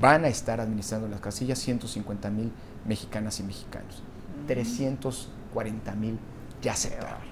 [0.00, 2.50] van a estar administrando las casillas 150 mil
[2.86, 4.02] mexicanas y mexicanos.
[4.46, 6.18] 340 mil
[6.62, 7.31] ya aceptaron.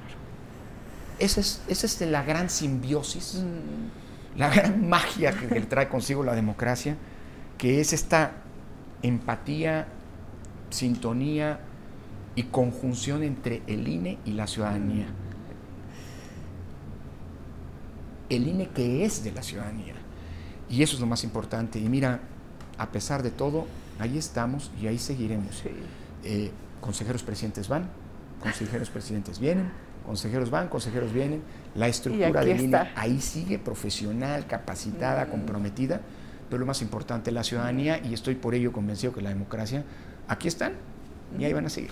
[1.21, 4.39] Esa es, esa es la gran simbiosis, mm.
[4.39, 6.97] la gran magia que, trae consigo la democracia,
[7.59, 8.33] que es esta
[9.03, 9.87] empatía,
[10.71, 11.61] sintonía
[12.35, 15.07] y conjunción entre el INE y la ciudadanía.
[18.31, 19.95] El INE que es de la ciudadanía.
[20.71, 21.79] Y eso es lo más importante.
[21.79, 22.21] Y mira,
[22.79, 23.67] a pesar de todo,
[23.99, 25.63] ahí estamos y ahí seguiremos.
[26.25, 27.91] Eh, consejeros presidentes van,
[28.41, 29.71] consejeros presidentes vienen,
[30.07, 31.43] consejeros van, consejeros vienen,
[31.75, 35.31] la estructura de línea ahí sigue profesional, capacitada, mm.
[35.31, 36.01] comprometida,
[36.49, 39.85] pero lo más importante, la ciudadanía, y estoy por ello convencido que la democracia,
[40.29, 40.73] aquí están
[41.39, 41.91] y ahí van a seguir.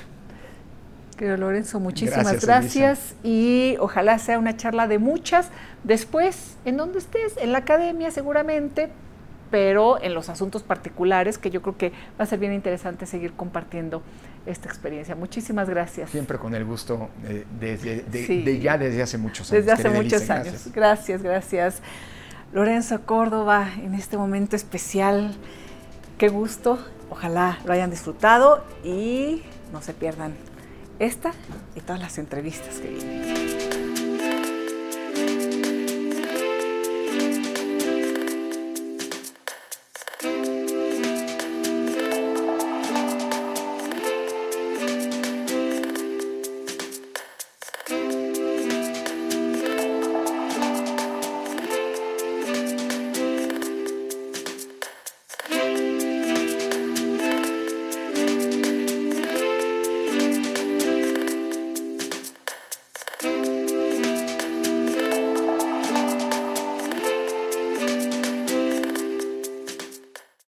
[1.16, 5.50] Querido Lorenzo, muchísimas gracias, y ojalá sea una charla de muchas.
[5.82, 8.88] Después, en donde estés, en la academia seguramente,
[9.50, 13.32] pero en los asuntos particulares, que yo creo que va a ser bien interesante seguir
[13.32, 14.02] compartiendo
[14.48, 15.14] esta experiencia.
[15.14, 16.10] Muchísimas gracias.
[16.10, 19.64] Siempre con el gusto eh, de, ya desde hace muchos años.
[19.64, 20.68] Desde hace muchos años.
[20.72, 21.22] Gracias.
[21.22, 21.82] gracias,
[22.52, 25.36] Lorenzo Córdoba, en este momento especial,
[26.16, 26.78] qué gusto.
[27.10, 30.34] Ojalá lo hayan disfrutado y no se pierdan
[30.98, 31.32] esta
[31.76, 33.87] y todas las entrevistas que vienen.